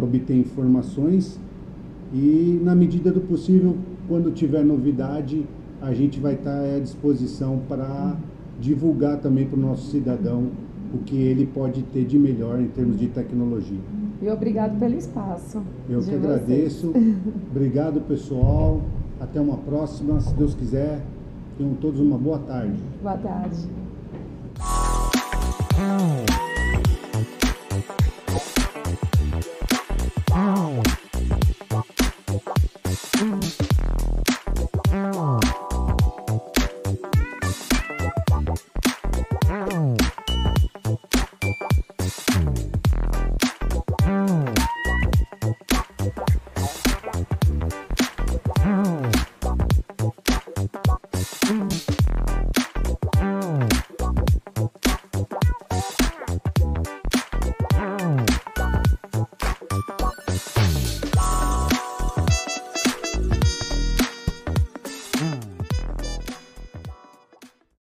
obter 0.00 0.36
informações. 0.36 1.40
E 2.12 2.60
na 2.62 2.74
medida 2.74 3.10
do 3.10 3.20
possível, 3.20 3.76
quando 4.08 4.30
tiver 4.30 4.64
novidade, 4.64 5.44
a 5.80 5.92
gente 5.92 6.20
vai 6.20 6.34
estar 6.34 6.60
à 6.60 6.78
disposição 6.78 7.60
para 7.68 8.16
divulgar 8.60 9.18
também 9.18 9.46
para 9.46 9.58
o 9.58 9.62
nosso 9.62 9.90
cidadão 9.90 10.48
o 10.94 10.98
que 10.98 11.16
ele 11.16 11.46
pode 11.46 11.82
ter 11.82 12.04
de 12.04 12.18
melhor 12.18 12.60
em 12.60 12.68
termos 12.68 12.98
de 12.98 13.08
tecnologia. 13.08 13.80
E 14.22 14.28
obrigado 14.28 14.78
pelo 14.78 14.94
espaço. 14.96 15.60
Eu 15.88 16.00
que 16.00 16.14
agradeço. 16.14 16.92
obrigado, 17.50 18.00
pessoal. 18.02 18.80
Até 19.20 19.40
uma 19.40 19.56
próxima. 19.56 20.20
Se 20.20 20.32
Deus 20.34 20.54
quiser, 20.54 21.04
tenham 21.58 21.74
todos 21.74 22.00
uma 22.00 22.16
boa 22.16 22.38
tarde. 22.38 22.78
Boa 23.02 23.16
tarde. 23.16 23.68